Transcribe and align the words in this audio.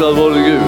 Prisad 0.00 0.16
vare 0.16 0.42
Gud. 0.42 0.60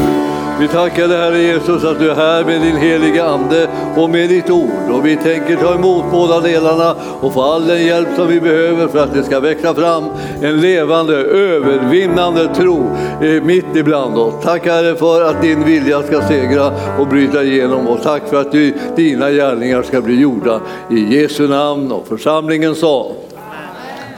Vi 0.61 0.69
tackar 0.69 1.09
dig 1.09 1.19
Herre 1.19 1.43
Jesus 1.43 1.85
att 1.85 1.99
du 1.99 2.11
är 2.11 2.15
här 2.15 2.45
med 2.45 2.61
din 2.61 2.77
heliga 2.77 3.25
Ande 3.25 3.69
och 3.97 4.11
med 4.11 4.29
ditt 4.29 4.51
ord. 4.51 4.91
Och 4.91 5.07
vi 5.07 5.17
tänker 5.17 5.57
ta 5.57 5.75
emot 5.75 6.05
båda 6.13 6.41
delarna 6.41 6.97
och 7.21 7.33
få 7.33 7.43
all 7.43 7.67
den 7.67 7.87
hjälp 7.87 8.09
som 8.17 8.29
vi 8.29 8.41
behöver 8.41 8.89
för 8.89 8.99
att 8.99 9.15
det 9.15 9.23
ska 9.25 9.41
växa 9.41 9.75
fram 9.75 10.05
en 10.43 10.61
levande, 10.61 11.17
övervinnande 11.17 12.55
tro 12.55 12.97
eh, 13.23 13.43
mitt 13.43 13.77
ibland 13.77 14.19
oss. 14.19 14.35
Tack 14.45 14.67
Herre 14.67 14.97
för 14.97 15.23
att 15.23 15.43
din 15.43 15.65
vilja 15.65 16.03
ska 16.03 16.23
segra 16.23 16.73
och 16.99 17.09
bryta 17.09 17.43
igenom 17.43 17.89
och 17.89 18.03
tack 18.03 18.29
för 18.29 18.41
att 18.41 18.53
du, 18.53 18.75
dina 18.97 19.31
gärningar 19.31 19.83
ska 19.83 20.01
bli 20.01 20.21
gjorda 20.21 20.61
i 20.91 21.21
Jesu 21.21 21.49
namn 21.49 21.93
och 21.93 22.09
församlingen 22.09 22.75
sa. 22.75 23.13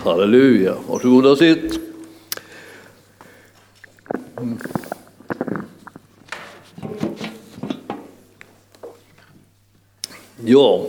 Halleluja. 0.05 0.73
Varsågoda 0.89 1.31
och 1.31 1.39
sitt. 1.39 1.81
Ja, 10.47 10.81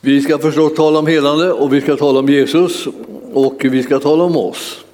vi 0.00 0.20
ska 0.20 0.38
förstås 0.38 0.74
tala 0.74 0.98
om 0.98 1.06
helande 1.06 1.52
och 1.52 1.72
vi 1.72 1.80
ska 1.80 1.96
tala 1.96 2.18
om 2.18 2.28
Jesus 2.28 2.86
och 3.32 3.64
vi 3.64 3.82
ska 3.82 3.98
tala 3.98 4.24
om 4.24 4.36
oss. 4.36 4.84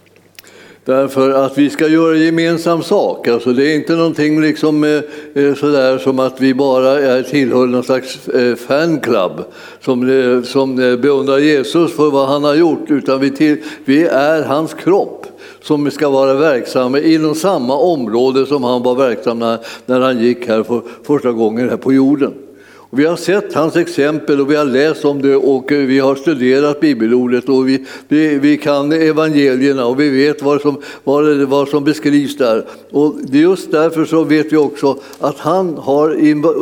Därför 0.85 1.31
att 1.31 1.59
vi 1.59 1.71
ska 1.71 1.89
göra 1.89 2.17
gemensam 2.17 2.83
sak. 2.83 3.29
Alltså 3.29 3.53
det 3.53 3.73
är 3.73 3.75
inte 3.75 3.93
någonting 3.93 4.41
liksom, 4.41 4.85
eh, 4.85 5.45
eh, 5.45 5.55
sådär 5.55 5.99
som 5.99 6.19
att 6.19 6.41
vi 6.41 6.55
bara 6.55 7.01
är 7.01 7.23
tillhör 7.23 7.67
någon 7.67 7.83
slags 7.83 8.29
eh, 8.29 8.55
fanclub 8.55 9.33
som, 9.81 10.43
som 10.47 10.77
beundrar 10.77 11.39
Jesus 11.39 11.93
för 11.93 12.11
vad 12.11 12.29
han 12.29 12.45
har 12.45 12.55
gjort, 12.55 12.91
utan 12.91 13.21
vi, 13.21 13.31
till, 13.31 13.57
vi 13.85 14.05
är 14.05 14.43
hans 14.43 14.75
kropp 14.75 15.27
som 15.63 15.91
ska 15.91 16.09
vara 16.09 16.35
verksamma 16.35 17.01
inom 17.01 17.35
samma 17.35 17.77
område 17.77 18.47
som 18.47 18.65
han 18.65 18.83
var 18.83 18.95
verksam 18.95 19.39
när, 19.39 19.59
när 19.87 20.01
han 20.01 20.19
gick 20.19 20.49
här 20.49 20.63
för 20.63 20.83
första 21.05 21.33
gången 21.33 21.69
här 21.69 21.77
på 21.77 21.93
jorden. 21.93 22.35
Och 22.91 22.99
vi 22.99 23.05
har 23.05 23.17
sett 23.17 23.55
hans 23.55 23.77
exempel 23.77 24.41
och 24.41 24.51
vi 24.51 24.57
har 24.57 24.65
läst 24.65 25.05
om 25.05 25.23
det 25.23 25.37
och 25.37 25.73
eh, 25.73 25.79
vi 25.79 25.99
har 25.99 26.15
studerat 26.15 26.81
bibelordet 26.81 27.49
och 27.49 27.69
vi, 27.69 27.87
vi, 28.09 28.39
vi 28.39 28.57
kan 28.57 28.93
evangelierna 28.93 29.87
och 29.87 30.01
vi 30.01 30.09
vet 30.09 30.43
vad 30.43 30.61
som, 30.61 30.81
vad, 31.05 31.43
vad 31.43 31.69
som 31.69 31.85
beskrivs 31.85 32.37
där. 32.37 32.67
Och 32.91 33.15
just 33.31 33.71
därför 33.71 34.05
så 34.05 34.25
vet 34.25 34.53
vi 34.53 34.57
också 34.57 34.99
att 35.19 35.39
han 35.39 35.79
har 35.79 36.15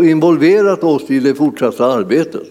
involverat 0.05 0.85
oss 0.85 1.11
i 1.11 1.19
det 1.19 1.35
fortsatta 1.35 1.85
arbetet. 1.87 2.47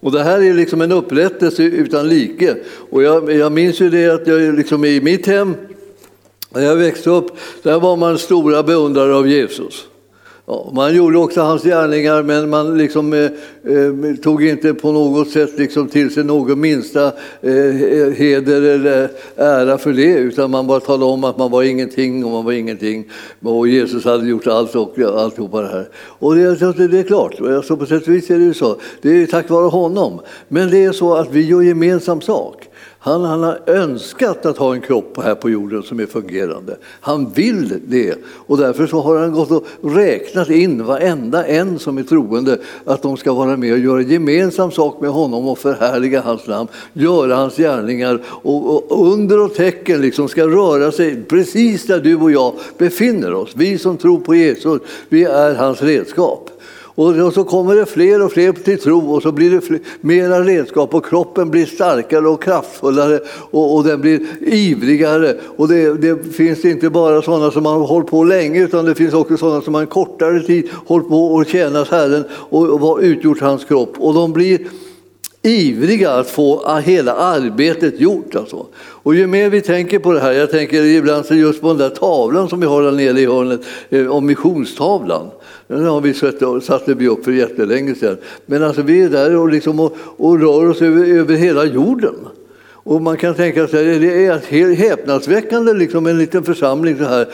Och 0.00 0.12
det 0.12 0.22
här 0.22 0.42
är 0.42 0.54
liksom 0.54 0.80
en 0.80 0.92
upprättelse 0.92 1.62
utan 1.62 2.08
like. 2.08 2.56
Och 2.90 3.02
jag, 3.02 3.32
jag 3.32 3.52
minns 3.52 3.80
ju 3.80 3.90
det 3.90 4.08
att 4.08 4.26
jag 4.26 4.54
liksom 4.54 4.84
i 4.84 5.00
mitt 5.00 5.26
hem, 5.26 5.54
när 6.50 6.62
jag 6.62 6.76
växte 6.76 7.10
upp, 7.10 7.30
där 7.62 7.80
var 7.80 7.96
man 7.96 8.18
stora 8.18 8.62
beundrare 8.62 9.14
av 9.14 9.28
Jesus. 9.28 9.86
Ja, 10.50 10.70
man 10.72 10.96
gjorde 10.96 11.18
också 11.18 11.40
hans 11.40 11.62
gärningar, 11.62 12.22
men 12.22 12.50
man 12.50 12.78
liksom, 12.78 13.12
eh, 13.12 13.24
eh, 13.24 14.14
tog 14.22 14.44
inte 14.44 14.74
på 14.74 14.92
något 14.92 15.30
sätt 15.30 15.58
liksom 15.58 15.88
till 15.88 16.14
sig 16.14 16.24
någon 16.24 16.60
minsta 16.60 17.06
eh, 17.40 17.52
heder 18.16 18.62
eller 18.62 19.10
ära 19.36 19.78
för 19.78 19.92
det, 19.92 20.14
utan 20.14 20.50
man 20.50 20.66
bara 20.66 20.80
talade 20.80 21.04
om 21.04 21.24
att 21.24 21.38
man 21.38 21.50
var 21.50 21.62
ingenting 21.62 22.24
och 22.24 22.30
man 22.30 22.44
var 22.44 22.52
ingenting. 22.52 23.10
Och 23.42 23.68
Jesus 23.68 24.04
hade 24.04 24.28
gjort 24.28 24.46
allt 24.46 24.74
och 24.74 24.98
alltihopa 24.98 25.60
det 25.60 25.68
här. 25.68 25.88
Och 25.94 26.34
det, 26.34 26.88
det 26.88 26.98
är 26.98 27.02
klart, 27.02 27.40
alltså 27.40 27.76
på 27.76 27.86
sätt 27.86 28.02
och 28.02 28.14
vis 28.14 28.30
är 28.30 28.38
det 28.38 28.44
ju 28.44 28.54
så. 28.54 28.76
Det 29.02 29.22
är 29.22 29.26
tack 29.26 29.50
vare 29.50 29.68
honom. 29.68 30.20
Men 30.48 30.70
det 30.70 30.84
är 30.84 30.92
så 30.92 31.14
att 31.14 31.32
vi 31.32 31.46
gör 31.46 31.62
gemensam 31.62 32.20
sak. 32.20 32.67
Han, 33.00 33.24
han 33.24 33.42
har 33.42 33.60
önskat 33.66 34.46
att 34.46 34.58
ha 34.58 34.74
en 34.74 34.80
kropp 34.80 35.18
här 35.24 35.34
på 35.34 35.50
jorden 35.50 35.82
som 35.82 36.00
är 36.00 36.06
fungerande. 36.06 36.76
Han 37.00 37.30
vill 37.30 37.80
det 37.86 38.14
och 38.24 38.58
därför 38.58 38.86
så 38.86 39.00
har 39.00 39.18
han 39.18 39.32
gått 39.32 39.50
och 39.50 39.94
räknat 39.94 40.50
in 40.50 40.84
varenda 40.84 41.46
en 41.46 41.78
som 41.78 41.98
är 41.98 42.02
troende 42.02 42.58
att 42.84 43.02
de 43.02 43.16
ska 43.16 43.32
vara 43.32 43.56
med 43.56 43.72
och 43.72 43.78
göra 43.78 44.02
gemensam 44.02 44.70
sak 44.70 45.00
med 45.00 45.10
honom 45.10 45.48
och 45.48 45.58
förhärliga 45.58 46.20
hans 46.20 46.46
namn, 46.46 46.68
göra 46.92 47.36
hans 47.36 47.56
gärningar 47.56 48.20
och, 48.26 48.92
och 48.92 49.12
under 49.12 49.40
och 49.40 49.54
tecken 49.54 50.00
liksom 50.00 50.28
ska 50.28 50.46
röra 50.46 50.92
sig 50.92 51.22
precis 51.22 51.86
där 51.86 52.00
du 52.00 52.16
och 52.16 52.32
jag 52.32 52.54
befinner 52.78 53.34
oss. 53.34 53.50
Vi 53.56 53.78
som 53.78 53.96
tror 53.96 54.20
på 54.20 54.34
Jesus, 54.34 54.82
vi 55.08 55.24
är 55.24 55.54
hans 55.54 55.82
redskap. 55.82 56.50
Och 56.98 57.34
så 57.34 57.44
kommer 57.44 57.74
det 57.74 57.86
fler 57.86 58.24
och 58.24 58.32
fler 58.32 58.52
till 58.52 58.78
tro 58.78 59.14
och 59.14 59.22
så 59.22 59.32
blir 59.32 59.50
det 59.50 59.60
fler, 59.60 59.80
mera 60.00 60.42
redskap 60.42 60.94
och 60.94 61.06
kroppen 61.06 61.50
blir 61.50 61.66
starkare 61.66 62.28
och 62.28 62.42
kraftfullare 62.42 63.20
och, 63.50 63.76
och 63.76 63.84
den 63.84 64.00
blir 64.00 64.20
ivrigare. 64.40 65.36
Och 65.56 65.68
det, 65.68 65.94
det, 65.94 66.32
finns 66.32 66.64
inte 66.64 66.90
bara 66.90 67.22
sådana 67.22 67.50
som 67.50 67.66
har 67.66 67.78
hållit 67.78 68.10
på 68.10 68.24
länge 68.24 68.64
utan 68.64 68.84
det 68.84 68.94
finns 68.94 69.14
också 69.14 69.36
sådana 69.36 69.60
som 69.60 69.74
har 69.74 69.80
en 69.80 69.86
kortare 69.86 70.40
tid 70.40 70.68
hållit 70.86 71.08
på 71.08 71.34
och 71.34 71.46
tjänat 71.46 71.88
Herren 71.88 72.24
och, 72.32 72.90
och 72.90 72.98
utgjort 73.02 73.40
hans 73.40 73.64
kropp. 73.64 73.94
Och 73.98 74.14
de 74.14 74.32
blir 74.32 74.58
ivriga 75.42 76.10
att 76.10 76.30
få 76.30 76.78
hela 76.84 77.14
arbetet 77.14 78.00
gjort. 78.00 78.34
Alltså. 78.34 78.66
Och 78.76 79.14
ju 79.14 79.26
mer 79.26 79.50
vi 79.50 79.60
tänker 79.60 79.98
på 79.98 80.12
det 80.12 80.20
här, 80.20 80.32
jag 80.32 80.50
tänker 80.50 80.84
ibland 80.84 81.24
just 81.30 81.60
på 81.60 81.68
den 81.68 81.78
där 81.78 81.88
tavlan 81.90 82.48
som 82.48 82.60
vi 82.60 82.66
har 82.66 82.82
där 82.82 82.92
nere 82.92 83.20
i 83.20 83.26
hörnet, 83.26 83.60
eh, 83.88 84.06
om 84.06 84.26
missionstavlan. 84.26 85.26
Den 85.66 85.84
har 85.84 86.00
vi 86.00 86.14
satt, 86.14 86.64
satte 86.64 86.94
vi 86.94 87.08
upp 87.08 87.24
för 87.24 87.32
jättelänge 87.32 87.94
sedan. 87.94 88.16
Men 88.46 88.62
alltså 88.62 88.82
vi 88.82 89.02
är 89.02 89.08
där 89.08 89.36
och, 89.36 89.48
liksom 89.48 89.80
och, 89.80 89.96
och 90.16 90.40
rör 90.40 90.68
oss 90.68 90.82
över, 90.82 91.04
över 91.04 91.34
hela 91.34 91.64
jorden. 91.64 92.14
Och 92.88 93.02
man 93.02 93.16
kan 93.16 93.34
tänka 93.34 93.68
sig 93.68 93.98
det 93.98 94.26
är 94.26 94.74
häpnadsväckande 94.74 95.72
liksom 95.72 96.06
en 96.06 96.18
liten 96.18 96.44
församling 96.44 96.98
så 96.98 97.04
här 97.04 97.28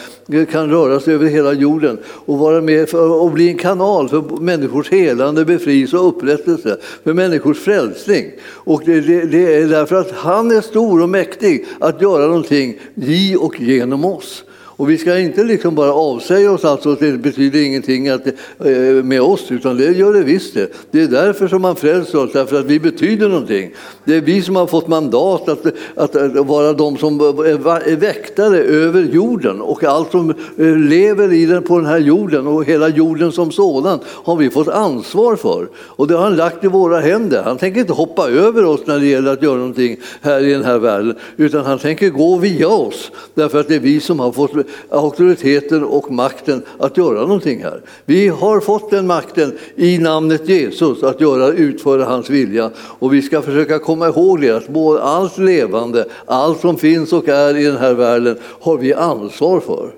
kan 0.46 0.70
röra 0.70 1.00
sig 1.00 1.14
över 1.14 1.26
hela 1.26 1.52
jorden 1.52 1.98
och 2.06 2.38
vara 2.38 2.60
med 2.60 2.88
för, 2.88 3.22
och 3.22 3.30
bli 3.30 3.48
en 3.48 3.56
kanal 3.56 4.08
för 4.08 4.40
människors 4.40 4.90
helande, 4.90 5.44
befrielse 5.44 5.96
och 5.96 6.08
upprättelse, 6.08 6.76
för 7.04 7.12
människors 7.12 7.58
frälsning. 7.58 8.30
Och 8.44 8.82
det, 8.84 9.00
det, 9.00 9.24
det 9.24 9.54
är 9.54 9.66
därför 9.66 9.96
att 9.96 10.10
han 10.10 10.50
är 10.50 10.60
stor 10.60 11.02
och 11.02 11.08
mäktig 11.08 11.66
att 11.78 12.02
göra 12.02 12.26
någonting 12.26 12.80
i 12.94 13.36
och 13.36 13.60
genom 13.60 14.04
oss. 14.04 14.44
Och 14.76 14.90
vi 14.90 14.98
ska 14.98 15.18
inte 15.18 15.44
liksom 15.44 15.74
bara 15.74 15.92
avsäga 15.92 16.52
oss 16.52 16.64
allt, 16.64 16.86
att 16.86 17.00
det 17.00 17.12
betyder 17.12 17.60
ingenting 17.60 18.08
att, 18.08 18.26
eh, 18.26 19.04
med 19.04 19.22
oss, 19.22 19.50
utan 19.50 19.76
det 19.76 19.92
gör 19.92 20.12
det 20.12 20.22
visst 20.22 20.54
det. 20.54 20.72
Det 20.90 21.02
är 21.02 21.08
därför 21.08 21.48
som 21.48 21.62
man 21.62 21.76
frälser 21.76 22.18
oss, 22.24 22.32
därför 22.32 22.60
att 22.60 22.66
vi 22.66 22.80
betyder 22.80 23.28
någonting. 23.28 23.74
Det 24.04 24.16
är 24.16 24.20
vi 24.20 24.42
som 24.42 24.56
har 24.56 24.66
fått 24.66 24.88
mandat 24.88 25.48
att, 25.48 25.66
att, 25.96 26.36
vara 26.46 26.72
de 26.72 26.96
som 26.96 27.20
är 27.20 27.96
väktare 27.96 28.58
över 28.58 29.02
jorden 29.02 29.60
och 29.60 29.84
allt 29.84 30.10
som 30.10 30.30
eh, 30.30 30.76
lever 30.76 31.32
i 31.32 31.46
den, 31.46 31.62
på 31.62 31.76
den 31.76 31.86
här 31.86 31.98
jorden 31.98 32.46
och 32.46 32.64
hela 32.64 32.88
jorden 32.88 33.32
som 33.32 33.52
sådan 33.52 33.98
har 34.06 34.36
vi 34.36 34.50
fått 34.50 34.68
ansvar 34.68 35.36
för. 35.36 35.68
Och 35.76 36.08
det 36.08 36.14
har 36.14 36.24
han 36.24 36.36
lagt 36.36 36.64
i 36.64 36.68
våra 36.68 37.00
händer. 37.00 37.42
Han 37.42 37.58
tänker 37.58 37.80
inte 37.80 37.92
hoppa 37.92 38.28
över 38.28 38.64
oss 38.64 38.80
när 38.86 38.98
det 38.98 39.06
gäller 39.06 39.32
att 39.32 39.42
göra 39.42 39.56
någonting 39.56 39.96
här 40.20 40.44
i 40.44 40.52
den 40.52 40.64
här 40.64 40.78
världen, 40.78 41.14
utan 41.36 41.64
han 41.64 41.78
tänker 41.78 42.10
gå 42.10 42.36
via 42.36 42.68
oss, 42.68 43.10
därför 43.34 43.60
att 43.60 43.68
det 43.68 43.74
är 43.74 43.80
vi 43.80 44.00
som 44.00 44.20
har 44.20 44.32
fått 44.32 44.63
auktoriteten 44.88 45.84
och 45.84 46.10
makten 46.10 46.62
att 46.78 46.96
göra 46.96 47.20
någonting 47.20 47.62
här. 47.62 47.80
Vi 48.04 48.28
har 48.28 48.60
fått 48.60 48.90
den 48.90 49.06
makten 49.06 49.52
i 49.76 49.98
namnet 49.98 50.48
Jesus 50.48 51.02
att 51.02 51.20
göra, 51.20 51.48
utföra 51.48 52.04
hans 52.04 52.30
vilja 52.30 52.70
och 52.78 53.14
vi 53.14 53.22
ska 53.22 53.42
försöka 53.42 53.78
komma 53.78 54.08
ihåg 54.08 54.40
det 54.40 54.50
att 54.50 54.68
både 54.68 55.02
allt 55.02 55.38
levande, 55.38 56.04
allt 56.26 56.60
som 56.60 56.76
finns 56.76 57.12
och 57.12 57.28
är 57.28 57.56
i 57.56 57.64
den 57.64 57.76
här 57.76 57.94
världen 57.94 58.36
har 58.60 58.78
vi 58.78 58.94
ansvar 58.94 59.60
för 59.60 59.90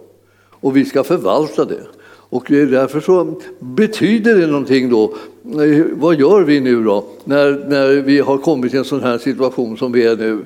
och 0.60 0.76
vi 0.76 0.84
ska 0.84 1.04
förvalta 1.04 1.64
det. 1.64 1.80
Och 2.28 2.44
därför 2.48 3.00
så 3.00 3.40
betyder 3.58 4.34
det 4.34 4.46
någonting 4.46 4.90
då. 4.90 5.14
Eh, 5.44 5.84
vad 5.92 6.20
gör 6.20 6.42
vi 6.42 6.60
nu 6.60 6.84
då 6.84 7.04
när, 7.24 7.68
när 7.68 7.94
vi 7.94 8.20
har 8.20 8.38
kommit 8.38 8.74
i 8.74 8.76
en 8.76 8.84
sån 8.84 9.02
här 9.02 9.18
situation 9.18 9.76
som 9.76 9.92
vi 9.92 10.06
är 10.06 10.16
nu? 10.16 10.44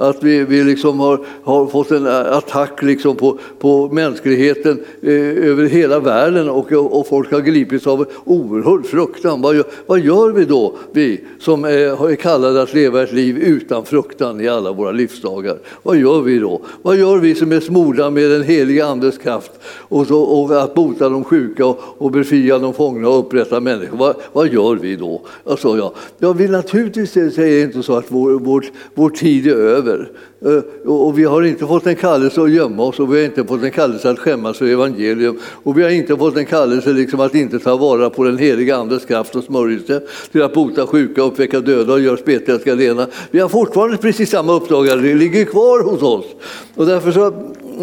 Att 0.00 0.22
vi, 0.22 0.44
vi 0.44 0.64
liksom 0.64 1.00
har, 1.00 1.20
har 1.42 1.66
fått 1.66 1.90
en 1.90 2.06
attack 2.06 2.82
liksom 2.82 3.16
på, 3.16 3.38
på 3.58 3.88
mänskligheten 3.88 4.80
eh, 5.02 5.12
över 5.48 5.64
hela 5.64 6.00
världen 6.00 6.48
och, 6.48 6.72
och 6.72 7.06
folk 7.06 7.32
har 7.32 7.40
gripits 7.40 7.86
av 7.86 8.06
oerhörd 8.24 8.86
fruktan. 8.86 9.42
Vad 9.42 9.56
gör, 9.56 9.64
vad 9.86 10.00
gör 10.00 10.32
vi 10.32 10.44
då, 10.44 10.74
vi 10.92 11.20
som 11.40 11.64
eh, 11.64 11.70
är, 11.70 12.10
är 12.10 12.14
kallade 12.14 12.62
att 12.62 12.74
leva 12.74 13.02
ett 13.02 13.12
liv 13.12 13.38
utan 13.38 13.84
fruktan 13.84 14.40
i 14.40 14.48
alla 14.48 14.72
våra 14.72 14.92
livsdagar? 14.92 15.58
Vad 15.82 15.96
gör 15.96 16.20
vi 16.20 16.38
då? 16.38 16.60
Vad 16.82 16.96
gör 16.96 17.16
vi 17.16 17.34
som 17.34 17.52
är 17.52 17.60
smorda 17.60 18.10
med 18.10 18.30
den 18.30 18.42
heliga 18.42 18.86
Andes 18.86 19.18
kraft 19.18 19.52
och, 19.64 20.06
så, 20.06 20.20
och 20.20 20.62
att 20.62 20.74
bota 20.74 21.08
de 21.08 21.24
sjuka 21.24 21.66
och, 21.66 21.80
och 21.98 22.10
befria 22.10 22.58
de 22.58 22.74
fångna 22.74 23.08
och 23.08 23.18
upprätta 23.18 23.60
människor? 23.60 23.96
Vad, 23.96 24.16
vad 24.32 24.52
gör 24.52 24.74
vi 24.76 24.96
då? 24.96 25.22
Alltså, 25.44 25.78
ja, 25.78 25.94
jag 26.18 26.34
vill 26.34 26.50
naturligtvis 26.50 27.12
säga 27.34 27.64
inte 27.64 27.82
så 27.82 27.96
att 27.96 28.06
vår, 28.08 28.30
vår, 28.30 28.64
vår 28.94 29.10
tid 29.10 29.46
är 29.46 29.54
över 29.56 29.87
över. 29.88 30.10
Eh, 30.44 30.90
och 30.90 31.18
vi 31.18 31.24
har 31.24 31.42
inte 31.42 31.66
fått 31.66 31.86
en 31.86 31.96
kallelse 31.96 32.42
att 32.42 32.50
gömma 32.50 32.82
oss 32.82 33.00
och 33.00 33.14
vi 33.14 33.18
har 33.18 33.24
inte 33.24 33.44
fått 33.44 33.62
en 33.62 33.70
kallelse 33.70 34.10
att 34.10 34.18
skämmas 34.18 34.58
för 34.58 34.66
evangelium. 34.66 35.38
Och 35.62 35.78
vi 35.78 35.82
har 35.82 35.90
inte 35.90 36.16
fått 36.16 36.36
en 36.36 36.46
kallelse 36.46 36.92
liksom 36.92 37.20
att 37.20 37.34
inte 37.34 37.58
ta 37.58 37.76
vara 37.76 38.10
på 38.10 38.24
den 38.24 38.38
heliga 38.38 38.76
Andes 38.76 39.04
kraft 39.04 39.36
och 39.36 39.44
smörjelse 39.44 40.00
till 40.32 40.42
att 40.42 40.54
bota 40.54 40.86
sjuka, 40.86 41.22
uppväcka 41.22 41.60
döda 41.60 41.92
och 41.92 42.00
göra 42.00 42.16
spetälska 42.16 42.74
rena. 42.74 43.06
Vi 43.30 43.40
har 43.40 43.48
fortfarande 43.48 43.96
precis 43.96 44.30
samma 44.30 44.52
uppdrag, 44.52 44.86
det 44.86 45.14
ligger 45.14 45.44
kvar 45.44 45.82
hos 45.82 46.02
oss. 46.02 46.26
Och 46.74 46.86
därför 46.86 47.12
så 47.12 47.32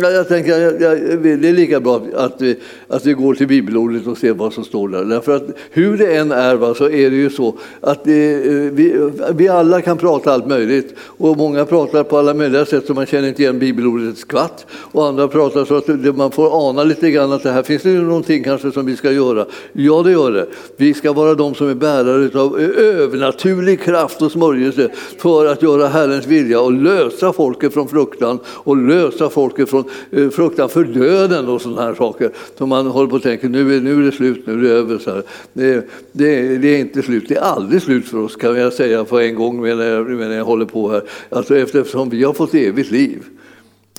jag 0.01 0.27
tänker, 0.27 0.59
jag, 0.59 0.81
jag, 0.81 1.19
det 1.19 1.49
är 1.49 1.53
lika 1.53 1.79
bra 1.79 2.01
att, 2.15 2.41
vi, 2.41 2.57
att 2.87 3.05
vi 3.05 3.13
går 3.13 3.33
till 3.33 3.47
bibelordet 3.47 4.07
och 4.07 4.17
ser 4.17 4.33
vad 4.33 4.53
som 4.53 4.63
står 4.63 4.89
där. 4.89 5.03
Därför 5.05 5.35
att 5.35 5.43
hur 5.71 5.97
det 5.97 6.15
än 6.15 6.31
är 6.31 6.55
va, 6.55 6.73
så 6.73 6.89
är 6.89 7.09
det 7.09 7.15
ju 7.15 7.29
så 7.29 7.55
att 7.81 8.03
det, 8.03 8.37
vi, 8.71 9.11
vi 9.35 9.47
alla 9.47 9.81
kan 9.81 9.97
prata 9.97 10.33
allt 10.33 10.47
möjligt. 10.47 10.95
Och 10.99 11.37
många 11.37 11.65
pratar 11.65 12.03
på 12.03 12.17
alla 12.17 12.33
möjliga 12.33 12.65
sätt 12.65 12.85
så 12.85 12.93
man 12.93 13.05
känner 13.05 13.27
inte 13.27 13.41
igen 13.41 13.59
bibelordet 13.59 14.13
ett 14.13 14.17
skvatt. 14.17 14.65
Och 14.71 15.05
andra 15.05 15.27
pratar 15.27 15.65
så 15.65 15.75
att 15.75 16.17
man 16.17 16.31
får 16.31 16.69
ana 16.69 16.83
lite 16.83 17.11
grann 17.11 17.31
att 17.31 17.43
det 17.43 17.51
här 17.51 17.63
finns 17.63 17.83
det 17.83 17.89
någonting 17.89 18.43
kanske 18.43 18.71
som 18.71 18.85
vi 18.85 18.95
ska 18.95 19.11
göra. 19.11 19.45
Ja, 19.73 20.01
det 20.03 20.11
gör 20.11 20.31
det. 20.31 20.47
Vi 20.77 20.93
ska 20.93 21.13
vara 21.13 21.33
de 21.33 21.55
som 21.55 21.69
är 21.69 21.73
bärare 21.73 22.39
av 22.39 22.59
övernaturlig 22.77 23.81
kraft 23.81 24.21
och 24.21 24.31
smörjelse 24.31 24.89
för 25.17 25.45
att 25.45 25.61
göra 25.61 25.87
Herrens 25.87 26.27
vilja 26.27 26.61
och 26.61 26.71
lösa 26.71 27.33
folket 27.33 27.73
från 27.73 27.87
fruktan 27.87 28.39
och 28.47 28.77
lösa 28.77 29.29
folket 29.29 29.69
från 29.69 29.84
Eh, 30.11 30.29
fruktan 30.29 30.69
för 30.69 30.83
döden 30.83 31.47
och 31.47 31.61
sådana 31.61 31.81
här 31.81 31.93
saker. 31.93 32.31
Som 32.57 32.69
man 32.69 32.87
håller 32.87 33.09
på 33.09 33.15
att 33.15 33.23
tänka, 33.23 33.47
nu 33.47 33.75
är, 33.75 33.81
nu 33.81 34.01
är 34.01 34.05
det 34.05 34.11
slut, 34.11 34.47
nu 34.47 34.53
är 34.53 34.57
det 34.57 34.69
över. 34.69 34.97
Så 34.97 35.21
det, 35.53 35.87
det, 36.11 36.57
det, 36.57 36.67
är 36.67 36.79
inte 36.79 37.01
slut, 37.01 37.25
det 37.27 37.35
är 37.35 37.41
aldrig 37.41 37.81
slut 37.81 38.07
för 38.07 38.17
oss 38.17 38.35
kan 38.35 38.55
jag 38.55 38.73
säga 38.73 39.03
på 39.03 39.19
en 39.19 39.35
gång 39.35 39.61
medan 39.61 39.85
jag, 39.85 40.09
medan 40.09 40.33
jag 40.33 40.45
håller 40.45 40.65
på 40.65 40.91
här. 40.91 41.03
Alltså 41.29 41.57
eftersom 41.57 42.09
vi 42.09 42.23
har 42.23 42.33
fått 42.33 42.53
evigt 42.53 42.91
liv. 42.91 43.23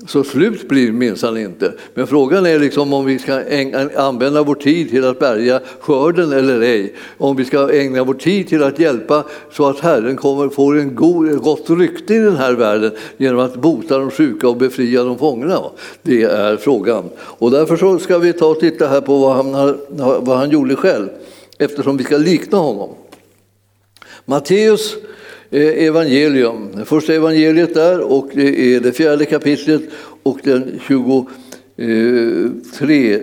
Så 0.05 0.25
slut 0.25 0.69
blir 0.69 0.93
minsann 0.93 1.37
inte. 1.37 1.73
Men 1.95 2.07
frågan 2.07 2.47
är 2.47 2.59
liksom 2.59 2.93
om 2.93 3.05
vi 3.05 3.19
ska 3.19 3.43
använda 3.97 4.43
vår 4.43 4.55
tid 4.55 4.91
till 4.91 5.05
att 5.05 5.19
bärga 5.19 5.61
skörden 5.81 6.33
eller 6.33 6.61
ej. 6.61 6.95
Om 7.19 7.37
vi 7.37 7.45
ska 7.45 7.73
ägna 7.73 8.05
vår 8.05 8.15
tid 8.15 8.49
till 8.49 8.63
att 8.63 8.79
hjälpa 8.79 9.25
så 9.53 9.69
att 9.69 9.81
Herren 9.81 10.17
kommer, 10.17 10.49
får 10.49 10.79
en 10.79 10.95
god, 10.95 11.43
gott 11.43 11.71
rykte 11.71 12.15
i 12.15 12.19
den 12.19 12.37
här 12.37 12.53
världen 12.53 12.93
genom 13.17 13.41
att 13.41 13.57
bota 13.57 13.99
de 13.99 14.11
sjuka 14.11 14.49
och 14.49 14.57
befria 14.57 15.05
de 15.05 15.19
fångna. 15.19 15.63
Det 16.03 16.23
är 16.23 16.57
frågan. 16.57 17.05
Och 17.19 17.51
därför 17.51 17.77
så 17.77 17.99
ska 17.99 18.19
vi 18.19 18.33
ta 18.33 18.47
och 18.47 18.61
titta 18.61 18.89
här 18.89 19.01
på 19.01 19.19
vad 19.19 19.37
han, 19.37 19.79
vad 20.21 20.37
han 20.37 20.51
gjorde 20.51 20.77
själv 20.77 21.09
eftersom 21.59 21.97
vi 21.97 22.05
ska 22.05 22.17
likna 22.17 22.59
honom. 22.59 22.91
Matteus 24.25 24.97
Eh, 25.51 25.87
evangelium. 25.87 26.69
Det 26.77 26.85
första 26.85 27.15
evangeliet 27.15 27.75
där 27.75 28.01
och 28.01 28.31
det 28.35 28.75
är 28.75 28.81
det 28.81 28.93
fjärde 28.93 29.25
kapitlet 29.25 29.83
och 30.23 30.39
den 30.43 30.81
23, 30.87 31.27
eh, 31.77 33.21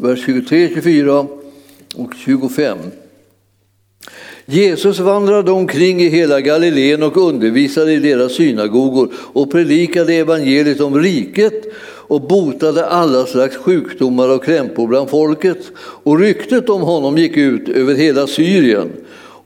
vers 0.00 0.24
23, 0.26 0.68
24 0.74 1.26
och 1.94 2.14
25. 2.24 2.78
Jesus 4.46 4.98
vandrade 4.98 5.50
omkring 5.50 6.00
i 6.00 6.08
hela 6.08 6.40
Galileen 6.40 7.02
och 7.02 7.16
undervisade 7.16 7.92
i 7.92 7.98
deras 7.98 8.32
synagogor 8.32 9.12
och 9.32 9.50
predikade 9.50 10.14
evangeliet 10.14 10.80
om 10.80 10.98
riket 10.98 11.64
och 12.08 12.20
botade 12.20 12.86
alla 12.86 13.26
slags 13.26 13.56
sjukdomar 13.56 14.28
och 14.28 14.44
krämpor 14.44 14.86
bland 14.86 15.10
folket. 15.10 15.58
Och 15.78 16.18
ryktet 16.18 16.68
om 16.68 16.82
honom 16.82 17.18
gick 17.18 17.36
ut 17.36 17.68
över 17.68 17.94
hela 17.94 18.26
Syrien. 18.26 18.90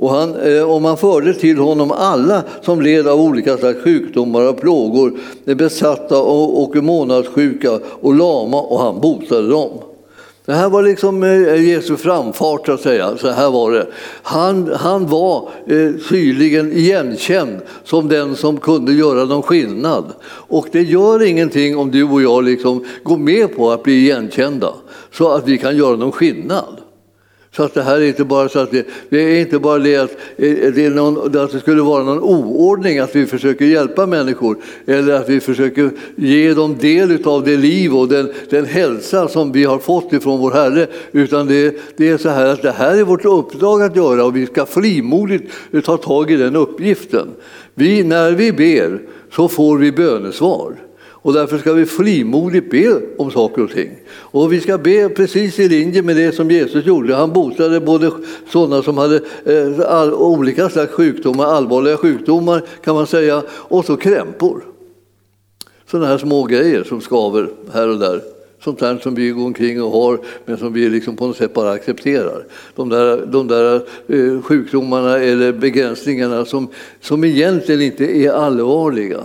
Och, 0.00 0.10
han, 0.10 0.36
eh, 0.36 0.70
och 0.70 0.82
man 0.82 0.96
förde 0.96 1.34
till 1.34 1.58
honom 1.58 1.90
alla 1.90 2.42
som 2.62 2.80
led 2.80 3.08
av 3.08 3.20
olika 3.20 3.56
slags 3.56 3.82
sjukdomar 3.82 4.48
och 4.48 4.60
plågor, 4.60 5.18
eh, 5.46 5.54
besatta 5.54 6.22
och, 6.22 6.62
och 6.62 6.76
månadssjuka 6.76 7.80
och 8.00 8.14
lama, 8.14 8.60
och 8.60 8.80
han 8.80 9.00
botade 9.00 9.48
dem. 9.48 9.70
Det 10.44 10.52
här 10.52 10.68
var 10.68 10.82
liksom 10.82 11.22
eh, 11.22 11.68
Jesu 11.68 11.96
framfart, 11.96 12.66
så 12.66 12.72
att 12.72 12.80
säga. 12.80 13.16
Så 13.16 13.30
här 13.30 13.50
var 13.50 13.72
det. 13.72 13.86
Han, 14.22 14.72
han 14.76 15.06
var 15.06 15.48
eh, 15.66 15.90
tydligen 16.08 16.72
igenkänd 16.72 17.58
som 17.84 18.08
den 18.08 18.36
som 18.36 18.56
kunde 18.56 18.92
göra 18.92 19.24
någon 19.24 19.42
skillnad. 19.42 20.04
Och 20.24 20.66
det 20.72 20.82
gör 20.82 21.22
ingenting 21.22 21.76
om 21.76 21.90
du 21.90 22.04
och 22.04 22.22
jag 22.22 22.44
liksom 22.44 22.84
går 23.02 23.18
med 23.18 23.56
på 23.56 23.70
att 23.70 23.82
bli 23.82 23.92
igenkända 23.92 24.74
så 25.12 25.28
att 25.28 25.48
vi 25.48 25.58
kan 25.58 25.76
göra 25.76 25.96
någon 25.96 26.12
skillnad. 26.12 26.79
Så 27.56 27.62
att 27.62 27.74
det 27.74 27.82
här 27.82 28.00
är 28.00 28.08
inte 28.08 28.24
bara 28.24 28.48
så 28.48 28.58
att 28.58 28.70
det, 28.70 28.86
det 29.08 29.18
är 29.18 29.40
inte 29.40 29.58
bara 29.58 29.78
det 29.78 29.96
att, 29.96 30.10
eh, 30.36 30.72
det, 30.74 30.90
någon, 30.90 31.38
att 31.38 31.52
det 31.52 31.60
skulle 31.60 31.82
vara 31.82 32.04
någon 32.04 32.20
oordning 32.20 32.98
att 32.98 33.16
vi 33.16 33.26
försöker 33.26 33.64
hjälpa 33.64 34.06
människor 34.06 34.56
eller 34.86 35.14
att 35.14 35.28
vi 35.28 35.40
försöker 35.40 35.90
ge 36.16 36.54
dem 36.54 36.76
del 36.80 37.26
av 37.26 37.44
det 37.44 37.56
liv 37.56 37.96
och 37.96 38.08
den, 38.08 38.32
den 38.50 38.64
hälsa 38.64 39.28
som 39.28 39.52
vi 39.52 39.64
har 39.64 39.78
fått 39.78 40.12
ifrån 40.12 40.40
vår 40.40 40.50
Herre. 40.50 40.86
Utan 41.12 41.46
det, 41.46 41.76
det 41.96 42.08
är 42.08 42.18
så 42.18 42.28
här 42.28 42.46
att 42.46 42.62
det 42.62 42.72
här 42.72 42.96
är 42.96 43.04
vårt 43.04 43.24
uppdrag 43.24 43.82
att 43.82 43.96
göra 43.96 44.24
och 44.24 44.36
vi 44.36 44.46
ska 44.46 44.66
frimodigt 44.66 45.52
eh, 45.72 45.80
ta 45.80 45.96
tag 45.96 46.30
i 46.30 46.36
den 46.36 46.56
uppgiften. 46.56 47.28
Vi, 47.74 48.04
när 48.04 48.32
vi 48.32 48.52
ber 48.52 49.00
så 49.32 49.48
får 49.48 49.78
vi 49.78 49.92
bönesvar. 49.92 50.89
Och 51.22 51.32
därför 51.32 51.58
ska 51.58 51.72
vi 51.72 51.86
frimodigt 51.86 52.70
be 52.70 53.00
om 53.16 53.30
saker 53.30 53.62
och 53.62 53.70
ting. 53.70 53.90
Och 54.10 54.52
vi 54.52 54.60
ska 54.60 54.78
be 54.78 55.08
precis 55.08 55.58
i 55.58 55.68
linje 55.68 56.02
med 56.02 56.16
det 56.16 56.32
som 56.34 56.50
Jesus 56.50 56.86
gjorde. 56.86 57.14
Han 57.14 57.32
botade 57.32 57.80
både 57.80 58.10
sådana 58.52 58.82
som 58.82 58.98
hade 58.98 59.16
eh, 59.44 59.80
all, 59.88 60.12
olika 60.12 60.68
slags 60.68 60.92
sjukdomar, 60.92 61.44
allvarliga 61.44 61.96
sjukdomar 61.96 62.62
kan 62.84 62.94
man 62.94 63.06
säga, 63.06 63.42
och 63.50 63.84
så 63.84 63.96
krämpor. 63.96 64.64
Sådana 65.90 66.06
här 66.06 66.18
små 66.18 66.44
grejer 66.44 66.84
som 66.84 67.00
skaver 67.00 67.48
här 67.72 67.88
och 67.88 67.98
där. 67.98 68.20
Sånt 68.64 68.80
här 68.80 68.98
som 68.98 69.14
vi 69.14 69.30
går 69.30 69.44
omkring 69.44 69.82
och 69.82 69.90
har, 69.90 70.20
men 70.44 70.58
som 70.58 70.72
vi 70.72 70.88
liksom 70.88 71.16
på 71.16 71.26
något 71.26 71.36
sätt 71.36 71.54
bara 71.54 71.70
accepterar. 71.70 72.44
De 72.74 72.88
där, 72.88 73.26
de 73.26 73.48
där 73.48 73.74
eh, 74.06 74.42
sjukdomarna 74.42 75.18
eller 75.18 75.52
begränsningarna 75.52 76.44
som, 76.44 76.68
som 77.00 77.24
egentligen 77.24 77.80
inte 77.80 78.04
är 78.04 78.32
allvarliga 78.32 79.20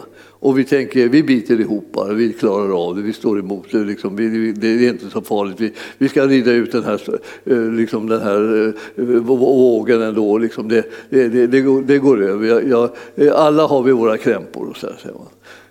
och 0.46 0.60
vi 0.60 0.64
tänker, 0.64 1.10
vi 1.10 1.24
biter 1.24 1.60
ihop 1.60 1.92
bara, 1.92 2.14
vi 2.14 2.34
klarar 2.34 2.88
av 2.88 2.96
det, 2.96 3.02
vi 3.02 3.14
står 3.14 3.40
emot 3.40 3.66
det. 3.72 3.84
Liksom. 3.84 4.16
Vi, 4.16 4.52
det 4.52 4.68
är 4.68 4.90
inte 4.90 5.10
så 5.10 5.22
farligt. 5.22 5.56
Vi, 5.60 5.74
vi 5.98 6.10
ska 6.10 6.28
rida 6.28 6.52
ut 6.52 6.72
den 6.72 6.84
här, 6.84 7.20
eh, 7.46 7.72
liksom 7.72 8.10
den 8.10 8.22
här 8.22 8.74
eh, 8.96 9.04
vågen 9.24 10.02
ändå. 10.02 10.38
Liksom. 10.38 10.68
Det, 10.68 10.86
det, 11.10 11.28
det, 11.28 11.82
det 11.82 11.98
går 11.98 12.24
över. 12.24 12.48
Jag, 12.70 12.90
jag, 13.16 13.30
alla 13.30 13.68
har 13.68 13.84
vi 13.84 13.92
våra 13.92 14.18
krämpor. 14.18 14.68
Och 14.70 14.78
så 14.78 14.88
här, 14.88 15.14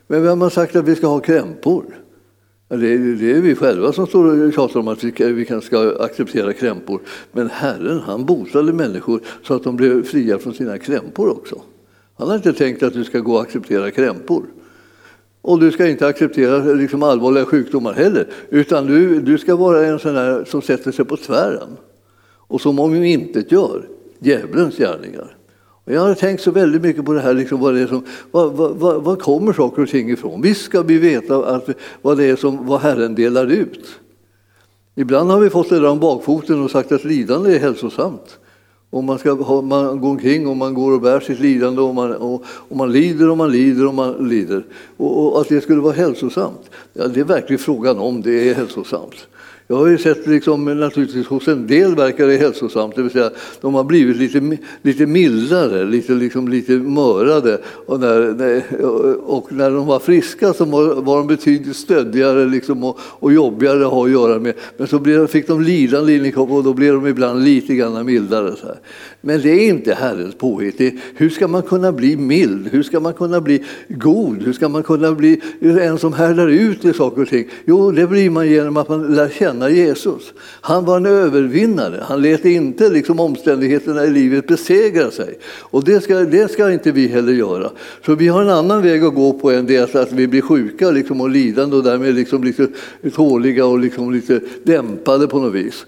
Men 0.07 0.23
vem 0.23 0.41
har 0.41 0.51
sagt 0.51 0.77
att 0.77 0.89
vi 0.89 0.95
ska 0.95 1.07
ha 1.07 1.21
krämpor? 1.21 1.85
Det 2.69 2.75
är, 2.75 2.99
det 2.99 3.31
är 3.31 3.41
vi 3.41 3.55
själva 3.55 3.93
som 3.93 4.07
står 4.07 4.47
och 4.47 4.53
tjatar 4.53 4.81
om 4.81 4.89
att 4.89 5.05
vi, 5.05 5.33
vi 5.33 5.61
ska 5.63 5.97
acceptera 6.01 6.53
krämpor. 6.53 7.01
Men 7.33 7.51
Herren 7.51 8.01
han 8.01 8.25
botade 8.25 8.73
människor 8.73 9.21
så 9.43 9.55
att 9.55 9.65
de 9.65 9.77
blev 9.77 10.05
fria 10.05 10.39
från 10.39 10.55
sina 10.55 10.79
krämpor 10.79 11.29
också. 11.29 11.63
Han 12.17 12.29
har 12.29 12.37
inte 12.37 12.53
tänkt 12.53 12.83
att 12.83 12.93
du 12.93 13.05
ska 13.05 13.19
gå 13.19 13.35
och 13.35 13.43
acceptera 13.43 13.91
krämpor. 13.91 14.45
Och 15.47 15.61
du 15.61 15.73
ska 15.73 15.89
inte 15.89 16.07
acceptera 16.07 16.59
liksom 16.59 17.03
allvarliga 17.03 17.45
sjukdomar 17.45 17.93
heller, 17.93 18.29
utan 18.51 18.87
du, 18.87 19.21
du 19.21 19.39
ska 19.39 19.57
vara 19.57 19.87
en 19.87 19.99
sån 19.99 20.15
där 20.15 20.45
som 20.45 20.63
sätter 20.63 20.93
sig 20.93 21.05
på 21.05 21.17
tvären 21.17 21.77
och 22.27 22.61
som 22.61 22.79
om 22.79 22.95
inte 22.95 23.45
gör 23.49 23.89
djävulens 24.19 24.77
gärningar. 24.77 25.37
Och 25.85 25.93
jag 25.93 26.01
har 26.01 26.15
tänkt 26.15 26.43
så 26.43 26.51
väldigt 26.51 26.83
mycket 26.83 27.05
på 27.05 27.13
det 27.13 27.21
här, 27.21 27.35
liksom 27.35 27.61
vad, 27.61 27.75
det 27.75 27.81
är 27.81 27.87
som, 27.87 28.05
vad, 28.31 28.53
vad, 28.53 29.05
vad 29.05 29.23
kommer 29.23 29.53
saker 29.53 29.83
och 29.83 29.89
ting 29.89 30.11
ifrån? 30.11 30.43
Visst 30.43 30.65
ska 30.65 30.83
vi 30.83 30.99
veta 30.99 31.47
att, 31.47 31.69
vad 32.03 32.19
det 32.19 32.25
är 32.25 32.37
som 32.37 32.67
vad 32.67 32.81
Herren 32.81 33.15
delar 33.15 33.47
ut. 33.47 33.87
Ibland 34.95 35.31
har 35.31 35.41
vi 35.41 35.51
fått 35.51 35.69
det 35.69 35.81
där 35.81 35.89
om 35.89 36.01
bakfoten 36.01 36.63
och 36.63 36.71
sagt 36.71 36.93
att 36.93 37.05
lidande 37.05 37.55
är 37.55 37.59
hälsosamt. 37.59 38.39
Och 38.95 39.05
man, 39.05 39.19
ska 39.19 39.33
ha, 39.33 39.63
man 39.63 40.01
går 40.01 40.11
omkring 40.11 40.47
och 40.47 40.57
man 40.57 40.75
går 40.75 40.93
och 40.93 41.01
bär 41.01 41.21
sitt 41.21 41.41
lidande 41.41 41.81
och 41.81 41.95
man, 41.95 42.13
och, 42.13 42.45
och 42.47 42.77
man 42.77 42.93
lider 42.93 43.31
och 43.31 43.37
man 43.37 43.53
lider 43.53 43.87
och 43.87 43.95
man 43.95 44.29
lider. 44.29 44.65
Och, 44.97 45.33
och 45.33 45.41
att 45.41 45.49
det 45.49 45.61
skulle 45.61 45.81
vara 45.81 45.93
hälsosamt, 45.93 46.71
ja, 46.93 47.09
det 47.09 47.21
är 47.21 47.25
verkligen 47.25 47.59
frågan 47.59 47.99
om 47.99 48.23
det 48.23 48.51
är 48.51 48.55
hälsosamt. 48.55 49.27
Jag 49.67 49.77
har 49.77 49.87
ju 49.87 49.99
sett 49.99 50.27
liksom, 50.27 50.65
naturligtvis 50.65 51.27
hos 51.27 51.49
en 51.49 51.67
del 51.67 51.95
verkar 51.95 52.27
det 52.27 52.37
hälsosamt, 52.37 52.97
det 52.97 53.03
vill 53.03 53.11
säga 53.11 53.31
de 53.61 53.75
har 53.75 53.85
blivit 53.85 54.17
lite, 54.17 54.59
lite 54.83 55.07
mildare, 55.07 55.85
lite, 55.85 56.13
liksom, 56.13 56.49
lite 56.49 56.73
mörade. 56.73 57.59
Och 57.87 58.01
när, 58.01 58.63
och 59.25 59.53
när 59.53 59.71
de 59.71 59.87
var 59.87 59.99
friska 59.99 60.53
så 60.53 60.65
var 60.65 61.17
de 61.17 61.27
betydligt 61.27 61.77
stöddigare 61.77 62.47
liksom, 62.47 62.85
och, 62.85 62.99
och 63.01 63.33
jobbigare 63.33 63.87
att 63.87 63.93
ha 63.93 64.05
att 64.05 64.11
göra 64.11 64.39
med. 64.39 64.55
Men 64.77 64.87
så 64.87 64.99
blev, 64.99 65.27
fick 65.27 65.47
de 65.47 65.63
lidande 65.63 66.17
in 66.17 66.25
i 66.25 66.33
kroppen 66.33 66.57
och 66.57 66.65
då 66.65 66.75
blev 66.75 66.95
de 66.95 67.07
ibland 67.07 67.45
lite 67.45 67.75
grann 67.75 68.07
mildare. 68.07 68.57
Så 68.57 68.67
här. 68.67 68.79
Men 69.21 69.43
det 69.43 69.51
är 69.51 69.69
inte 69.69 69.95
Herrens 69.95 70.35
påhitt. 70.35 70.81
Hur 71.15 71.31
ska 71.31 71.49
man 71.49 71.63
kunna 71.63 71.93
bli 71.93 72.17
mild? 72.17 72.69
Hur 72.73 72.83
ska 72.83 73.01
man 73.01 73.15
kunna 73.15 73.41
bli 73.41 73.65
god? 73.89 74.43
Hur 74.43 74.53
ska 74.53 74.69
man 74.69 74.83
kunna 74.83 75.13
bli 75.13 75.41
en 75.61 75.99
som 75.99 76.13
härdar 76.13 76.49
ut 76.49 76.85
i 76.85 76.93
saker 76.93 77.23
och 77.23 77.29
ting? 77.29 77.49
Jo, 77.65 77.91
det 77.91 78.07
blir 78.07 78.31
man 78.31 78.49
genom 78.49 78.77
att 78.77 78.89
man 78.89 79.15
lär 79.15 79.29
känna 79.29 79.54
Jesus. 79.63 80.33
Han 80.61 80.85
var 80.85 80.97
en 80.97 81.07
övervinnare. 81.07 82.05
Han 82.09 82.23
lät 82.23 82.45
inte 82.45 82.89
liksom 82.89 83.21
omständigheterna 83.21 84.05
i 84.05 84.11
livet 84.11 84.47
besegra 84.47 85.11
sig. 85.11 85.39
Och 85.45 85.85
det 85.85 86.01
ska, 86.01 86.15
det 86.15 86.51
ska 86.51 86.73
inte 86.73 86.93
vi 86.93 87.07
heller 87.07 87.33
göra. 87.33 87.71
Så 88.07 88.15
vi 88.15 88.29
har 88.29 88.43
en 88.43 88.49
annan 88.49 88.83
väg 88.83 89.05
att 89.05 89.15
gå 89.15 89.33
på 89.33 89.51
än 89.51 89.67
det 89.67 89.95
att 89.95 90.13
vi 90.13 90.27
blir 90.27 90.43
sjuka 90.43 90.91
liksom, 90.91 91.21
och 91.21 91.31
lidande 91.31 91.77
och 91.77 91.83
därmed 91.83 92.15
liksom 92.15 92.45
lite 92.45 92.69
tåliga 93.15 93.67
och 93.67 93.79
liksom 93.79 94.13
lite 94.13 94.41
dämpade 94.63 95.27
på 95.27 95.39
något 95.39 95.55
vis. 95.55 95.87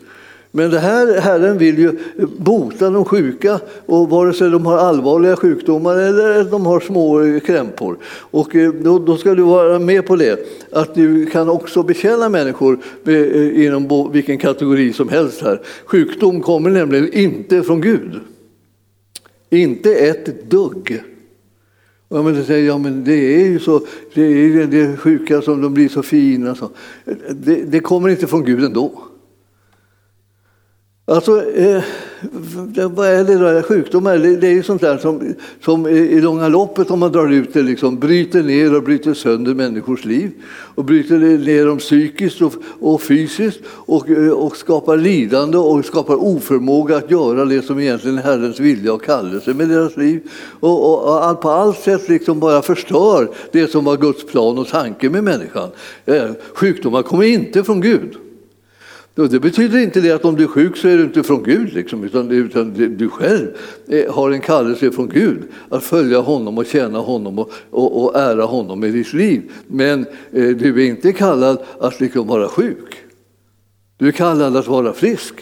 Men 0.57 0.71
det 0.71 0.79
här 0.79 1.21
Herren 1.21 1.59
vill 1.59 1.79
ju 1.79 1.93
bota 2.39 2.91
de 2.91 3.05
sjuka, 3.05 3.61
och 3.87 4.11
vare 4.11 4.33
sig 4.33 4.51
de 4.51 4.67
har 4.67 4.79
allvarliga 4.79 5.37
sjukdomar 5.37 5.97
eller 5.97 6.45
de 6.45 6.67
har 6.67 6.81
små 6.81 7.41
krämpor. 7.47 7.99
Och 8.07 8.57
eh, 8.57 8.73
då, 8.73 8.99
då 8.99 9.17
ska 9.17 9.35
du 9.35 9.43
vara 9.43 9.79
med 9.79 10.07
på 10.07 10.17
det, 10.17 10.47
att 10.73 10.95
du 10.95 11.27
kan 11.27 11.49
också 11.49 11.83
betjäna 11.83 12.29
människor 12.29 12.79
eh, 13.07 13.65
inom 13.65 14.13
vilken 14.13 14.39
kategori 14.39 14.93
som 14.93 15.09
helst 15.09 15.43
här. 15.43 15.61
Sjukdom 15.87 16.41
kommer 16.41 16.71
nämligen 16.71 17.13
inte 17.13 17.63
från 17.63 17.81
Gud. 17.81 18.21
Inte 19.51 19.95
ett 19.95 20.51
dugg. 20.51 21.03
Ja, 22.09 22.23
men 22.23 22.45
säger, 22.45 22.67
ja, 22.67 22.79
men 22.79 23.05
det 23.05 23.41
är 23.43 23.47
ju 23.47 23.59
så, 23.59 23.81
det 24.15 24.23
är 24.23 24.31
ju 24.31 24.67
det 24.67 24.97
sjuka 24.97 25.43
som 25.43 25.63
de 25.63 25.75
blir 25.75 25.89
så 25.89 26.03
fina. 26.03 26.55
Så. 26.55 26.71
Det, 27.31 27.65
det 27.65 27.81
kommer 27.81 28.09
inte 28.09 28.27
från 28.27 28.45
Gud 28.45 28.65
ändå. 28.65 29.03
Alltså, 31.09 31.53
eh, 31.53 31.83
vad 32.91 33.09
är 33.09 33.25
det 33.25 33.39
då? 33.39 33.63
Sjukdomar, 33.63 34.19
det, 34.19 34.37
det 34.37 34.47
är 34.47 34.53
ju 34.53 34.63
sånt 34.63 34.81
där 34.81 34.99
som, 34.99 35.35
som 35.65 35.87
i 35.87 36.21
långa 36.21 36.49
loppet, 36.49 36.91
om 36.91 36.99
man 36.99 37.13
drar 37.13 37.33
ut 37.33 37.53
det, 37.53 37.63
liksom, 37.63 37.99
bryter 37.99 38.43
ner 38.43 38.77
och 38.77 38.83
bryter 38.83 39.15
sönder 39.15 39.55
människors 39.55 40.05
liv. 40.05 40.31
Och 40.49 40.85
bryter 40.85 41.19
ner 41.19 41.67
dem 41.67 41.79
psykiskt 41.79 42.43
och, 42.43 42.53
och 42.81 43.03
fysiskt 43.03 43.61
och, 43.67 44.11
eh, 44.11 44.31
och 44.31 44.57
skapar 44.57 44.97
lidande 44.97 45.59
och 45.59 45.85
skapar 45.85 46.15
oförmåga 46.15 46.97
att 46.97 47.11
göra 47.11 47.45
det 47.45 47.63
som 47.63 47.81
egentligen 47.81 48.19
är 48.19 48.23
Herrens 48.23 48.61
vilja 48.61 48.93
och 48.93 49.05
kallelse 49.05 49.55
med 49.55 49.69
deras 49.69 49.97
liv. 49.97 50.21
Och, 50.61 50.85
och, 50.85 51.31
och 51.31 51.41
på 51.41 51.51
allt 51.51 51.79
sätt 51.79 52.09
liksom 52.09 52.41
bara 52.41 52.63
förstör 52.63 53.29
det 53.53 53.71
som 53.71 53.85
var 53.85 53.97
Guds 53.97 54.27
plan 54.27 54.59
och 54.59 54.69
tanke 54.69 55.11
med 55.11 55.25
människan. 55.25 55.69
Eh, 56.07 56.31
sjukdomar 56.55 57.03
kommer 57.03 57.25
inte 57.25 57.65
från 57.65 57.81
Gud. 57.81 58.17
Det 59.17 59.41
betyder 59.41 59.79
inte 59.79 60.01
det 60.01 60.11
att 60.11 60.25
om 60.25 60.37
du 60.37 60.43
är 60.43 60.49
sjuk 60.49 60.77
så 60.77 60.89
är 60.89 60.97
du 60.97 61.05
inte 61.05 61.23
från 61.23 61.43
Gud, 61.43 61.73
liksom, 61.73 62.05
utan, 62.05 62.31
utan 62.31 62.97
du 62.97 63.09
själv 63.09 63.49
eh, 63.89 64.15
har 64.15 64.31
en 64.31 64.41
kallelse 64.41 64.91
från 64.91 65.09
Gud 65.09 65.43
att 65.69 65.85
följa 65.85 66.21
honom 66.21 66.59
och 66.59 66.67
tjäna 66.67 66.99
honom 66.99 67.39
och, 67.39 67.51
och, 67.71 68.05
och 68.05 68.17
ära 68.19 68.45
honom 68.45 68.85
i 68.85 68.91
ditt 68.91 69.13
liv. 69.13 69.53
Men 69.67 70.01
eh, 70.33 70.49
du 70.49 70.83
är 70.85 70.89
inte 70.89 71.13
kallad 71.13 71.63
att 71.81 72.01
liksom 72.01 72.27
vara 72.27 72.49
sjuk. 72.49 72.97
Du 73.97 74.09
är 74.09 74.13
kallad 74.13 74.57
att 74.57 74.67
vara 74.67 74.93
frisk. 74.93 75.35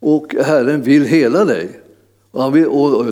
Och 0.00 0.34
Herren 0.44 0.82
vill 0.82 1.04
hela 1.04 1.44
dig. 1.44 1.80
Och, 2.32 2.52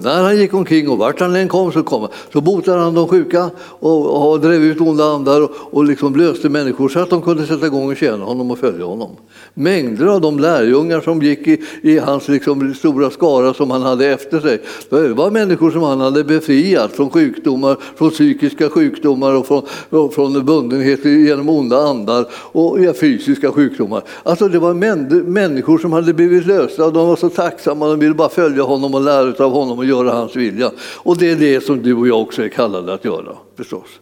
när 0.02 0.22
han 0.22 0.36
gick 0.36 0.54
omkring 0.54 0.88
och 0.88 0.98
vart 0.98 1.20
han 1.20 1.36
än 1.36 1.48
kom 1.48 1.72
så, 1.72 1.82
kom, 1.82 2.08
så 2.32 2.40
botade 2.40 2.80
han 2.80 2.94
de 2.94 3.08
sjuka 3.08 3.50
och, 3.60 4.30
och 4.30 4.40
drev 4.40 4.62
ut 4.62 4.80
onda 4.80 5.04
andar 5.04 5.42
och, 5.42 5.50
och 5.70 5.84
liksom 5.84 6.16
löste 6.16 6.48
människor 6.48 6.88
så 6.88 7.00
att 7.00 7.10
de 7.10 7.22
kunde 7.22 7.46
sätta 7.46 7.66
igång 7.66 7.90
och 7.90 7.96
tjäna 7.96 8.24
honom 8.24 8.50
och 8.50 8.58
följa 8.58 8.84
honom. 8.84 9.10
Mängder 9.54 10.06
av 10.06 10.20
de 10.20 10.38
lärjungar 10.38 11.00
som 11.00 11.22
gick 11.22 11.48
i, 11.48 11.62
i 11.82 11.98
hans 11.98 12.28
liksom 12.28 12.74
stora 12.74 13.10
skara 13.10 13.54
som 13.54 13.70
han 13.70 13.82
hade 13.82 14.06
efter 14.06 14.40
sig, 14.40 14.62
det 14.90 15.08
var 15.08 15.30
människor 15.30 15.70
som 15.70 15.82
han 15.82 16.00
hade 16.00 16.24
befriat 16.24 16.92
från 16.92 17.10
sjukdomar, 17.10 17.76
från 17.96 18.10
psykiska 18.10 18.70
sjukdomar 18.70 19.34
och 19.34 19.46
från, 19.46 19.62
och 19.90 20.14
från 20.14 20.44
bundenhet 20.44 21.04
genom 21.04 21.48
onda 21.48 21.78
andar 21.78 22.26
och 22.32 22.84
ja, 22.84 22.92
fysiska 22.92 23.52
sjukdomar. 23.52 24.02
Alltså 24.22 24.48
det 24.48 24.58
var 24.58 24.74
män, 24.74 25.22
människor 25.26 25.78
som 25.78 25.92
hade 25.92 26.14
blivit 26.14 26.46
lösta 26.46 26.84
och 26.86 26.92
de 26.92 27.08
var 27.08 27.16
så 27.16 27.28
tacksamma, 27.28 27.86
de 27.86 27.98
ville 27.98 28.14
bara 28.14 28.28
följa 28.28 28.62
honom 28.62 28.94
och 28.94 29.07
lära 29.08 29.44
av 29.44 29.52
honom 29.52 29.78
och 29.78 29.84
göra 29.84 30.10
hans 30.10 30.36
vilja. 30.36 30.72
Och 30.80 31.18
det 31.18 31.30
är 31.30 31.36
det 31.36 31.60
som 31.60 31.82
du 31.82 31.94
och 31.94 32.08
jag 32.08 32.20
också 32.20 32.42
är 32.42 32.48
kallade 32.48 32.94
att 32.94 33.04
göra 33.04 33.36
förstås. 33.56 34.00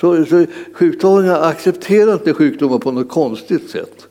Så, 0.00 0.24
så 0.24 0.46
sjukdagarna 0.72 1.36
accepterar 1.36 2.12
inte 2.12 2.34
sjukdomar 2.34 2.78
på 2.78 2.92
något 2.92 3.08
konstigt 3.08 3.70
sätt. 3.70 4.08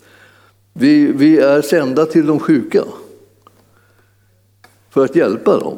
Vi, 0.73 1.11
vi 1.11 1.37
är 1.37 1.61
sända 1.61 2.05
till 2.05 2.25
de 2.25 2.39
sjuka 2.39 2.83
för 4.89 5.05
att 5.05 5.15
hjälpa 5.15 5.59
dem 5.59 5.77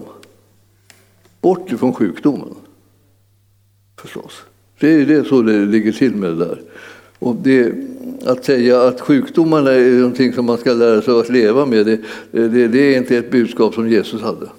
bort 1.41 1.71
ifrån 1.71 1.93
sjukdomen. 1.93 2.55
Förstås. 4.01 4.43
Det 4.79 4.87
är 4.87 5.05
det 5.05 5.25
så 5.25 5.41
det 5.41 5.65
ligger 5.65 5.91
till 5.91 6.15
med 6.15 6.29
det 6.29 6.45
där. 6.45 6.61
Och 7.19 7.35
det, 7.35 7.73
att 8.25 8.45
säga 8.45 8.81
att 8.81 9.01
sjukdomarna 9.01 9.71
är 9.71 9.91
någonting 9.91 10.33
som 10.33 10.45
man 10.45 10.57
ska 10.57 10.73
lära 10.73 11.01
sig 11.01 11.19
att 11.19 11.29
leva 11.29 11.65
med, 11.65 11.85
det, 11.85 11.99
det, 12.31 12.67
det, 12.67 12.79
är 12.79 12.97
inte 12.97 13.17
ett 13.17 13.31
budskap 13.31 13.73
som 13.73 13.89
Jesus 13.89 14.21
hade. 14.21 14.49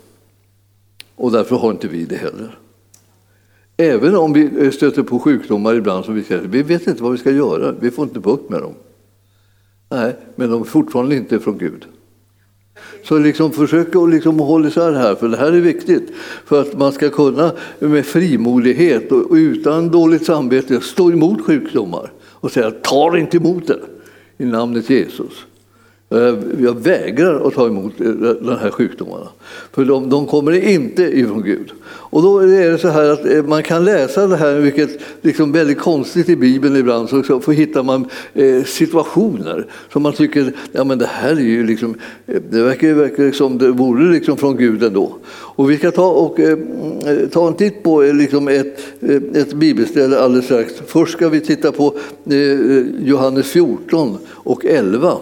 Och 1.16 1.32
därför 1.32 1.56
har 1.56 1.70
inte 1.70 1.88
vi 1.88 2.04
det 2.04 2.16
heller. 2.16 2.58
Även 3.76 4.16
om 4.16 4.32
vi 4.32 4.72
stöter 4.72 5.02
på 5.02 5.18
sjukdomar 5.18 5.74
ibland 5.74 6.04
som 6.04 6.14
vi 6.14 6.24
säger, 6.24 6.42
vi 6.42 6.62
vet 6.62 6.86
inte 6.86 7.02
vad 7.02 7.12
vi 7.12 7.18
ska 7.18 7.30
göra, 7.30 7.74
vi 7.80 7.90
får 7.90 8.04
inte 8.04 8.20
bukt 8.20 8.50
med 8.50 8.60
dem. 8.60 8.74
Nej, 9.90 10.16
men 10.36 10.50
de 10.50 10.60
är 10.60 10.64
fortfarande 10.64 11.16
inte 11.16 11.40
från 11.40 11.58
Gud. 11.58 11.86
Så 13.04 13.18
liksom 13.18 13.52
försök 13.52 13.96
att 13.96 14.10
liksom 14.10 14.38
hålla 14.38 14.68
isär 14.68 14.92
det 14.92 14.98
här, 14.98 15.14
för 15.14 15.28
det 15.28 15.36
här 15.36 15.52
är 15.52 15.60
viktigt. 15.60 16.12
För 16.44 16.60
att 16.60 16.78
man 16.78 16.92
ska 16.92 17.10
kunna 17.10 17.52
med 17.78 18.06
frimodighet 18.06 19.12
och 19.12 19.32
utan 19.32 19.88
dåligt 19.88 20.26
samvete 20.26 20.80
stå 20.80 21.10
emot 21.10 21.40
sjukdomar 21.40 22.10
och 22.40 22.52
säga 22.52 22.70
ta 22.70 23.18
inte 23.18 23.36
emot 23.36 23.66
det 23.66 23.80
i 24.38 24.44
namnet 24.44 24.90
Jesus. 24.90 25.46
Eh, 26.10 26.34
jag 26.60 26.80
vägrar 26.80 27.48
att 27.48 27.54
ta 27.54 27.66
emot 27.66 28.00
eh, 28.00 28.06
de 28.40 28.56
här 28.60 28.70
sjukdomarna. 28.70 29.28
För 29.72 29.84
de, 29.84 30.10
de 30.10 30.26
kommer 30.26 30.52
inte 30.52 31.02
ifrån 31.02 31.42
Gud. 31.42 31.72
Och 32.10 32.22
då 32.22 32.38
är 32.38 32.70
det 32.70 32.78
så 32.78 32.88
här 32.88 33.10
att 33.10 33.24
eh, 33.24 33.42
man 33.42 33.62
kan 33.62 33.84
läsa 33.84 34.26
det 34.26 34.36
här, 34.36 34.54
vilket 34.54 34.90
liksom 35.22 35.52
väldigt 35.52 35.78
konstigt 35.78 36.28
i 36.28 36.36
Bibeln 36.36 36.76
ibland, 36.76 37.08
så, 37.08 37.22
så 37.22 37.52
hittar 37.52 37.82
man 37.82 38.06
eh, 38.34 38.64
situationer 38.64 39.66
som 39.92 40.02
man 40.02 40.12
tycker, 40.12 40.52
ja 40.72 40.84
men 40.84 40.98
det 40.98 41.06
här 41.06 41.30
är 41.30 41.40
ju 41.40 41.66
liksom, 41.66 41.94
det 42.50 42.62
verkar, 42.62 42.92
verkar 42.92 43.32
som 43.32 43.58
det 43.58 43.70
vore 43.70 44.12
liksom 44.12 44.36
från 44.36 44.56
Gud 44.56 44.82
ändå. 44.82 45.16
Och 45.30 45.70
vi 45.70 45.78
ska 45.78 45.90
ta, 45.90 46.10
och, 46.10 46.40
eh, 46.40 46.52
mm, 46.52 47.28
ta 47.32 47.48
en 47.48 47.54
titt 47.54 47.82
på 47.82 48.02
liksom 48.02 48.48
ett, 48.48 48.80
ett 49.34 49.52
bibelställe 49.52 50.18
alldeles 50.18 50.44
strax. 50.44 50.72
Först 50.86 51.12
ska 51.12 51.28
vi 51.28 51.40
titta 51.40 51.72
på 51.72 51.94
Johannes 52.98 53.46
14 53.46 54.18
och 54.28 54.64
11. 54.64 55.16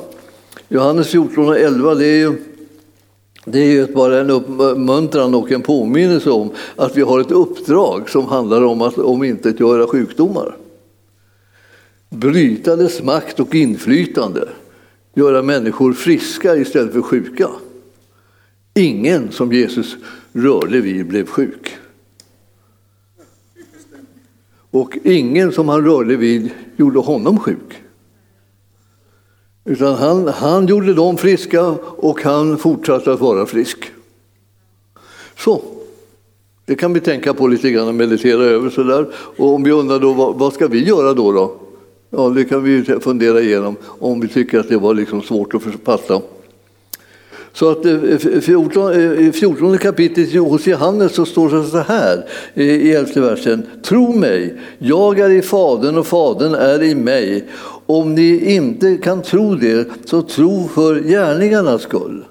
Johannes 0.68 1.08
14 1.08 1.48
och 1.48 1.58
11 1.58 1.94
det 1.94 2.06
är 2.06 2.18
ju, 2.18 2.36
det 3.44 3.58
är 3.58 3.72
ju 3.72 3.86
bara 3.86 4.20
en 4.20 4.30
uppmuntran 4.30 5.34
och 5.34 5.52
en 5.52 5.62
påminnelse 5.62 6.30
om 6.30 6.50
att 6.76 6.96
vi 6.96 7.02
har 7.02 7.20
ett 7.20 7.30
uppdrag 7.30 8.10
som 8.10 8.26
handlar 8.26 8.62
om 8.62 8.82
att 8.82 8.98
om 8.98 9.24
inte 9.24 9.54
göra 9.58 9.86
sjukdomar. 9.86 10.56
Bryta 12.10 12.76
dess 12.76 13.02
makt 13.02 13.40
och 13.40 13.54
inflytande, 13.54 14.48
göra 15.14 15.42
människor 15.42 15.92
friska 15.92 16.56
istället 16.56 16.92
för 16.92 17.02
sjuka. 17.02 17.48
Ingen 18.74 19.32
som 19.32 19.52
Jesus 19.52 19.96
rörde 20.32 20.80
vid 20.80 21.06
blev 21.06 21.26
sjuk. 21.26 21.76
Och 24.70 24.98
ingen 25.04 25.52
som 25.52 25.68
han 25.68 25.84
rörde 25.84 26.16
vid 26.16 26.50
gjorde 26.76 26.98
honom 26.98 27.38
sjuk. 27.38 27.85
Utan 29.66 29.94
han, 29.94 30.28
han 30.28 30.66
gjorde 30.66 30.94
dem 30.94 31.16
friska 31.16 31.64
och 31.80 32.22
han 32.22 32.58
fortsatte 32.58 33.12
att 33.12 33.20
vara 33.20 33.46
frisk. 33.46 33.78
Så, 35.38 35.62
det 36.66 36.74
kan 36.74 36.92
vi 36.92 37.00
tänka 37.00 37.34
på 37.34 37.46
lite 37.46 37.70
grann 37.70 37.88
och 37.88 37.94
meditera 37.94 38.42
över. 38.42 38.70
Så 38.70 39.06
Och 39.36 39.54
om 39.54 39.62
vi 39.62 39.70
undrar 39.72 39.98
då, 39.98 40.12
vad, 40.12 40.38
vad, 40.38 40.52
ska 40.52 40.66
vi 40.66 40.84
göra 40.84 41.14
då? 41.14 41.32
då? 41.32 41.54
Ja, 42.10 42.28
det 42.28 42.44
kan 42.44 42.62
vi 42.62 42.84
fundera 43.00 43.40
igenom 43.40 43.76
om 43.82 44.20
vi 44.20 44.28
tycker 44.28 44.58
att 44.58 44.68
det 44.68 44.76
var 44.76 44.94
liksom 44.94 45.22
svårt 45.22 45.54
att 45.54 45.62
fatta. 45.84 46.20
Så 47.52 47.70
att 47.70 47.84
eh, 47.84 47.92
eh, 47.92 48.36
i 48.36 48.40
14, 48.42 49.32
14 49.32 49.78
kapitlet 49.78 50.34
hos 50.34 50.66
Johannes 50.66 51.14
så 51.14 51.24
står 51.24 51.48
det 51.48 51.64
så 51.64 51.78
här 51.78 52.24
i 52.54 52.92
elfte 52.92 53.20
versen. 53.20 53.66
Tro 53.84 54.12
mig, 54.12 54.60
jag 54.78 55.18
är 55.18 55.30
i 55.30 55.42
Fadern 55.42 55.98
och 55.98 56.06
Fadern 56.06 56.54
är 56.54 56.82
i 56.82 56.94
mig. 56.94 57.44
Om 57.86 58.14
ni 58.14 58.54
inte 58.54 58.96
kan 58.96 59.22
tro 59.22 59.54
det, 59.54 59.88
så 60.04 60.22
tro 60.22 60.68
för 60.68 61.00
gärningarnas 61.00 61.82
skull. 61.82 62.24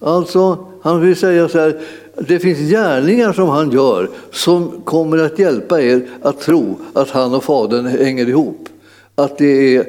Alltså, 0.00 0.66
han 0.82 1.00
vill 1.00 1.16
säga 1.16 1.48
så 1.48 1.58
här, 1.58 1.80
det 2.28 2.38
finns 2.38 2.58
gärningar 2.58 3.32
som 3.32 3.48
han 3.48 3.70
gör 3.70 4.10
som 4.32 4.80
kommer 4.84 5.18
att 5.18 5.38
hjälpa 5.38 5.82
er 5.82 6.08
att 6.22 6.40
tro 6.40 6.78
att 6.92 7.10
han 7.10 7.34
och 7.34 7.44
Fadern 7.44 7.86
hänger 7.86 8.28
ihop. 8.28 8.68
Att 9.14 9.38
det 9.38 9.76
är 9.76 9.86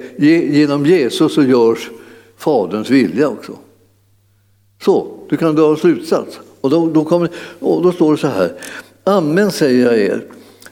genom 0.51 0.85
Jesus 0.85 1.33
så 1.33 1.43
görs 1.43 1.89
Faderns 2.37 2.89
vilja 2.89 3.29
också. 3.29 3.51
Så, 4.83 5.07
du 5.29 5.37
kan 5.37 5.55
dra 5.55 5.69
en 5.69 5.77
slutsats. 5.77 6.39
Och 6.61 6.69
då, 6.69 6.89
då, 6.89 7.03
kommer, 7.03 7.29
och 7.59 7.83
då 7.83 7.91
står 7.91 8.11
det 8.11 8.17
så 8.17 8.27
här. 8.27 8.53
Amen 9.03 9.51
säger 9.51 9.85
jag 9.85 9.97
er. 9.97 10.23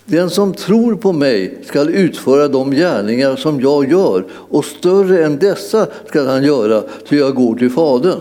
Den 0.09 0.29
som 0.29 0.53
tror 0.53 0.95
på 0.95 1.11
mig 1.11 1.57
skall 1.65 1.89
utföra 1.89 2.47
de 2.47 2.71
gärningar 2.71 3.35
som 3.35 3.61
jag 3.61 3.91
gör 3.91 4.25
och 4.31 4.65
större 4.65 5.25
än 5.25 5.39
dessa 5.39 5.87
skall 6.07 6.27
han 6.27 6.43
göra, 6.43 6.83
ty 7.09 7.17
jag 7.17 7.35
går 7.35 7.55
till 7.55 7.69
Fadern. 7.69 8.19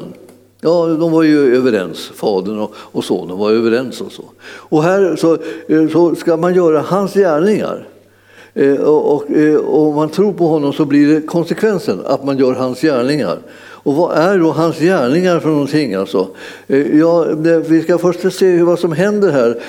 Ja, 0.61 0.87
de 0.87 1.13
var 1.13 1.23
ju 1.23 1.57
överens, 1.57 2.11
Fadern 2.15 2.59
och, 2.59 2.75
och 2.77 3.05
Sonen 3.05 3.39
var 3.39 3.51
överens 3.51 4.01
och 4.01 4.13
så. 4.13 4.25
Och 4.45 4.83
här 4.83 5.17
så, 5.17 5.33
eh, 5.69 5.89
så 5.93 6.15
ska 6.15 6.37
man 6.37 6.55
göra 6.55 6.81
hans 6.81 7.15
gärningar. 7.15 7.89
Eh, 8.55 8.75
och, 8.77 9.31
eh, 9.31 9.57
och 9.57 9.89
om 9.89 9.95
man 9.95 10.09
tror 10.09 10.33
på 10.33 10.47
honom 10.47 10.73
så 10.73 10.85
blir 10.85 11.15
det 11.15 11.21
konsekvensen 11.21 12.01
att 12.07 12.25
man 12.25 12.39
gör 12.39 12.53
hans 12.53 12.81
gärningar. 12.81 13.39
Och 13.61 13.95
vad 13.95 14.19
är 14.19 14.39
då 14.39 14.51
hans 14.51 14.79
gärningar 14.79 15.41
för 15.41 15.49
någonting? 15.49 15.95
Alltså? 15.95 16.29
Eh, 16.67 16.99
ja, 16.99 17.25
det, 17.25 17.59
vi 17.59 17.83
ska 17.83 17.99
först 17.99 18.33
se 18.33 18.63
vad 18.63 18.79
som 18.79 18.93
händer 18.93 19.31
här 19.31 19.61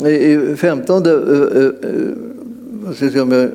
i 0.00 0.56
15 0.56 1.06
eh, 1.06 1.12
eh, 1.12 1.18
eh, 1.18 1.70
jag 2.86 2.96
ska 2.96 3.10
se 3.10 3.20
om 3.20 3.32
jag, 3.32 3.50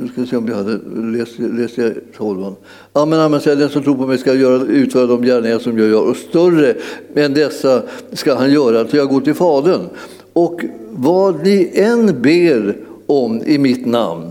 jag 0.00 0.10
ska 0.12 0.26
se 0.26 0.36
om 0.36 0.48
jag 0.48 0.56
hade 0.56 0.78
läst, 1.18 1.38
läst 1.38 1.78
jag 1.78 1.92
tolvan. 2.16 2.54
Amen, 2.92 3.20
amen, 3.20 3.40
säger 3.40 3.56
den 3.56 3.68
som 3.68 3.82
tror 3.82 3.94
på 3.94 4.06
mig 4.06 4.18
ska 4.18 4.34
göra, 4.34 4.62
utföra 4.62 5.06
de 5.06 5.22
gärningar 5.22 5.58
som 5.58 5.78
jag 5.78 5.88
gör 5.88 6.10
och 6.10 6.16
större 6.16 6.74
än 7.14 7.34
dessa 7.34 7.82
ska 8.12 8.34
han 8.34 8.52
göra, 8.52 8.88
så 8.88 8.96
jag 8.96 9.08
går 9.08 9.20
till 9.20 9.34
Fadern. 9.34 9.88
Och 10.32 10.64
vad 10.90 11.42
ni 11.42 11.70
än 11.74 12.22
ber 12.22 12.76
om 13.06 13.42
i 13.46 13.58
mitt 13.58 13.86
namn 13.86 14.30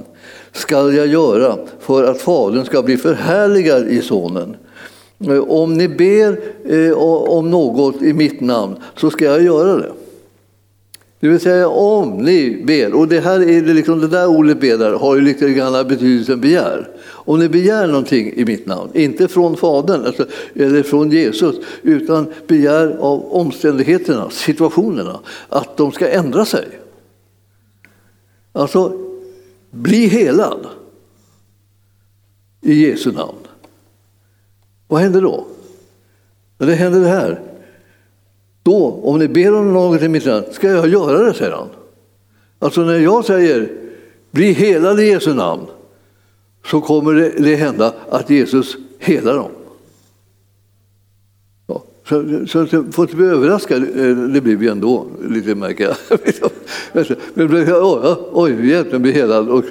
skall 0.51 0.95
jag 0.95 1.07
göra 1.07 1.57
för 1.79 2.03
att 2.03 2.21
Fadern 2.21 2.65
ska 2.65 2.81
bli 2.81 2.97
förhärligad 2.97 3.87
i 3.87 4.01
Sonen. 4.01 4.55
Om 5.47 5.73
ni 5.73 5.87
ber 5.87 6.39
eh, 6.65 6.97
om 7.27 7.51
något 7.51 8.01
i 8.01 8.13
mitt 8.13 8.41
namn 8.41 8.75
så 8.97 9.09
ska 9.09 9.25
jag 9.25 9.43
göra 9.43 9.77
det. 9.77 9.91
Det 11.23 11.29
vill 11.29 11.39
säga 11.39 11.67
om 11.67 12.17
ni 12.17 12.63
ber, 12.63 12.93
och 12.93 13.07
det 13.07 13.19
här 13.19 13.49
är 13.49 13.61
det, 13.61 13.73
liksom, 13.73 13.99
det 13.99 14.07
där 14.07 14.27
ordet 14.27 14.59
ber 14.59 14.93
har 14.93 15.15
ju 15.15 15.21
lite 15.21 15.49
grann 15.49 15.87
betydelsen 15.87 16.41
begär. 16.41 16.89
Om 17.05 17.39
ni 17.39 17.49
begär 17.49 17.87
någonting 17.87 18.33
i 18.33 18.45
mitt 18.45 18.65
namn, 18.65 18.91
inte 18.93 19.27
från 19.27 19.57
Fadern 19.57 20.05
alltså, 20.05 20.25
eller 20.55 20.83
från 20.83 21.11
Jesus, 21.11 21.55
utan 21.81 22.33
begär 22.47 22.97
av 22.99 23.33
omständigheterna, 23.33 24.29
situationerna, 24.29 25.19
att 25.49 25.77
de 25.77 25.91
ska 25.91 26.09
ändra 26.09 26.45
sig. 26.45 26.67
Alltså, 28.51 28.99
bli 29.71 30.07
helad 30.07 30.67
i 32.61 32.73
Jesu 32.73 33.11
namn. 33.11 33.47
Vad 34.87 35.01
händer 35.01 35.21
då? 35.21 35.45
Det 36.57 36.75
händer 36.75 36.99
det 36.99 37.07
här. 37.07 37.52
Då, 38.63 38.99
om 39.03 39.19
ni 39.19 39.27
ber 39.27 39.55
om 39.55 39.73
något 39.73 40.01
i 40.01 40.07
mitt 40.07 40.25
namn, 40.25 40.45
ska 40.51 40.71
jag 40.71 40.87
göra 40.87 41.23
det, 41.23 41.33
säger 41.33 41.51
han. 41.51 41.67
Alltså 42.59 42.81
när 42.81 42.99
jag 42.99 43.25
säger 43.25 43.71
bli 44.31 44.51
helad 44.51 44.99
i 44.99 45.05
Jesu 45.05 45.33
namn 45.33 45.65
så 46.65 46.81
kommer 46.81 47.13
det, 47.13 47.29
det 47.37 47.55
hända 47.55 47.93
att 48.09 48.29
Jesus 48.29 48.77
helar 48.99 49.35
dem. 49.35 49.51
Ja, 51.67 51.83
så, 52.09 52.45
så, 52.47 52.67
så 52.67 52.83
får 52.83 53.05
inte 53.05 53.15
bli 53.15 53.25
överraskad, 53.25 53.83
eh, 53.83 54.15
det 54.15 54.41
blir 54.41 54.55
vi 54.55 54.67
ändå, 54.67 55.07
lite 55.29 55.55
märker 55.55 55.83
jag. 55.83 56.19
Men, 57.33 57.49
oj, 57.53 58.15
oj, 58.31 58.69
hjälp, 58.69 58.91
den 58.91 59.01
blir 59.01 59.13
helad. 59.13 59.49
Och, 59.49 59.63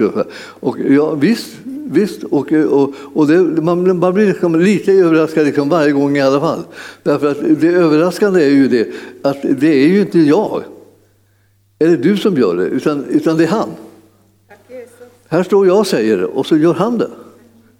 och 0.61 0.79
ja, 0.81 1.15
visst, 1.15 1.57
Visst, 1.93 2.25
och, 2.25 2.53
och, 2.53 2.95
och 3.15 3.27
det, 3.27 3.63
man, 3.63 3.99
man, 3.99 4.15
blir 4.15 4.27
liksom 4.27 4.61
lite 4.61 4.93
överraskad 4.93 5.47
liksom 5.47 5.69
varje 5.69 5.93
gång 5.93 6.17
i 6.17 6.21
alla 6.21 6.41
fall. 6.41 6.63
Därför 7.03 7.31
att 7.31 7.61
det 7.61 7.69
överraskande 7.69 8.45
är 8.45 8.51
ju 8.51 8.69
det 8.69 8.89
att 9.23 9.43
det 9.43 9.85
är 9.85 9.89
ju 9.89 10.01
inte 10.01 10.19
jag 10.19 10.63
eller 11.83 11.97
du 11.97 12.17
som 12.17 12.37
gör 12.37 12.57
det, 12.57 12.65
utan, 12.65 13.05
utan 13.05 13.37
det 13.37 13.45
är 13.45 13.49
han. 13.49 13.69
Här 15.29 15.43
står 15.43 15.67
jag 15.67 15.79
och 15.79 15.87
säger 15.87 16.19
det 16.19 16.25
och 16.25 16.47
så 16.47 16.57
gör 16.57 16.75
han 16.75 16.99
det. 16.99 17.11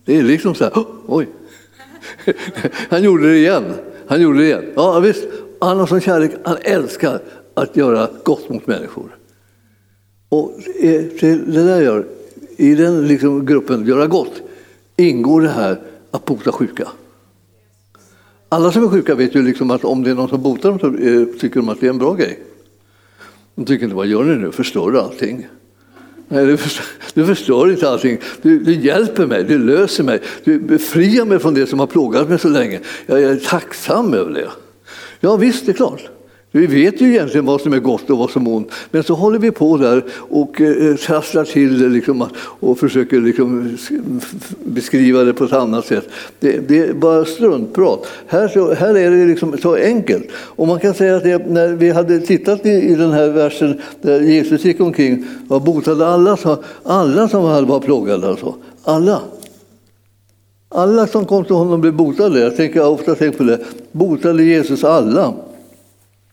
Det 0.05 0.19
är 0.19 0.23
liksom 0.23 0.55
så 0.55 0.65
här, 0.65 0.73
oh, 0.73 0.87
oj. 1.07 1.29
Han 2.91 3.03
gjorde 3.03 3.29
det 3.29 3.37
igen. 3.37 3.65
Han 4.07 4.21
gjorde 4.21 4.39
det 4.39 4.45
igen. 4.45 4.65
Ja, 4.75 5.01
visst, 5.01 5.25
han 5.61 5.79
har 5.79 5.87
sån 5.87 6.01
kärlek, 6.01 6.31
han 6.45 6.57
älskar 6.63 7.21
att 7.55 7.77
göra 7.77 8.09
gott 8.25 8.49
mot 8.49 8.67
människor. 8.67 9.17
Och 10.29 10.53
det 10.81 11.65
där 11.65 11.83
gör 11.83 12.07
i 12.57 12.75
den 12.75 13.09
liksom 13.09 13.47
gruppen 13.47 13.87
Göra 13.87 14.07
gott 14.07 14.43
ingår 14.97 15.41
det 15.41 15.49
här 15.49 15.81
att 16.11 16.25
bota 16.25 16.53
sjuka. 16.53 16.89
Alla 18.49 18.73
som 18.73 18.85
är 18.85 18.89
sjuka 18.89 19.15
vet 19.15 19.35
ju 19.35 19.43
liksom 19.43 19.71
att 19.71 19.85
om 19.85 20.03
det 20.03 20.11
är 20.11 20.15
någon 20.15 20.29
som 20.29 20.43
botar 20.43 20.69
dem 20.69 20.79
så 20.79 20.87
eh, 20.87 21.41
tycker 21.41 21.57
de 21.57 21.69
att 21.69 21.81
det 21.81 21.87
är 21.87 21.91
en 21.91 21.99
bra 21.99 22.15
grej. 22.15 22.39
De 23.55 23.65
tycker 23.65 23.85
inte, 23.85 23.97
vad 23.97 24.07
gör 24.07 24.25
ni 24.25 24.37
nu, 24.37 24.53
förstör 24.53 24.91
du 24.91 25.01
allting? 25.01 25.47
Nej, 26.29 26.47
du 26.47 26.57
förstör, 26.57 26.85
du 27.15 27.27
förstör 27.27 27.71
inte 27.71 27.91
allting. 27.91 28.19
Du, 28.43 28.59
du, 28.59 28.75
hjälper 28.75 29.27
mig, 29.27 29.45
du 29.45 29.59
löser 29.59 30.05
mig, 30.05 30.21
du 30.45 30.59
befriar 30.59 31.25
mig 31.25 31.39
från 31.39 31.55
det 31.55 31.67
som 31.67 31.81
har 31.81 31.87
plågat 31.87 32.29
mig 32.29 32.39
så 32.39 32.49
länge. 32.49 32.81
Jag 33.07 33.23
är 33.23 33.37
tacksam 33.37 34.15
över 34.15 34.33
det. 34.33 34.49
Ja 35.21 35.37
visst, 35.37 35.67
det 35.67 35.73
är 35.73 35.77
klart. 35.77 36.03
Vi 36.55 36.67
vet 36.67 37.01
ju 37.01 37.09
egentligen 37.09 37.47
vad 37.47 37.61
som 37.61 37.73
är 37.73 37.79
gott 37.79 38.11
och 38.11 38.19
vad 38.19 38.31
som 38.31 38.47
är 38.47 38.51
ont, 38.51 38.71
men 38.91 39.03
så 39.03 39.15
håller 39.15 39.39
vi 39.39 39.51
på 39.51 39.77
där 39.77 40.05
och 40.17 40.61
eh, 40.61 40.97
trasslar 40.97 41.45
till 41.45 41.79
det 41.79 41.89
liksom, 41.89 42.27
och 42.61 42.79
försöker 42.79 43.21
liksom 43.21 43.79
beskriva 44.65 45.25
det 45.25 45.33
på 45.33 45.45
ett 45.45 45.53
annat 45.53 45.87
sätt. 45.87 46.09
Det, 46.41 46.69
det 46.69 46.79
är 46.79 46.93
bara 46.93 47.25
struntprat. 47.25 48.07
Här, 48.27 48.49
så, 48.49 48.75
här 48.75 48.97
är 48.97 49.11
det 49.11 49.27
liksom 49.27 49.59
så 49.59 49.75
enkelt. 49.75 50.29
Och 50.35 50.67
man 50.67 50.81
kan 50.81 50.95
säga 50.95 51.17
att 51.17 51.23
det, 51.23 51.51
när 51.51 51.69
vi 51.69 51.91
hade 51.91 52.21
tittat 52.21 52.67
i, 52.67 52.71
i 52.71 52.95
den 52.95 53.13
här 53.13 53.29
versen 53.29 53.81
där 54.03 54.21
Jesus 54.21 54.65
gick 54.65 54.81
omkring 54.81 55.25
och 55.49 55.63
botade 55.63 56.07
alla, 56.07 56.39
alla 56.83 57.29
som 57.29 57.43
var 57.43 57.81
plågade. 57.81 58.29
Alltså. 58.29 58.55
Alla. 58.85 59.21
Alla 60.69 61.07
som 61.07 61.25
kom 61.25 61.45
till 61.45 61.55
honom 61.55 61.81
blev 61.81 61.95
botade. 61.95 62.41
Jag 62.41 62.57
tänker 62.57 62.87
ofta 62.87 63.15
tänkt 63.15 63.39
på 63.39 63.45
det. 63.45 63.59
Botade 63.93 64.45
Jesus 64.45 64.85
alla? 64.85 65.35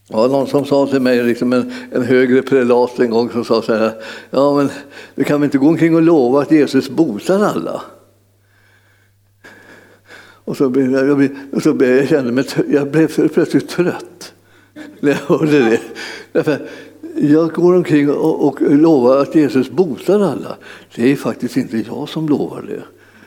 Det 0.09 0.15
var 0.15 0.27
någon 0.27 0.47
som 0.47 0.65
sa 0.65 0.87
till 0.87 0.99
mig, 0.99 1.23
liksom 1.23 1.53
en, 1.53 1.71
en 1.91 2.03
högre 2.03 2.41
prelat 2.41 2.99
en 2.99 3.09
gång, 3.09 3.29
som 3.29 3.45
sa 3.45 3.61
så 3.61 3.73
här, 3.73 3.91
ja 4.29 4.55
men 4.55 4.69
du 5.15 5.23
kan 5.23 5.41
väl 5.41 5.47
inte 5.47 5.57
gå 5.57 5.67
omkring 5.67 5.95
och 5.95 6.01
lova 6.01 6.41
att 6.41 6.51
Jesus 6.51 6.89
botar 6.89 7.43
alla? 7.43 7.81
Och 10.49 10.57
så, 10.57 10.69
blev 10.69 10.91
jag, 10.91 11.29
och 11.51 11.63
så 11.63 11.73
blev 11.73 11.97
jag, 11.97 12.07
kände 12.07 12.31
mig, 12.31 12.45
jag 12.69 12.91
blev 12.91 13.29
plötsligt 13.29 13.69
trött 13.69 14.33
när 14.99 15.11
jag 15.11 15.37
hörde 15.37 15.59
det. 15.59 15.81
Därför, 16.31 16.59
jag 17.15 17.51
går 17.51 17.75
omkring 17.75 18.09
och, 18.09 18.47
och 18.47 18.61
lovar 18.61 19.17
att 19.17 19.35
Jesus 19.35 19.69
botar 19.69 20.19
alla. 20.19 20.57
Det 20.95 21.11
är 21.11 21.15
faktiskt 21.15 21.57
inte 21.57 21.77
jag 21.77 22.09
som 22.09 22.29
lovar 22.29 22.61
det. 22.61 22.83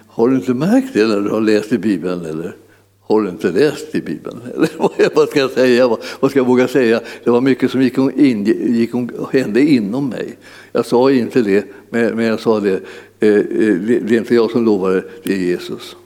Har 0.06 0.28
du 0.28 0.36
inte 0.36 0.54
märkt 0.54 0.88
det 0.92 1.06
när 1.06 1.20
du 1.20 1.30
har 1.30 1.40
läst 1.40 1.72
i 1.72 1.78
Bibeln? 1.78 2.24
Eller? 2.24 2.56
Har 3.04 3.22
du 3.22 3.28
inte 3.28 3.50
läst 3.50 3.94
i 3.94 4.00
Bibeln? 4.00 4.40
Eller 4.54 5.14
vad 5.14 5.28
ska 5.28 5.40
jag 5.40 5.50
säga? 5.50 5.96
Vad 6.20 6.30
ska 6.30 6.40
jag 6.40 6.46
våga 6.46 6.68
säga? 6.68 7.00
Det 7.24 7.30
var 7.30 7.40
mycket 7.40 7.70
som 7.70 7.82
gick, 7.82 7.98
in, 7.98 8.44
gick, 8.44 8.90
hände 9.32 9.60
inom 9.60 10.08
mig. 10.08 10.36
Jag 10.72 10.86
sa 10.86 11.10
inte 11.10 11.42
det, 11.42 11.64
men 11.90 12.18
jag 12.18 12.40
sa 12.40 12.58
eh, 12.58 12.74
eh, 12.74 12.80
det. 13.20 14.00
Det 14.00 14.14
är 14.14 14.18
inte 14.18 14.34
jag 14.34 14.50
som 14.50 14.64
lovar 14.64 14.90
det, 14.90 15.04
det 15.22 15.34
är 15.34 15.38
Jesus. 15.38 15.96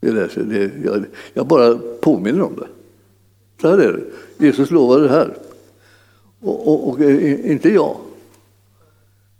Det 0.00 0.08
är 0.08 0.44
det, 0.44 0.70
jag, 0.84 1.04
jag 1.34 1.46
bara 1.46 1.78
påminner 2.00 2.42
om 2.42 2.56
det. 2.56 2.68
Så 3.60 3.68
här 3.68 3.78
är 3.78 3.92
det. 3.92 4.44
Jesus 4.46 4.70
lovade 4.70 5.02
det 5.02 5.08
här. 5.08 5.36
Och, 6.40 6.68
och, 6.68 6.88
och 6.88 7.00
eh, 7.00 7.50
inte 7.50 7.68
jag, 7.68 7.96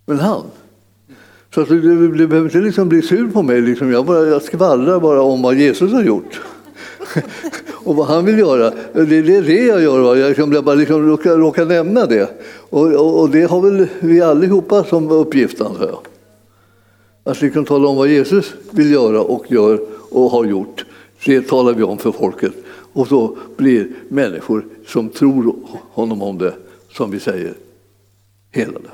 men 0.06 0.18
han. 0.18 0.44
Så 1.54 1.60
att 1.60 1.68
du, 1.68 1.80
du, 1.80 2.08
du 2.08 2.26
behöver 2.26 2.48
inte 2.48 2.58
liksom 2.58 2.88
bli 2.88 3.02
sur 3.02 3.28
på 3.28 3.42
mig. 3.42 3.60
Liksom. 3.60 3.90
Jag, 3.90 4.06
bara, 4.06 4.26
jag 4.26 4.42
skvallrar 4.42 5.00
bara 5.00 5.22
om 5.22 5.42
vad 5.42 5.54
Jesus 5.54 5.92
har 5.92 6.02
gjort. 6.02 6.40
och 7.84 7.96
vad 7.96 8.06
han 8.06 8.24
vill 8.24 8.38
göra. 8.38 8.70
Det, 8.92 9.04
det 9.22 9.36
är 9.36 9.42
det 9.42 9.64
jag 9.64 9.82
gör. 9.82 10.00
Va? 10.00 10.16
Jag 10.16 10.28
liksom, 10.28 10.64
bara 10.64 10.74
liksom 10.74 11.08
råkar, 11.08 11.36
råkar 11.36 11.64
nämna 11.64 12.06
det. 12.06 12.30
Och, 12.70 12.92
och, 12.92 13.20
och, 13.20 13.30
det 13.30 13.42
har 13.42 13.60
väl 13.60 13.86
vi 14.00 14.20
allihopa 14.20 14.84
som 14.84 15.10
uppgift, 15.10 15.60
antar 15.60 15.86
jag. 15.86 15.98
Att 17.24 17.40
liksom 17.40 17.64
tala 17.64 17.88
om 17.88 17.96
vad 17.96 18.08
Jesus 18.08 18.54
vill 18.70 18.92
göra 18.92 19.20
och 19.20 19.52
gör 19.52 19.80
och 20.10 20.30
har 20.30 20.44
gjort. 20.44 20.84
Det 21.24 21.42
talar 21.42 21.72
vi 21.72 21.82
om 21.82 21.98
för 21.98 22.12
folket. 22.12 22.52
Och 22.92 23.08
så 23.08 23.36
blir 23.56 23.88
människor 24.08 24.64
som 24.86 25.08
tror 25.08 25.54
honom 25.92 26.22
om 26.22 26.38
det, 26.38 26.54
som 26.92 27.10
vi 27.10 27.20
säger, 27.20 27.54
helade. 28.50 28.88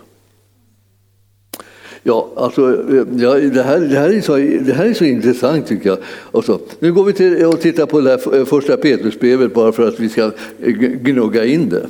Ja, 2.02 2.30
alltså, 2.36 2.68
eh, 2.90 3.04
ja, 3.16 3.34
det, 3.34 3.62
här, 3.62 3.80
det, 3.80 3.98
här 3.98 4.10
är 4.10 4.20
så, 4.20 4.36
det 4.36 4.72
här 4.72 4.84
är 4.84 4.94
så 4.94 5.04
intressant 5.04 5.66
tycker 5.66 5.88
jag. 5.88 5.98
Alltså, 6.32 6.60
nu 6.78 6.92
går 6.92 7.04
vi 7.04 7.12
till 7.12 7.44
och 7.44 7.60
tittar 7.60 7.86
på 7.86 8.00
det 8.00 8.10
här 8.10 8.38
eh, 8.38 8.44
första 8.44 8.76
Petrusbrevet 8.76 9.54
bara 9.54 9.72
för 9.72 9.88
att 9.88 10.00
vi 10.00 10.08
ska 10.08 10.22
eh, 10.62 10.72
gnugga 11.02 11.44
in 11.44 11.68
det. 11.68 11.86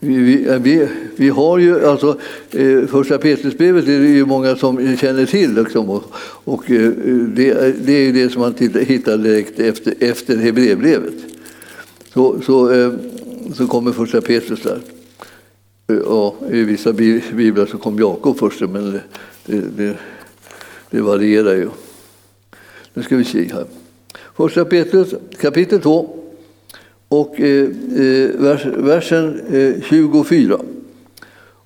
Vi, 0.00 0.46
vi, 0.60 0.88
vi 1.16 1.28
har 1.28 1.58
ju 1.58 1.86
alltså, 1.86 2.18
eh, 2.50 2.86
första 2.86 3.18
Petrusbrevet 3.18 3.88
är 3.88 4.00
det 4.00 4.08
ju 4.08 4.26
många 4.26 4.56
som 4.56 4.96
känner 4.96 5.26
till. 5.26 5.54
Liksom, 5.54 5.90
och, 5.90 6.04
och 6.44 6.64
det, 6.66 7.52
det, 7.86 7.92
är 7.92 8.12
det 8.12 8.32
som 8.32 8.40
man 8.40 8.54
hittar 8.86 9.16
direkt 9.18 9.60
efter, 9.60 9.94
efter 10.00 10.36
Hebreerbrevet. 10.36 11.14
Så, 12.14 12.40
så, 12.40 12.72
eh, 12.72 12.92
så 13.54 13.66
kommer 13.66 13.92
första 13.92 14.20
Petrus 14.20 14.62
där. 14.62 14.78
Ja, 15.90 16.34
I 16.50 16.64
vissa 16.64 16.92
biblar 16.92 17.66
så 17.66 17.78
kom 17.78 17.98
Jakob 17.98 18.38
först, 18.38 18.60
men 18.60 18.92
det, 18.92 19.02
det, 19.46 19.60
det, 19.76 19.96
det 20.90 21.00
varierar 21.00 21.54
ju. 21.54 21.68
Nu 22.94 23.02
ska 23.02 23.16
vi 23.16 23.24
se 23.24 23.52
här. 23.52 23.64
Första 24.36 24.64
Petrus 24.64 25.14
kapitel 25.40 25.80
2 25.80 26.16
och 27.08 27.40
eh, 27.40 27.68
eh 27.96 28.30
vers, 28.34 28.66
versen 28.66 29.40
eh, 29.52 29.82
24. 29.82 30.58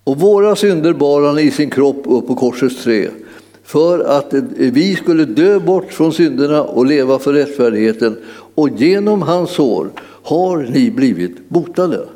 Och 0.04 0.20
våra 0.20 0.56
synder 0.56 0.92
bar 0.92 1.22
han 1.22 1.38
i 1.38 1.50
sin 1.50 1.70
kropp 1.70 2.02
upp 2.06 2.26
på 2.26 2.34
korsets 2.34 2.84
trä 2.84 3.10
för 3.64 3.98
att 3.98 4.34
eh, 4.34 4.42
vi 4.56 4.96
skulle 4.96 5.24
dö 5.24 5.60
bort 5.60 5.92
från 5.92 6.12
synderna 6.12 6.62
och 6.62 6.86
leva 6.86 7.18
för 7.18 7.32
rättfärdigheten. 7.32 8.16
Och 8.54 8.68
genom 8.68 9.22
hans 9.22 9.50
sår 9.50 9.90
har 10.22 10.58
ni 10.58 10.90
blivit 10.90 11.48
botade. 11.48 12.08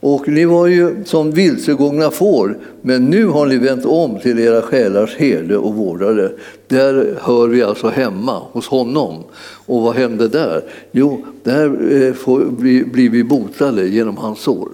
Och 0.00 0.28
ni 0.28 0.44
var 0.44 0.66
ju 0.66 1.04
som 1.04 1.30
vilsegångna 1.30 2.10
får, 2.10 2.58
men 2.82 3.04
nu 3.04 3.26
har 3.26 3.46
ni 3.46 3.56
vänt 3.56 3.84
om 3.84 4.18
till 4.20 4.38
era 4.38 4.62
själars 4.62 5.16
herde 5.16 5.56
och 5.56 5.74
vårdare. 5.74 6.32
Där 6.68 7.18
hör 7.20 7.48
vi 7.48 7.62
alltså 7.62 7.88
hemma, 7.88 8.42
hos 8.52 8.68
honom. 8.68 9.24
Och 9.66 9.82
vad 9.82 9.94
hände 9.94 10.28
där? 10.28 10.64
Jo, 10.92 11.24
där 11.42 11.92
eh, 11.92 12.12
får, 12.12 12.44
blir 12.84 13.10
vi 13.10 13.24
botade 13.24 13.88
genom 13.88 14.16
hans 14.16 14.40
sår. 14.40 14.68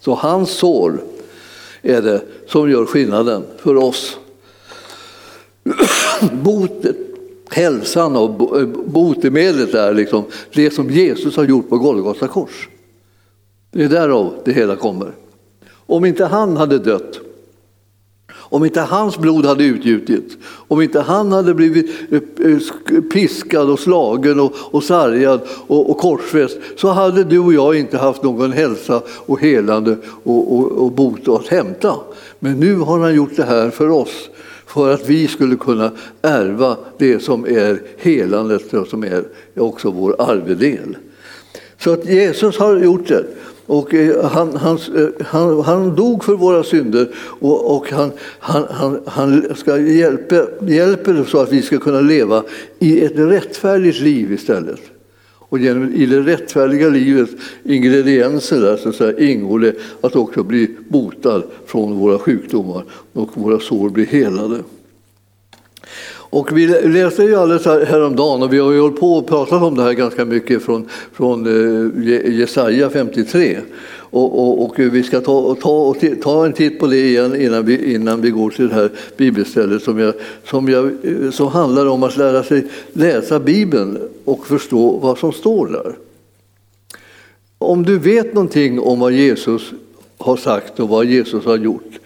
Så 0.00 0.14
hans 0.14 0.50
sår 0.50 1.00
är 1.82 2.02
det 2.02 2.20
som 2.46 2.70
gör 2.70 2.84
skillnaden 2.84 3.42
för 3.58 3.76
oss. 3.76 4.18
Botet, 6.32 6.96
hälsan 7.50 8.16
och 8.16 8.60
eh, 8.60 8.66
botemedlet 8.66 9.74
är 9.74 9.94
liksom 9.94 10.24
det 10.54 10.70
som 10.70 10.90
Jesus 10.90 11.36
har 11.36 11.44
gjort 11.44 11.68
på 11.68 11.78
Golgata 11.78 12.28
kors. 12.28 12.68
Det 13.70 13.84
är 13.84 13.88
därav 13.88 14.34
det 14.44 14.52
hela 14.52 14.76
kommer. 14.76 15.12
Om 15.68 16.04
inte 16.04 16.24
han 16.24 16.56
hade 16.56 16.78
dött, 16.78 17.20
om 18.48 18.64
inte 18.64 18.80
hans 18.80 19.18
blod 19.18 19.46
hade 19.46 19.64
utgjutits, 19.64 20.36
om 20.44 20.82
inte 20.82 21.00
han 21.00 21.32
hade 21.32 21.54
blivit 21.54 21.90
eh, 22.10 22.20
eh, 22.46 23.00
piskad 23.00 23.70
och 23.70 23.80
slagen 23.80 24.40
och, 24.40 24.52
och 24.56 24.84
sargad 24.84 25.40
och, 25.66 25.90
och 25.90 25.98
korsfäst 25.98 26.58
så 26.76 26.88
hade 26.88 27.24
du 27.24 27.38
och 27.38 27.52
jag 27.52 27.78
inte 27.78 27.98
haft 27.98 28.22
någon 28.22 28.52
hälsa 28.52 29.02
och 29.26 29.40
helande 29.40 29.96
och, 30.24 30.56
och, 30.56 30.72
och 30.72 30.92
bot 30.92 31.28
att 31.28 31.46
hämta. 31.46 31.94
Men 32.38 32.60
nu 32.60 32.78
har 32.78 32.98
han 32.98 33.14
gjort 33.14 33.36
det 33.36 33.44
här 33.44 33.70
för 33.70 33.88
oss 33.88 34.28
för 34.66 34.94
att 34.94 35.08
vi 35.08 35.28
skulle 35.28 35.56
kunna 35.56 35.90
ärva 36.22 36.76
det 36.98 37.22
som 37.22 37.44
är 37.44 37.82
helandet 37.96 38.74
och 38.74 38.86
som 38.86 39.04
är 39.04 39.24
också 39.56 39.90
vår 39.90 40.16
arvedel. 40.18 40.96
Så 41.78 41.92
att 41.92 42.06
Jesus 42.06 42.58
har 42.58 42.76
gjort 42.76 43.08
det. 43.08 43.24
Och 43.66 43.94
eh, 43.94 44.24
han, 44.24 44.56
han, 44.56 44.78
eh, 44.96 45.26
han, 45.26 45.60
han 45.60 45.94
dog 45.94 46.24
för 46.24 46.34
våra 46.34 46.62
synder 46.62 47.08
och, 47.16 47.76
och 47.76 47.90
han, 47.90 48.12
han, 48.38 49.00
han, 49.06 49.54
ska 49.56 49.78
hjälpa, 49.78 50.46
hjälper 50.60 51.24
så 51.24 51.38
att 51.38 51.52
vi 51.52 51.62
ska 51.62 51.78
kunna 51.78 52.00
leva 52.00 52.42
i 52.78 53.04
ett 53.04 53.16
rättfärdigt 53.16 54.00
liv 54.00 54.32
istället. 54.32 54.80
Och 55.48 55.58
genom, 55.58 55.94
i 55.94 56.06
det 56.06 56.20
rättfärdiga 56.20 56.88
livets 56.88 57.32
ingredienser 57.64 58.60
där, 58.60 58.76
så 58.76 58.88
att 58.88 58.94
säga, 58.94 59.18
ingår 59.18 59.58
det 59.58 59.74
att 60.00 60.16
också 60.16 60.42
bli 60.42 60.76
botad 60.88 61.42
från 61.66 61.98
våra 61.98 62.18
sjukdomar 62.18 62.84
och 63.12 63.30
våra 63.34 63.60
sår 63.60 63.88
blir 63.88 64.06
helade. 64.06 64.58
Och 66.36 66.58
vi 66.58 66.66
läste 66.66 67.22
ju 67.22 67.36
alldeles 67.36 67.64
häromdagen 67.64 68.42
och 68.42 68.52
vi 68.52 68.58
har 68.58 68.72
ju 68.72 68.80
hållit 68.80 69.00
på 69.00 69.12
och 69.12 69.26
pratat 69.26 69.62
om 69.62 69.74
det 69.74 69.82
här 69.82 69.92
ganska 69.92 70.24
mycket 70.24 70.62
från, 70.62 70.88
från 71.12 71.46
eh, 71.46 72.32
Jesaja 72.38 72.90
53. 72.90 73.58
Och, 73.96 74.38
och, 74.38 74.64
och, 74.64 74.78
vi 74.78 75.02
ska 75.02 75.20
ta, 75.20 75.54
ta, 75.54 75.94
ta 76.22 76.46
en 76.46 76.52
titt 76.52 76.80
på 76.80 76.86
det 76.86 76.96
igen 76.96 77.40
innan 77.40 77.64
vi, 77.64 77.94
innan 77.94 78.20
vi 78.20 78.30
går 78.30 78.50
till 78.50 78.68
det 78.68 78.74
här 78.74 78.90
bibelstället 79.16 79.82
som, 79.82 79.98
jag, 79.98 80.14
som, 80.44 80.68
jag, 80.68 80.84
eh, 80.84 81.30
som 81.30 81.48
handlar 81.48 81.86
om 81.86 82.02
att 82.02 82.16
lära 82.16 82.42
sig 82.42 82.66
läsa 82.92 83.40
Bibeln 83.40 83.98
och 84.24 84.46
förstå 84.46 84.98
vad 85.02 85.18
som 85.18 85.32
står 85.32 85.66
där. 85.66 85.96
Om 87.58 87.82
du 87.82 87.98
vet 87.98 88.34
någonting 88.34 88.80
om 88.80 89.00
vad 89.00 89.12
Jesus 89.12 89.70
har 90.18 90.36
sagt 90.36 90.80
och 90.80 90.88
vad 90.88 91.04
Jesus 91.04 91.44
har 91.44 91.56
gjort 91.56 91.98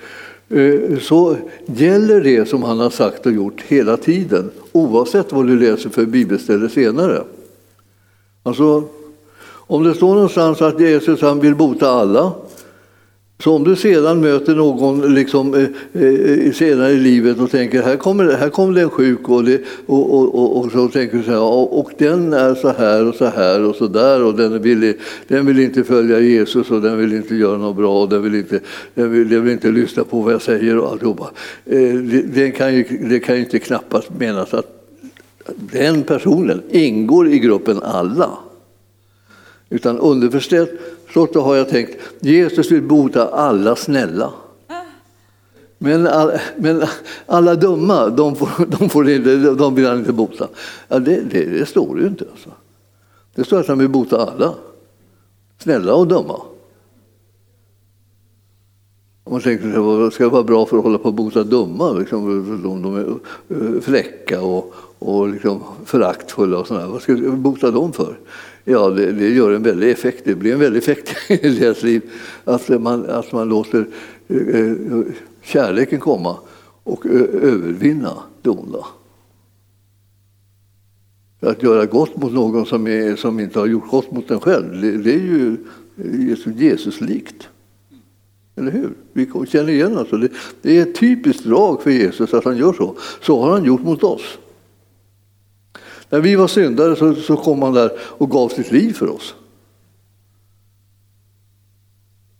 Eh, 0.50 0.98
så 0.98 1.36
gäller 1.66 2.20
det 2.20 2.48
som 2.48 2.62
han 2.62 2.78
har 2.78 2.90
sagt 2.90 3.26
och 3.26 3.32
gjort 3.32 3.62
hela 3.68 3.96
tiden 3.96 4.50
oavsett 4.72 5.32
vad 5.32 5.46
du 5.46 5.58
läser 5.58 5.90
för 5.90 6.06
bibelställe 6.06 6.68
senare. 6.68 7.22
Alltså, 8.42 8.84
om 9.46 9.84
det 9.84 9.94
står 9.94 10.14
någonstans 10.14 10.62
att 10.62 10.80
Jesus 10.80 11.20
han 11.20 11.40
vill 11.40 11.54
bota 11.54 11.90
alla 11.90 12.32
så 13.40 13.54
om 13.54 13.64
du 13.64 13.76
sedan 13.76 14.20
möter 14.20 14.54
någon 14.54 15.14
liksom, 15.14 15.54
eh, 15.54 16.02
eh, 16.02 16.52
senare 16.52 16.90
i 16.90 16.96
livet 16.96 17.38
och 17.38 17.50
tänker 17.50 17.82
här 17.82 17.96
kommer, 17.96 18.32
här 18.32 18.48
kommer 18.48 18.74
det 18.74 18.80
en 18.80 18.90
sjuk 18.90 19.28
och, 19.28 19.44
det, 19.44 19.60
och, 19.86 20.14
och, 20.14 20.34
och, 20.34 20.58
och, 20.58 20.72
så 20.72 20.88
tänker 20.88 21.18
du 21.18 21.24
så 21.24 21.30
här, 21.30 21.40
och 21.74 21.90
den 21.98 22.32
är 22.32 22.54
så 22.54 22.72
här 22.72 23.06
och 23.06 23.14
så 23.14 23.24
här 23.24 23.64
och 23.64 23.76
så 23.76 23.86
där 23.86 24.24
och 24.24 24.34
den 24.34 24.62
vill, 24.62 24.94
den 25.28 25.46
vill 25.46 25.58
inte 25.58 25.84
följa 25.84 26.20
Jesus 26.20 26.70
och 26.70 26.82
den 26.82 26.98
vill 26.98 27.12
inte 27.12 27.34
göra 27.34 27.58
något 27.58 27.76
bra 27.76 28.02
och 28.02 28.08
den 28.08 28.22
vill 28.22 28.34
inte, 28.34 28.60
den 28.94 29.12
vill, 29.12 29.28
den 29.28 29.44
vill 29.44 29.52
inte 29.52 29.70
lyssna 29.70 30.04
på 30.04 30.20
vad 30.20 30.32
jag 30.32 30.42
säger 30.42 30.78
och 30.78 30.90
alltihopa. 30.90 31.30
Eh, 31.66 31.94
det, 32.24 32.50
kan 32.50 32.74
ju, 32.74 32.84
det 33.10 33.20
kan 33.20 33.36
ju 33.36 33.42
inte 33.42 33.58
knappast 33.58 34.10
menas 34.18 34.54
att 34.54 34.66
den 35.56 36.02
personen 36.02 36.62
ingår 36.70 37.28
i 37.28 37.38
gruppen 37.38 37.80
alla. 37.82 38.30
Utan 39.70 39.98
underförstått 39.98 40.70
så 41.12 41.40
har 41.40 41.56
jag 41.56 41.68
tänkt, 41.68 41.96
Jesus 42.20 42.70
vill 42.70 42.82
bota 42.82 43.28
alla 43.28 43.76
snälla. 43.76 44.32
Men, 45.82 46.06
all, 46.06 46.32
men 46.56 46.82
alla 47.26 47.54
dumma, 47.54 48.08
de, 48.08 48.36
får, 48.36 48.66
de, 48.78 48.88
får 48.88 49.10
inte, 49.10 49.36
de 49.36 49.74
vill 49.74 49.86
han 49.86 49.98
inte 49.98 50.12
bota. 50.12 50.48
Ja, 50.88 50.98
det, 50.98 51.20
det, 51.20 51.44
det 51.44 51.66
står 51.66 52.00
ju 52.00 52.06
inte. 52.06 52.24
Alltså. 52.30 52.50
Det 53.34 53.44
står 53.44 53.60
att 53.60 53.68
han 53.68 53.78
vill 53.78 53.88
bota 53.88 54.30
alla. 54.30 54.54
Snälla 55.58 55.94
och 55.94 56.06
dumma. 56.06 56.40
Man 59.30 59.40
tänker 59.40 60.06
att 60.06 60.14
ska 60.14 60.24
det 60.24 60.30
vara 60.30 60.42
bra 60.42 60.66
för 60.66 60.78
att 60.78 60.84
hålla 60.84 60.98
på 60.98 61.08
att 61.08 61.14
bota 61.14 61.44
dumma? 61.44 61.92
Liksom, 61.92 62.60
de, 62.62 62.82
de 62.82 62.96
är 62.96 63.08
eh, 63.48 63.80
fläcka 63.80 64.20
fräcka 64.30 64.42
och, 64.42 64.74
och 64.98 65.28
liksom 65.28 65.60
föraktfulla 65.84 66.58
och 66.58 66.66
sådär. 66.66 66.86
Vad 66.86 67.02
ska 67.02 67.14
vi 67.14 67.30
bota 67.30 67.70
dem 67.70 67.92
för? 67.92 68.18
Ja, 68.64 68.90
det, 68.90 69.12
det, 69.12 69.28
gör 69.28 69.52
en 69.52 69.62
väldig 69.62 69.90
effekt. 69.90 70.24
Det 70.24 70.34
blir 70.34 70.52
en 70.52 70.58
väldig 70.58 70.78
effekt 70.78 71.16
i 71.28 71.48
deras 71.48 71.82
liv. 71.82 72.02
Att 72.44 72.68
man, 72.68 73.06
att 73.06 73.32
man 73.32 73.48
låter 73.48 73.86
eh, 74.28 74.36
eh 74.36 75.02
kärleken 75.42 76.00
komma 76.00 76.36
och 76.84 77.06
eh, 77.06 77.12
övervinna 77.42 78.12
det 78.42 78.50
onda. 78.50 78.86
Att 81.40 81.62
göra 81.62 81.86
gott 81.86 82.16
mot 82.16 82.32
någon 82.32 82.66
som, 82.66 82.86
är, 82.86 83.16
som 83.16 83.40
inte 83.40 83.58
har 83.58 83.66
gjort 83.66 83.90
gott 83.90 84.10
mot 84.10 84.30
en 84.30 84.40
själv, 84.40 84.80
det, 84.80 84.96
det 84.96 85.14
är 85.14 85.18
ju 85.18 85.56
Jesus-likt. 86.56 87.48
Eller 88.60 88.70
hur? 88.70 88.94
Vi 89.12 89.30
känner 89.48 89.72
igen 89.72 89.98
alltså. 89.98 90.16
Det, 90.16 90.28
det 90.62 90.78
är 90.78 90.82
ett 90.82 90.94
typiskt 90.94 91.44
drag 91.44 91.82
för 91.82 91.90
Jesus 91.90 92.34
att 92.34 92.44
han 92.44 92.56
gör 92.56 92.72
så. 92.72 92.96
Så 93.22 93.42
har 93.42 93.50
han 93.50 93.64
gjort 93.64 93.82
mot 93.82 94.02
oss. 94.02 94.38
När 96.08 96.20
vi 96.20 96.36
var 96.36 96.48
syndare 96.48 96.96
så, 96.96 97.14
så 97.14 97.36
kom 97.36 97.62
han 97.62 97.72
där 97.72 97.92
och 98.00 98.30
gav 98.30 98.48
sitt 98.48 98.72
liv 98.72 98.92
för 98.92 99.08
oss. 99.08 99.34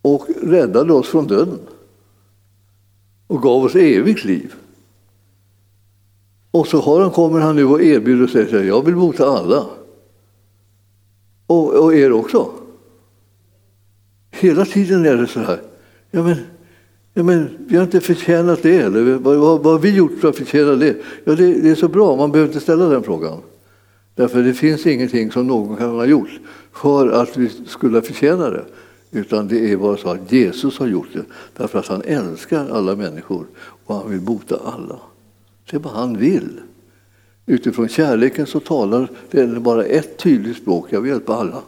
Och 0.02 0.26
räddade 0.42 0.92
oss 0.92 1.08
från 1.08 1.26
döden. 1.26 1.60
Och 3.26 3.42
gav 3.42 3.64
oss 3.64 3.74
evigt 3.74 4.24
liv. 4.24 4.54
Och 6.50 6.66
så 6.66 6.80
har 6.80 7.00
han, 7.00 7.10
kommer 7.10 7.40
han 7.40 7.56
nu 7.56 7.64
och 7.64 7.82
erbjuder 7.82 8.26
sig 8.26 8.42
att 8.42 8.66
jag 8.66 8.84
vill 8.84 8.96
bota 8.96 9.26
alla. 9.26 9.66
Och, 11.46 11.74
och 11.74 11.94
er 11.94 12.12
också. 12.12 12.50
Hela 14.30 14.64
tiden 14.64 15.06
är 15.06 15.16
det 15.16 15.26
så 15.26 15.40
här. 15.40 15.69
Ja, 16.10 16.22
men, 16.22 16.36
ja, 17.14 17.22
men, 17.22 17.48
vi 17.58 17.76
har 17.76 17.84
inte 17.84 18.00
förtjänat 18.00 18.62
det. 18.62 18.76
Eller? 18.76 19.02
Vad, 19.02 19.36
vad, 19.36 19.62
vad 19.62 19.72
har 19.72 19.80
vi 19.80 19.96
gjort 19.96 20.20
för 20.20 20.28
att 20.28 20.36
förtjäna 20.36 20.72
det? 20.72 20.96
Ja, 21.24 21.34
det? 21.34 21.54
Det 21.54 21.70
är 21.70 21.74
så 21.74 21.88
bra, 21.88 22.16
man 22.16 22.32
behöver 22.32 22.48
inte 22.48 22.60
ställa 22.60 22.88
den 22.88 23.02
frågan. 23.02 23.38
Därför 24.14 24.42
det 24.42 24.54
finns 24.54 24.86
ingenting 24.86 25.32
som 25.32 25.46
någon 25.46 25.76
kan 25.76 25.90
ha 25.90 26.04
gjort 26.04 26.40
för 26.72 27.08
att 27.08 27.36
vi 27.36 27.50
skulle 27.66 28.02
förtjäna 28.02 28.50
det. 28.50 28.64
Utan 29.10 29.48
det 29.48 29.72
är 29.72 29.76
bara 29.76 29.96
så 29.96 30.08
att 30.08 30.32
Jesus 30.32 30.78
har 30.78 30.86
gjort 30.86 31.08
det 31.12 31.24
därför 31.56 31.78
att 31.78 31.86
han 31.86 32.02
älskar 32.02 32.68
alla 32.70 32.96
människor 32.96 33.46
och 33.84 33.94
han 33.94 34.10
vill 34.10 34.20
bota 34.20 34.60
alla. 34.64 34.98
Det 35.70 35.76
är 35.76 35.80
vad 35.80 35.92
han 35.92 36.16
vill. 36.16 36.60
Utifrån 37.46 37.88
kärleken 37.88 38.46
så 38.46 38.60
talar 38.60 39.08
det 39.30 39.46
bara 39.46 39.84
ett 39.84 40.18
tydligt 40.18 40.56
språk, 40.56 40.86
jag 40.90 41.00
vill 41.00 41.10
hjälpa 41.10 41.34
alla. 41.34 41.62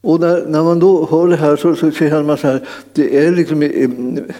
Och 0.00 0.20
när, 0.20 0.46
när, 0.46 0.62
man 0.62 0.78
då 0.78 1.08
hör 1.10 1.28
det 1.28 1.36
här 1.36 1.56
så, 1.56 1.74
så 1.74 1.90
känner 1.90 2.22
man 2.22 2.38
så 2.38 2.46
här, 2.46 2.68
det 2.92 3.16
är 3.16 3.32
liksom 3.32 3.62
i, 3.62 3.66
i, 3.66 3.84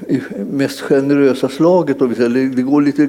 i 0.08 0.20
mest 0.50 0.80
generösa 0.80 1.48
slaget. 1.48 2.02
Och 2.02 2.08
det 2.08 2.62
går 2.62 2.82
lite, 2.82 3.08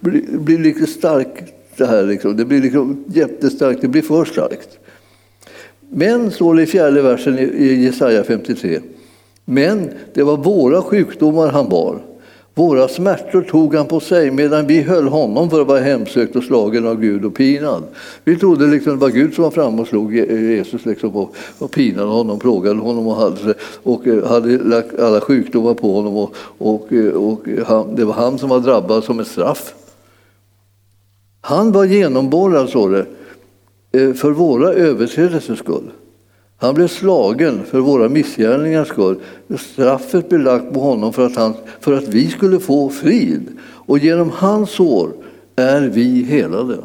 blir, 0.00 0.38
blir 0.38 0.58
lite 0.58 0.86
starkt 0.86 1.54
det 1.76 1.86
här. 1.86 2.02
Liksom. 2.02 2.36
Det 2.36 2.44
blir 2.44 2.62
liksom 2.62 3.04
jättestarkt, 3.06 3.80
det 3.80 3.88
blir 3.88 4.02
för 4.02 4.24
starkt. 4.24 4.78
Men, 5.90 6.30
står 6.30 6.54
det 6.54 6.62
i 6.62 6.66
fjärde 6.66 7.02
versen 7.02 7.38
i 7.38 7.84
Jesaja 7.84 8.24
53, 8.24 8.80
men 9.44 9.90
det 10.14 10.22
var 10.22 10.36
våra 10.36 10.82
sjukdomar 10.82 11.48
han 11.48 11.68
bar, 11.68 12.02
våra 12.54 12.88
smärtor 12.88 13.42
tog 13.42 13.74
han 13.74 13.86
på 13.86 14.00
sig 14.00 14.30
medan 14.30 14.66
vi 14.66 14.82
höll 14.82 15.08
honom 15.08 15.50
för 15.50 15.60
att 15.60 15.66
vara 15.66 15.80
hemsökt 15.80 16.36
och 16.36 16.44
slagen 16.44 16.86
av 16.86 17.00
Gud 17.00 17.24
och 17.24 17.34
pinad. 17.34 17.82
Vi 18.24 18.36
trodde 18.36 18.66
liksom 18.66 18.92
det 18.92 18.98
var 18.98 19.08
Gud 19.08 19.34
som 19.34 19.44
var 19.44 19.50
framme 19.50 19.82
och 19.82 19.88
slog 19.88 20.14
Jesus 20.16 20.84
liksom 20.84 21.16
och, 21.16 21.34
och 21.58 21.70
pinade 21.70 22.08
honom, 22.08 22.38
plågade 22.38 22.80
honom 22.80 23.06
och 23.06 23.16
hade, 23.16 23.54
och 23.82 24.06
eh, 24.06 24.28
hade 24.28 24.58
lagt 24.58 24.98
alla 24.98 25.20
sjukdomar 25.20 25.74
på 25.74 25.92
honom. 25.92 26.16
Och, 26.16 26.34
och, 26.58 26.92
eh, 26.92 27.12
och 27.12 27.48
han, 27.66 27.96
det 27.96 28.04
var 28.04 28.14
han 28.14 28.38
som 28.38 28.48
var 28.48 28.60
drabbad 28.60 29.04
som 29.04 29.20
ett 29.20 29.28
straff. 29.28 29.74
Han 31.40 31.72
var 31.72 31.84
genomborrad, 31.84 32.68
står 32.68 32.90
det, 32.90 33.06
eh, 34.00 34.14
för 34.14 34.30
våra 34.30 34.72
överträdelsers 34.72 35.58
skull. 35.58 35.90
Han 36.62 36.74
blev 36.74 36.88
slagen 36.88 37.64
för 37.64 37.80
våra 37.80 38.08
missgärningars 38.08 38.88
skull. 38.88 39.16
Straffet 39.58 40.28
blev 40.28 40.40
lagt 40.40 40.74
på 40.74 40.80
honom 40.80 41.12
för 41.12 41.26
att, 41.26 41.36
han, 41.36 41.54
för 41.80 41.92
att 41.92 42.08
vi 42.08 42.28
skulle 42.28 42.60
få 42.60 42.88
frid. 42.88 43.48
Och 43.62 43.98
genom 43.98 44.30
hans 44.30 44.70
sår 44.70 45.12
är 45.56 45.80
vi 45.80 46.22
helade. 46.22 46.78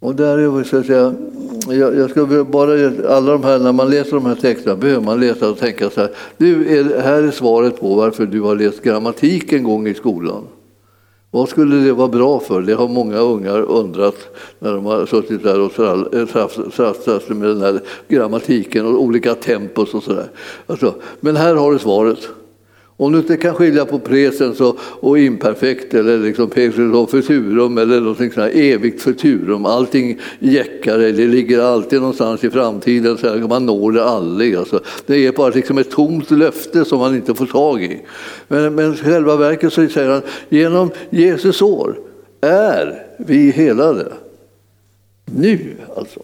Och 0.00 0.14
där 0.14 0.38
är 0.38 0.64
så 0.64 0.78
att 0.78 0.86
säga, 0.86 1.14
jag, 1.68 1.96
jag 1.96 2.10
ska 2.10 2.44
bara, 2.44 2.72
alla 3.16 3.32
de 3.32 3.44
här, 3.44 3.58
när 3.58 3.72
man 3.72 3.90
läser 3.90 4.12
de 4.12 4.26
här 4.26 4.34
texterna 4.34 4.76
behöver 4.76 5.04
man 5.04 5.20
läsa 5.20 5.50
och 5.50 5.58
tänka 5.58 5.90
så 5.90 6.00
här. 6.00 6.10
Du, 6.36 6.78
är, 6.78 7.00
här 7.00 7.22
är 7.22 7.30
svaret 7.30 7.80
på 7.80 7.94
varför 7.94 8.26
du 8.26 8.40
har 8.40 8.56
läst 8.56 8.82
grammatik 8.82 9.52
en 9.52 9.64
gång 9.64 9.88
i 9.88 9.94
skolan. 9.94 10.42
Vad 11.36 11.48
skulle 11.48 11.76
det 11.76 11.92
vara 11.92 12.08
bra 12.08 12.40
för? 12.40 12.62
Det 12.62 12.74
har 12.74 12.88
många 12.88 13.18
ungar 13.18 13.60
undrat 13.62 14.14
när 14.58 14.72
de 14.72 14.86
har 14.86 15.06
suttit 15.06 15.42
där 15.42 15.60
och 15.60 15.72
trasslat 16.72 17.30
eh, 17.30 17.36
med 17.36 17.48
den 17.48 17.60
här 17.60 17.80
grammatiken 18.08 18.86
och 18.86 19.02
olika 19.02 19.34
tempos 19.34 19.94
och 19.94 20.02
sådär. 20.02 20.30
Alltså, 20.66 20.94
men 21.20 21.36
här 21.36 21.54
har 21.54 21.72
du 21.72 21.78
svaret. 21.78 22.28
Om 22.98 23.12
du 23.12 23.18
inte 23.18 23.36
kan 23.36 23.54
skilja 23.54 23.84
på 23.84 23.98
presens 23.98 24.60
och, 24.60 24.78
och 24.80 25.18
imperfekt 25.18 25.94
eller 25.94 26.18
liksom 26.18 26.50
och 26.94 27.10
futurum 27.10 27.78
eller 27.78 28.00
något 28.00 28.16
sånt 28.16 28.36
här 28.36 28.50
evigt 28.54 29.02
futurum, 29.02 29.66
allting 29.66 30.20
jäckar, 30.38 30.98
det 30.98 31.12
ligger 31.12 31.60
alltid 31.60 32.00
någonstans 32.00 32.44
i 32.44 32.50
framtiden, 32.50 33.18
så 33.18 33.28
här, 33.28 33.48
man 33.48 33.66
når 33.66 33.92
det 33.92 34.04
aldrig. 34.04 34.56
Alltså, 34.56 34.80
det 35.06 35.26
är 35.26 35.32
bara 35.32 35.48
liksom 35.48 35.78
ett 35.78 35.90
tomt 35.90 36.30
löfte 36.30 36.84
som 36.84 36.98
man 36.98 37.14
inte 37.14 37.34
får 37.34 37.46
tag 37.46 37.82
i. 37.82 38.00
Men, 38.48 38.74
men 38.74 38.96
själva 38.96 39.36
verket 39.36 39.72
så 39.72 39.88
säger 39.88 40.10
han, 40.10 40.22
genom 40.48 40.90
Jesus 41.10 41.62
år 41.62 41.98
är 42.40 43.06
vi 43.18 43.50
helade. 43.50 44.12
Nu 45.24 45.76
alltså. 45.96 46.20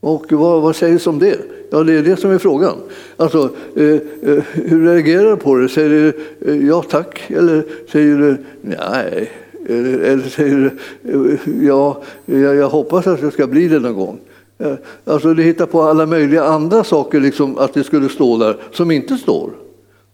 Och 0.00 0.32
vad, 0.32 0.62
vad 0.62 0.76
sägs 0.76 1.06
om 1.06 1.18
det? 1.18 1.59
Ja, 1.70 1.82
det 1.82 1.92
är 1.92 2.02
det 2.02 2.16
som 2.16 2.30
är 2.30 2.38
frågan. 2.38 2.76
Alltså, 3.16 3.50
eh, 3.76 3.84
eh, 3.84 4.44
hur 4.52 4.86
reagerar 4.86 5.30
du 5.30 5.36
på 5.36 5.56
det? 5.56 5.68
Säger 5.68 5.90
du 5.90 6.08
eh, 6.46 6.66
ja 6.66 6.82
tack 6.82 7.30
eller 7.30 7.64
säger 7.92 8.16
du 8.16 8.36
nej? 8.60 9.30
Eller, 9.68 9.98
eller 9.98 10.28
säger 10.28 10.56
du 11.02 11.30
eh, 11.32 11.66
ja, 11.66 12.02
jag, 12.24 12.56
jag, 12.56 12.68
hoppas 12.68 13.06
att 13.06 13.20
det 13.20 13.30
ska 13.30 13.46
bli 13.46 13.68
det 13.68 13.78
någon 13.78 13.94
gång. 13.94 14.20
Eh, 14.58 14.74
alltså, 15.04 15.34
du 15.34 15.42
hittar 15.42 15.66
på 15.66 15.82
alla 15.82 16.06
möjliga 16.06 16.44
andra 16.44 16.84
saker, 16.84 17.20
liksom, 17.20 17.58
att 17.58 17.74
det 17.74 17.84
skulle 17.84 18.08
stå 18.08 18.38
där, 18.38 18.56
som 18.72 18.90
inte 18.90 19.16
står. 19.16 19.50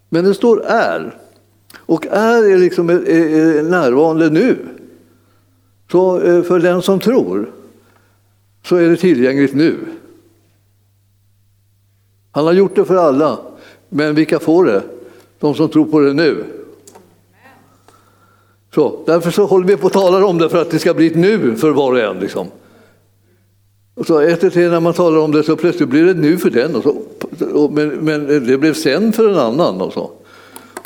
Men 0.08 0.24
det 0.24 0.34
står 0.34 0.64
är. 0.66 1.14
Och 1.76 2.06
är 2.10 2.52
är 2.52 2.58
liksom 2.58 2.90
är, 2.90 3.10
är 3.10 3.62
närvarande 3.62 4.30
nu. 4.30 4.56
Så 5.92 6.20
eh, 6.20 6.42
för 6.42 6.58
den 6.58 6.82
som 6.82 7.00
tror 7.00 7.50
så 8.64 8.76
är 8.76 8.88
det 8.88 8.96
tillgängligt 8.96 9.54
nu. 9.54 9.76
Han 12.36 12.46
har 12.46 12.52
gjort 12.52 12.76
det 12.76 12.84
för 12.84 12.96
alla. 12.96 13.38
Men 13.88 14.14
vilka 14.14 14.38
får 14.38 14.64
det? 14.64 14.82
De 15.40 15.54
som 15.54 15.68
tror 15.68 15.84
på 15.84 16.00
det 16.00 16.12
nu. 16.12 16.44
Så, 18.74 19.02
därför 19.06 19.30
så 19.30 19.46
håller 19.46 19.66
vi 19.66 19.76
på 19.76 19.86
att 19.86 19.92
tala 19.92 20.26
om 20.26 20.38
det 20.38 20.48
för 20.48 20.62
att 20.62 20.70
det 20.70 20.78
ska 20.78 20.94
bli 20.94 21.06
ett 21.06 21.16
nu 21.16 21.56
för 21.56 21.70
var 21.70 21.92
och 21.92 22.00
en. 22.00 22.18
Liksom. 22.18 22.46
Och 23.94 24.06
så 24.06 24.20
ett 24.20 24.52
tre 24.52 24.68
när 24.68 24.80
man 24.80 24.92
talar 24.92 25.18
om 25.18 25.32
det 25.32 25.42
så 25.42 25.56
plötsligt 25.56 25.88
blir 25.88 26.04
det 26.04 26.14
nu 26.14 26.38
för 26.38 26.50
den. 26.50 26.76
Och 26.76 26.82
så, 26.82 27.70
men, 27.72 27.88
men 27.88 28.46
det 28.46 28.58
blev 28.58 28.74
sen 28.74 29.12
för 29.12 29.28
en 29.28 29.38
annan. 29.38 29.80
Och 29.80 29.92
så. 29.92 30.10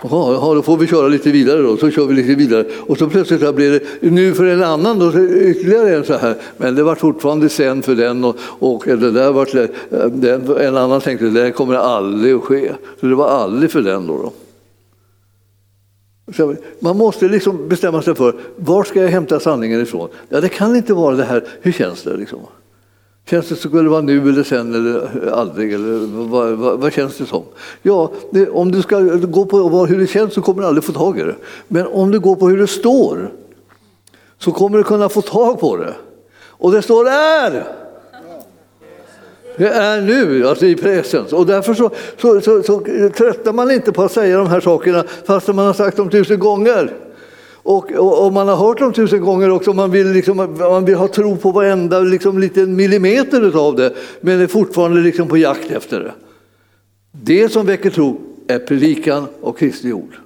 Jaha, 0.03 0.55
då 0.55 0.63
får 0.63 0.77
vi 0.77 0.87
köra 0.87 1.09
lite 1.09 1.31
vidare 1.31 1.63
då. 1.63 1.77
Så 1.77 1.91
kör 1.91 2.07
vi 2.07 2.15
lite 2.15 2.35
vidare. 2.35 2.65
Och 2.87 2.99
så 2.99 3.09
plötsligt 3.09 3.55
blir 3.55 3.71
det 3.71 4.11
nu 4.11 4.35
för 4.35 4.45
en 4.45 4.63
annan, 4.63 4.99
då, 4.99 5.21
ytterligare 5.25 5.97
en 5.97 6.05
så 6.05 6.17
här. 6.17 6.35
Men 6.57 6.75
det 6.75 6.83
var 6.83 6.95
fortfarande 6.95 7.49
sen 7.49 7.83
för 7.83 7.95
den 7.95 8.25
och, 8.25 8.37
och 8.59 8.85
det 8.87 9.11
där 9.11 9.33
var, 9.33 9.49
den, 10.11 10.57
en 10.57 10.77
annan 10.77 11.01
tänkte 11.01 11.25
det 11.25 11.43
där 11.43 11.51
kommer 11.51 11.75
aldrig 11.75 12.35
att 12.35 12.43
ske. 12.43 12.73
Så 13.01 13.07
det 13.07 13.15
var 13.15 13.29
aldrig 13.29 13.71
för 13.71 13.83
den 13.83 14.07
då. 14.07 14.17
då. 14.23 14.33
Så 16.37 16.57
man 16.79 16.97
måste 16.97 17.29
liksom 17.29 17.69
bestämma 17.69 18.03
sig 18.03 18.15
för 18.15 18.35
var 18.57 18.85
ska 18.85 19.03
jag 19.03 19.09
hämta 19.09 19.41
sanningen 19.41 19.81
ifrån? 19.81 20.09
Ja, 20.29 20.41
det 20.41 20.49
kan 20.49 20.77
inte 20.77 20.95
vara 20.95 21.17
det 21.17 21.25
här, 21.25 21.45
hur 21.61 21.73
känns 21.73 22.03
det? 22.03 22.17
Liksom? 22.17 22.39
Känns 23.27 23.49
det 23.49 23.57
skulle 23.57 23.91
vara 23.91 24.01
nu 24.01 24.29
eller 24.29 24.43
sen 24.43 24.75
eller 24.75 25.31
aldrig? 25.33 25.73
Eller 25.73 26.27
vad, 26.29 26.53
vad, 26.53 26.81
vad 26.81 26.93
känns 26.93 27.17
det 27.17 27.27
som? 27.27 27.43
Ja, 27.83 28.11
det, 28.31 28.49
om 28.49 28.73
du 28.73 28.83
ska 28.83 29.01
gå 29.01 29.47
på 29.47 29.87
hur 29.87 29.99
det 29.99 30.07
känns 30.07 30.35
så 30.35 30.43
kommer 30.43 30.63
du 30.63 30.69
aldrig 30.69 30.85
få 30.85 30.93
tag 30.93 31.19
i 31.19 31.23
det. 31.23 31.37
Men 31.69 31.87
om 31.87 32.11
du 32.11 32.21
går 32.21 32.37
på 32.37 32.49
hur 32.49 32.59
det 32.59 32.67
står 32.67 33.33
så 34.39 34.53
kommer 34.53 34.79
du 34.79 34.85
kunna 34.85 35.09
få 35.09 35.23
tag 35.23 35.61
på 35.61 35.77
det. 35.77 35.95
Och 36.49 36.73
det 36.73 36.83
står 36.83 37.09
är! 37.09 37.65
Det 39.57 39.69
är 39.69 40.01
nu, 40.01 40.49
alltså 40.49 40.67
i 40.67 40.77
presens. 40.77 41.33
Och 41.33 41.47
därför 41.47 41.75
så, 41.75 41.91
så, 42.21 42.41
så, 42.41 42.63
så 42.63 42.81
tröttar 43.17 43.53
man 43.53 43.71
inte 43.71 43.93
på 43.93 44.03
att 44.03 44.13
säga 44.13 44.39
de 44.39 44.47
här 44.47 44.61
sakerna 44.61 45.05
fast 45.25 45.49
man 45.49 45.67
har 45.67 45.73
sagt 45.73 45.97
dem 45.97 46.11
tusen 46.11 46.39
gånger. 46.39 46.93
Och, 47.71 47.93
och, 47.93 48.27
och, 48.27 48.33
man 48.33 48.49
har 48.49 48.57
hört 48.57 48.79
dem 48.79 48.93
tusen 48.93 49.21
gånger 49.21 49.51
också, 49.51 49.73
man 49.73 49.91
vill, 49.91 50.13
liksom, 50.13 50.37
man 50.59 50.85
vill 50.85 50.95
ha 50.95 51.09
tro 51.09 51.37
på 51.37 51.51
varenda 51.51 52.01
liksom, 52.01 52.39
liten 52.39 52.77
millimeter 52.77 53.59
av 53.59 53.77
det, 53.77 53.95
men 54.21 54.41
är 54.41 54.47
fortfarande 54.47 55.01
liksom 55.01 55.29
på 55.29 55.37
jakt 55.37 55.71
efter 55.71 56.01
det. 56.01 56.13
Det 57.13 57.49
som 57.49 57.67
väcker 57.67 57.91
tro 57.91 58.21
är 58.49 58.59
predikan 58.59 59.27
och 59.41 59.59
Kristi 59.59 59.93
ord. 59.93 60.19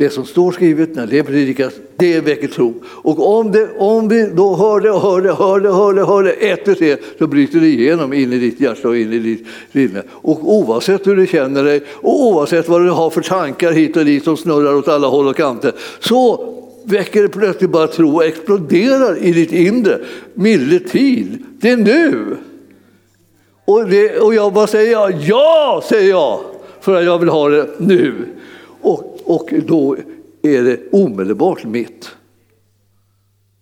Det 0.00 0.10
som 0.10 0.24
står 0.24 0.52
skrivet 0.52 0.94
när 0.94 1.06
det 1.06 1.22
predikas, 1.22 1.72
det 1.96 2.20
väcker 2.20 2.48
tro. 2.48 2.74
Och 2.84 3.38
om, 3.38 3.52
det, 3.52 3.68
om 3.78 4.08
vi 4.08 4.30
då 4.34 4.56
hör 4.56 4.80
det 4.80 4.92
hör 4.98 5.20
det, 5.20 5.32
hör 5.32 5.60
det, 5.60 5.72
hör 5.72 5.92
det, 5.92 6.04
hör 6.04 6.22
det, 6.22 6.32
ett 6.32 6.68
och 6.68 6.78
tre, 6.78 6.96
så 7.18 7.26
bryter 7.26 7.60
det 7.60 7.66
igenom 7.66 8.12
in 8.12 8.32
i 8.32 8.38
ditt 8.38 8.60
hjärta 8.60 8.88
och 8.88 8.96
in 8.96 9.12
i 9.12 9.18
ditt 9.18 9.46
sinne. 9.72 10.02
Och 10.10 10.52
oavsett 10.54 11.06
hur 11.06 11.16
du 11.16 11.26
känner 11.26 11.64
dig 11.64 11.82
och 11.90 12.26
oavsett 12.26 12.68
vad 12.68 12.84
du 12.84 12.90
har 12.90 13.10
för 13.10 13.20
tankar 13.20 13.72
hit 13.72 13.96
och 13.96 14.04
dit 14.04 14.24
som 14.24 14.36
snurrar 14.36 14.74
åt 14.74 14.88
alla 14.88 15.06
håll 15.06 15.28
och 15.28 15.36
kanter, 15.36 15.72
så 15.98 16.54
väcker 16.84 17.22
det 17.22 17.28
plötsligt 17.28 17.70
bara 17.70 17.86
tro 17.86 18.16
och 18.16 18.24
exploderar 18.24 19.18
i 19.18 19.32
ditt 19.32 19.52
inre. 19.52 19.98
Milde 20.34 20.78
tid, 20.78 21.44
det 21.60 21.70
är 21.70 21.76
nu! 21.76 22.36
Och, 23.64 23.88
det, 23.88 24.18
och 24.18 24.34
jag 24.34 24.52
bara 24.52 24.66
säger 24.66 25.18
ja, 25.28 25.82
säger 25.88 26.10
jag, 26.10 26.40
för 26.80 26.96
att 26.96 27.04
jag 27.04 27.18
vill 27.18 27.28
ha 27.28 27.48
det 27.48 27.68
nu. 27.78 28.14
Och, 28.80 29.09
och 29.30 29.52
då 29.66 29.96
är 30.42 30.62
det 30.62 30.80
omedelbart 30.92 31.64
mitt. 31.64 32.10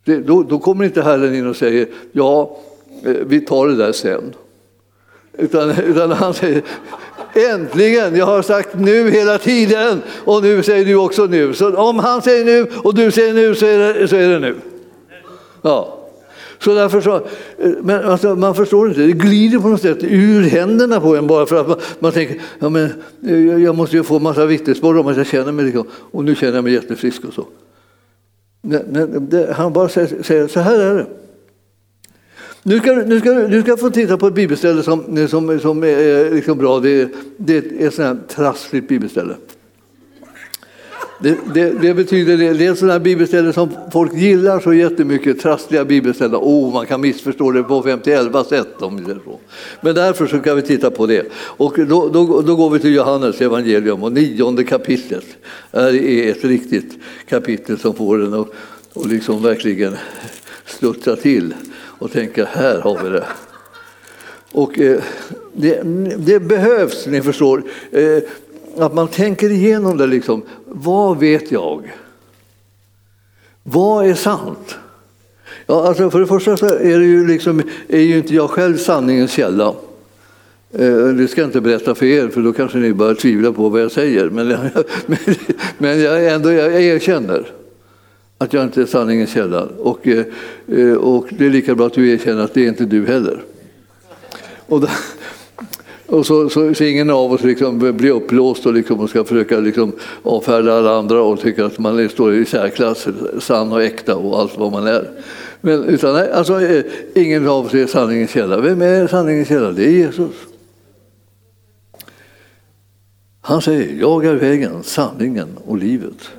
Det, 0.05 0.17
då, 0.17 0.43
då, 0.43 0.59
kommer 0.59 0.85
inte 0.85 1.03
Herren 1.03 1.35
in 1.35 1.47
och 1.47 1.57
säger 1.57 1.87
ja, 2.13 2.59
eh, 3.05 3.13
vi 3.13 3.41
tar 3.41 3.69
det 3.69 3.77
där 3.77 3.93
sen. 3.93 4.35
Utan, 5.33 5.71
utan 5.71 6.13
han 6.13 6.35
säger 6.35 6.63
äntligen, 7.35 8.17
jag 8.17 8.27
har 8.27 8.43
sagt 8.43 8.75
nu 8.75 9.11
hela 9.11 9.39
tiden 9.39 10.03
och 10.25 10.43
nu 10.43 10.63
säger 10.63 10.85
du 10.85 10.95
också 10.95 11.27
nu. 11.27 11.55
Så 11.55 11.77
om 11.77 11.99
han 11.99 12.23
säger 12.23 12.45
nu 12.45 12.67
och 12.85 12.95
du 12.95 13.11
säger 13.11 13.35
nu 13.35 13.55
så 13.55 13.67
är 13.67 13.79
det, 13.79 14.09
så 14.09 14.17
är 14.17 14.29
det 14.29 14.39
nu. 14.39 14.55
Ja. 15.63 15.98
Så 16.59 16.75
därför 16.75 17.01
så, 17.01 17.17
eh, 17.17 17.71
men 17.83 18.05
alltså, 18.05 18.37
man 18.37 18.55
förstår 18.55 18.89
inte, 18.89 19.01
det 19.01 19.13
glider 19.13 19.59
på 19.59 19.69
något 19.69 19.83
sätt 19.83 19.99
ur 20.01 20.43
händerna 20.43 21.01
på 21.01 21.17
en 21.17 21.27
bara 21.27 21.47
för 21.47 21.61
att 21.61 21.69
man, 21.69 21.79
man 21.99 22.13
tänker 22.13 22.41
ja, 22.59 22.69
men, 22.69 22.93
eh, 23.27 23.63
jag 23.63 23.75
måste 23.77 23.97
ju 23.97 24.03
få 24.03 24.19
massa 24.19 24.47
vittnesbörd 24.47 24.97
om 24.97 25.07
att 25.07 25.17
jag 25.17 25.27
känner 25.27 25.53
mig 25.53 25.65
liksom, 25.65 25.87
och 25.91 26.25
nu 26.25 26.35
känner 26.35 26.55
jag 26.55 26.65
mig 26.65 26.73
jättefrisk 26.73 27.25
och 27.25 27.35
så. 27.35 27.47
Men, 28.63 29.29
det, 29.31 29.53
han 29.53 29.73
bara 29.73 29.89
säger, 29.89 30.23
säger, 30.23 30.49
så 30.49 30.61
här 30.61 30.81
är 30.81 30.95
det. 30.95 31.07
Nu 32.63 32.79
ska, 32.79 32.93
nu, 32.93 33.21
ska, 33.21 33.31
nu 33.31 33.63
ska 33.63 33.77
få 33.77 33.91
titta 33.91 34.19
på 34.19 34.27
ett 34.27 34.35
bibelställe 34.35 34.83
som, 34.83 35.29
som, 35.29 35.61
som 35.61 35.85
är 35.85 36.35
liksom 36.35 36.59
bra. 36.59 36.81
Det, 36.81 37.09
det 37.37 37.57
är 37.57 37.87
ett 37.89 37.95
sånt 37.95 38.09
här 38.09 38.19
trassligt 38.35 38.89
bibelställe. 38.89 39.35
Det, 41.21 41.39
det, 41.55 41.71
det, 41.71 41.95
betyder 41.95 42.37
det, 42.37 42.53
det 42.53 42.67
är 42.67 42.75
sådana 42.75 42.99
bibelställen 43.01 43.53
som 43.53 43.71
folk 43.93 44.15
gillar 44.15 44.61
så 44.61 44.75
jättemycket, 44.75 45.41
trassliga 45.41 45.85
bibelställen. 45.85 46.41
Oh, 46.43 46.73
man 46.73 46.87
kan 46.87 47.01
missförstå 47.01 47.51
det 47.51 47.63
på 47.63 47.83
51 47.83 48.47
sätt. 48.49 48.83
Om 48.83 49.05
det 49.05 49.17
så. 49.25 49.39
Men 49.81 49.95
därför 49.95 50.27
så 50.27 50.39
kan 50.39 50.57
vi 50.57 50.63
titta 50.63 50.91
på 50.91 51.07
det. 51.07 51.33
Och 51.35 51.75
då, 51.77 52.09
då, 52.09 52.41
då 52.41 52.57
går 52.57 52.71
vi 52.71 52.79
till 52.79 52.95
Johannes 52.95 53.41
evangelium 53.41 54.03
och 54.03 54.13
nionde 54.13 54.65
kapitlet 54.65 55.25
Det 55.71 56.29
är 56.29 56.31
ett 56.31 56.45
riktigt 56.45 56.99
kapitel 57.29 57.79
som 57.79 57.95
får 57.95 58.25
en 58.25 58.35
att 58.35 58.49
och 58.99 59.07
liksom 59.07 59.43
verkligen 59.43 59.97
studsa 60.67 61.17
till 61.17 61.55
och 61.99 62.13
tänka 62.13 62.45
här 62.45 62.81
har 62.81 62.99
vi 63.05 63.11
det. 63.11 63.27
Och 64.53 64.79
eh, 64.79 65.01
det, 65.53 65.83
det, 66.17 66.41
behövs, 66.41 67.07
ni 67.07 67.23
förstår. 67.23 67.63
Eh, 67.91 68.19
att 68.77 68.95
man 68.95 69.09
tänker 69.09 69.51
igenom 69.51 69.97
det. 69.97 70.07
Liksom. 70.07 70.43
Vad 70.65 71.19
vet 71.19 71.53
jag? 71.53 71.93
Vad 73.63 74.07
är 74.07 74.15
sant? 74.15 74.77
Ja, 75.67 75.89
alltså 75.89 76.11
för 76.11 76.21
det 76.21 76.27
första 76.27 76.57
så 76.57 76.67
är, 76.67 76.99
det 76.99 77.07
ju 77.07 77.27
liksom, 77.27 77.63
är 77.89 78.01
ju 78.01 78.19
inte 78.19 78.35
jag 78.35 78.51
själv 78.51 78.77
sanningens 78.77 79.31
källa. 79.31 79.75
Eh, 80.73 81.09
det 81.09 81.29
ska 81.29 81.41
jag 81.41 81.49
inte 81.49 81.61
berätta 81.61 81.95
för 81.95 82.07
er, 82.07 82.29
för 82.29 82.41
då 82.41 82.53
kanske 82.53 82.79
ni 82.79 82.93
börjar 82.93 83.15
tvivla 83.15 83.53
på 83.53 83.69
vad 83.69 83.81
jag 83.83 83.93
säger. 83.93 84.31
Men, 84.31 84.49
men, 85.07 85.19
men 85.79 86.01
jag, 86.01 86.27
ändå, 86.35 86.53
jag 86.53 86.83
erkänner 86.83 87.47
att 88.39 88.53
jag 88.53 88.65
inte 88.65 88.83
är 88.83 88.87
sanningens 88.87 89.31
källa. 89.31 89.63
Och, 89.79 90.09
eh, 90.09 90.25
eh, 90.69 90.93
och 90.93 91.27
det 91.31 91.47
är 91.47 91.51
lika 91.51 91.75
bra 91.75 91.87
att 91.87 91.93
du 91.93 92.11
erkänner 92.11 92.45
att 92.45 92.55
det 92.55 92.65
är 92.65 92.69
inte 92.69 92.85
du 92.85 93.07
heller. 93.07 93.43
Och, 94.67 94.81
då, 94.81 94.89
och 96.09 96.27
så, 96.27 96.49
så, 96.49 96.75
så, 96.75 96.85
ingen 96.85 97.11
av 97.11 97.33
oss 97.33 97.43
liksom 97.43 97.79
blir 97.97 98.11
uppblåst 98.11 98.67
och, 98.67 98.75
liksom, 98.75 99.01
och 99.01 99.11
ska 99.11 99.25
försöka 99.25 99.61
liksom 99.61 99.93
avfärda 100.23 100.79
alla 100.79 100.99
andra 100.99 101.23
och 101.23 101.41
tycka 101.41 101.67
att 101.67 101.79
man 101.79 102.09
står 102.09 102.35
i 102.35 102.45
särklass, 102.45 103.07
sann 103.41 103.73
och 103.73 103.83
äkta 103.83 104.17
och 104.17 104.41
allt 104.41 104.59
vad 104.59 104.73
man 104.73 104.87
är. 104.87 105.11
Men 105.61 105.85
utan, 105.85 106.17
alltså, 106.17 106.61
eh, 106.61 106.85
ingen 107.15 107.49
av 107.49 107.67
oss 107.67 107.75
är 107.75 107.87
sanningens 107.87 108.31
källa. 108.31 108.61
Vem 108.61 108.83
är 108.83 109.07
sanningens 109.07 109.49
källa? 109.49 109.71
Det 109.71 109.85
är 109.85 109.91
Jesus. 109.91 110.33
Han 113.41 113.63
säger, 113.63 114.01
jag 114.01 114.25
är 114.25 114.35
vägen, 114.35 114.83
sanningen 114.83 115.49
och 115.67 115.79
livet. 115.79 116.31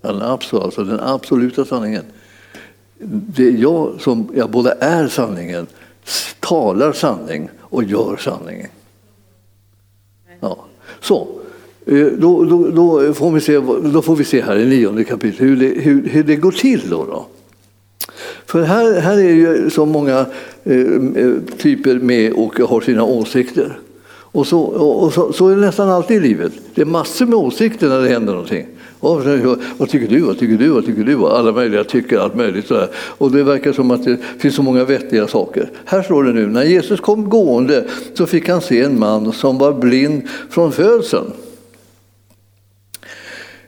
Den 0.00 0.22
absoluta, 0.22 0.64
alltså 0.64 0.84
den 0.84 1.00
absoluta 1.00 1.64
sanningen. 1.64 2.04
Det 3.04 3.48
är 3.48 3.56
jag 3.56 4.00
som 4.00 4.28
jag 4.34 4.50
både 4.50 4.76
är 4.80 5.08
sanningen, 5.08 5.66
talar 6.40 6.92
sanning 6.92 7.50
och 7.60 7.84
gör 7.84 8.16
sanningen. 8.16 8.68
Ja. 10.40 10.64
Så, 11.00 11.28
eh, 11.86 12.06
då, 12.06 12.44
då, 12.44 12.68
då, 12.68 13.12
får 13.12 13.30
vi 13.30 13.40
se, 13.40 13.60
då 13.92 14.02
får 14.02 14.16
vi 14.16 14.24
se 14.24 14.42
här 14.42 14.56
i 14.56 14.66
nionde 14.66 15.04
kapitlet 15.04 15.40
hur 15.40 15.56
det, 15.56 15.66
hur, 15.66 16.08
hur 16.08 16.24
det 16.24 16.36
går 16.36 16.52
till. 16.52 16.90
Då, 16.90 17.04
då. 17.04 17.26
För 18.46 18.62
här, 18.62 19.00
här 19.00 19.18
är 19.18 19.32
ju 19.32 19.70
så 19.70 19.86
många 19.86 20.26
eh, 20.64 20.80
eh 21.16 21.32
typer 21.58 21.94
med 21.94 22.32
och 22.32 22.58
har 22.58 22.80
sina 22.80 23.04
åsikter. 23.04 23.78
Och, 24.32 24.46
så, 24.46 24.60
och 24.60 25.12
så, 25.12 25.32
så, 25.32 25.48
är 25.48 25.54
det 25.54 25.60
nästan 25.60 25.88
alltid 25.88 26.16
i 26.16 26.28
livet. 26.28 26.52
Det 26.74 26.80
är 26.80 26.86
massor 26.86 27.26
med 27.26 27.34
åsikter 27.34 27.88
när 27.88 28.00
det 28.00 28.08
händer 28.08 28.32
någonting. 28.32 28.66
Och, 29.00 29.24
vad 29.78 29.88
tycker 29.88 30.08
du? 30.08 30.20
Vad 30.20 30.38
tycker 30.38 30.56
du? 30.56 30.68
Vad 30.68 30.86
tycker 30.86 31.04
du? 31.04 31.26
Alla 31.26 31.52
möjliga 31.52 31.84
tycker 31.84 32.18
allt 32.18 32.34
möjligt. 32.34 32.66
Sådär. 32.66 32.88
Och 32.94 33.30
det 33.32 33.42
verkar 33.42 33.72
som 33.72 33.90
att 33.90 34.04
det 34.04 34.16
finns 34.38 34.54
så 34.54 34.62
många 34.62 34.84
vettiga 34.84 35.28
saker. 35.28 35.70
Här 35.84 36.02
står 36.02 36.24
det 36.24 36.32
nu, 36.32 36.46
när 36.46 36.64
Jesus 36.64 37.00
kom 37.00 37.28
gående 37.28 37.84
så 38.14 38.26
fick 38.26 38.48
han 38.48 38.60
se 38.60 38.82
en 38.82 38.98
man 38.98 39.32
som 39.32 39.58
var 39.58 39.72
blind 39.72 40.22
från 40.50 40.72
födseln. 40.72 41.32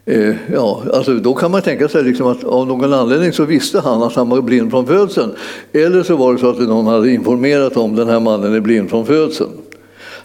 Eh, 0.04 0.34
ja, 0.52 0.82
alltså 0.92 1.14
då 1.14 1.34
kan 1.34 1.50
man 1.50 1.62
tänka 1.62 1.88
sig 1.88 2.04
liksom 2.04 2.26
att 2.26 2.44
av 2.44 2.66
någon 2.66 2.92
anledning 2.92 3.32
så 3.32 3.44
visste 3.44 3.80
han 3.80 4.02
att 4.02 4.14
han 4.14 4.28
var 4.28 4.40
blind 4.40 4.70
från 4.70 4.86
födseln. 4.86 5.32
Eller 5.72 6.02
så 6.02 6.16
var 6.16 6.32
det 6.32 6.38
så 6.38 6.50
att 6.50 6.58
någon 6.58 6.86
hade 6.86 7.10
informerat 7.10 7.76
om 7.76 7.96
den 7.96 8.08
här 8.08 8.20
mannen 8.20 8.54
är 8.54 8.60
blind 8.60 8.90
från 8.90 9.06
födseln. 9.06 9.50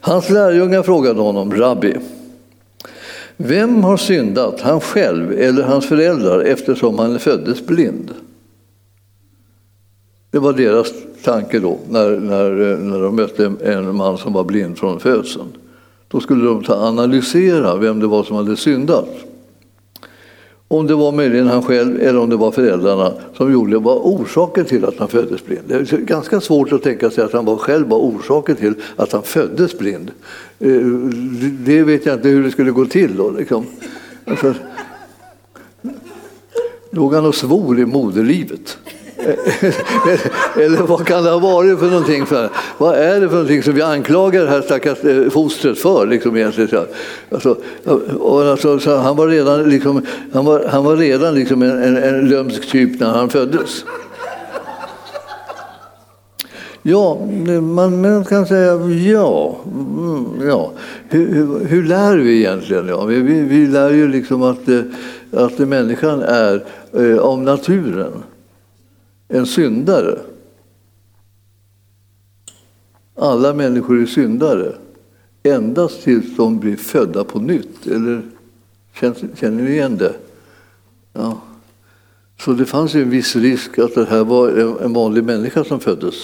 Hans 0.02 0.30
lärjungar 0.30 0.84
frågade 0.84 1.22
honom, 1.22 1.54
Rabbi, 1.54 1.96
vem 3.38 3.84
har 3.84 3.98
syndat, 3.98 4.62
han 4.62 4.82
själv 4.82 5.32
eller 5.32 5.64
hans 5.64 5.86
föräldrar 5.86 6.40
eftersom 6.40 7.00
han 7.00 7.20
föddes 7.20 7.66
blind? 7.66 8.14
Det 10.32 10.40
var 10.40 10.54
deras 10.54 10.94
tanke 11.24 11.60
då, 11.60 11.80
när, 11.90 12.20
när, 12.20 12.78
när 12.78 13.02
de 13.02 13.16
mötte 13.16 13.54
en 13.64 13.96
man 13.96 14.18
som 14.18 14.34
var 14.34 14.44
blind 14.44 14.78
från 14.78 15.00
födseln. 15.00 15.48
Då 16.08 16.20
skulle 16.20 16.46
de 16.46 16.64
ta 16.64 16.76
analysera 16.76 17.76
vem 17.76 18.00
det 18.00 18.08
var 18.08 18.24
som 18.24 18.36
hade 18.36 18.58
syndat. 18.58 19.10
Om 20.70 20.88
det 20.88 20.96
var 20.96 21.12
möjligen 21.12 21.48
han 21.48 21.64
själv 21.64 22.02
eller 22.02 22.20
om 22.20 22.30
det 22.30 22.36
var 22.36 22.52
föräldrarna 22.52 23.14
som 23.34 23.54
gjorde 23.54 23.78
var 23.80 23.96
orsaken 23.96 24.66
till 24.66 24.86
att 24.86 24.98
han 24.98 25.08
föddes 25.08 25.46
blind. 25.46 25.62
Det 25.68 25.76
är 25.76 25.98
ganska 25.98 26.42
svårt 26.42 26.72
att 26.72 26.84
tänka 26.84 27.10
sig 27.10 27.24
att 27.24 27.34
han 27.34 27.46
var 27.46 27.58
själv 27.58 27.88
var 27.88 27.98
orsaken 27.98 28.56
till 28.56 28.74
att 28.96 29.12
han 29.12 29.24
föddes 29.24 29.78
blind. 29.78 30.12
Eh, 30.60 30.70
det 31.42 31.84
vet 31.84 32.06
jag 32.06 32.16
inte 32.16 32.30
hur 32.30 32.44
det 32.44 32.52
skulle 32.52 32.72
gå 32.72 32.86
till 32.86 33.18
då. 33.18 33.30
Liksom. 33.30 33.66
Alltså, 34.26 34.54
låg 36.92 37.14
han 37.14 37.26
och 37.26 37.36
svor 37.36 37.80
i 37.80 37.86
moderlivet? 37.86 38.78
Eh, 39.20 39.34
eller 40.64 40.88
vad 40.88 41.08
kan 41.08 41.24
det 41.24 41.30
ha 41.30 41.40
varit 41.40 41.80
för 41.80 41.88
någonting? 41.88 42.26
För, 42.26 42.50
vad 42.78 42.96
är 42.96 43.22
det 43.22 43.28
för 43.28 43.36
någonting 43.36 43.64
som 43.64 43.74
vi 43.74 43.82
anklagar 43.82 44.44
det 44.44 44.50
här 44.50 44.62
stackars 44.62 45.04
eh, 45.04 45.30
fostret 45.30 45.80
för? 45.80 46.08
Liksom, 46.08 46.38
egentligen? 46.38 46.86
Alltså, 47.32 47.58
och 48.20 48.42
alltså, 48.44 48.96
han 48.96 49.16
var 49.16 49.28
redan, 49.28 49.70
liksom, 49.70 50.06
han 50.34 50.46
var, 50.46 50.66
han 50.70 50.84
var 50.84 50.96
redan 50.96 51.36
liksom 51.36 51.62
en, 51.62 51.84
en, 51.84 51.98
en 51.98 52.30
lömsk 52.30 52.72
typ 52.72 53.00
när 53.00 53.10
han 53.10 53.30
föddes. 53.30 53.84
Ja, 56.82 57.18
man, 57.62 58.02
man 58.02 58.26
kan 58.26 58.46
säga 58.46 58.76
ja. 58.90 59.58
Mm, 59.66 60.48
ja. 60.48 60.72
Hur, 61.10 61.34
hur, 61.34 61.66
hur, 61.66 61.84
lär 61.84 62.18
vi 62.18 62.38
egentligen? 62.38 62.88
Ja, 62.88 63.06
vi, 63.06 63.22
vi, 63.22 63.42
vi 63.42 63.68
lär 63.68 63.90
ju 63.90 64.08
liksom 64.08 64.44
att, 64.44 64.70
eh, 64.70 64.82
att 65.32 65.60
människan 65.60 66.22
är 66.22 66.64
eh, 66.94 67.18
av 67.18 67.42
naturen 67.42 68.12
en 69.28 69.46
syndare. 69.46 70.20
Alla 73.16 73.54
människor 73.54 74.02
är 74.02 74.06
syndare 74.06 74.76
endast 75.44 76.04
tills 76.04 76.36
de 76.36 76.60
blir 76.60 76.76
födda 76.76 77.24
på 77.24 77.40
nytt. 77.40 77.88
Eller 77.88 78.22
känner 78.94 79.64
ni 79.64 79.72
igen 79.72 79.98
det? 79.98 80.16
Ja. 81.14 81.42
Så 82.40 82.52
det 82.54 82.66
fanns 82.66 82.96
en 82.96 83.10
viss 83.10 83.36
risk 83.36 83.80
att 83.80 83.96
det 83.96 84.06
här 84.06 84.24
var 84.24 84.50
en 84.82 84.94
vanlig 84.94 85.24
människa 85.24 85.64
som 85.64 85.80
föddes. 85.80 86.16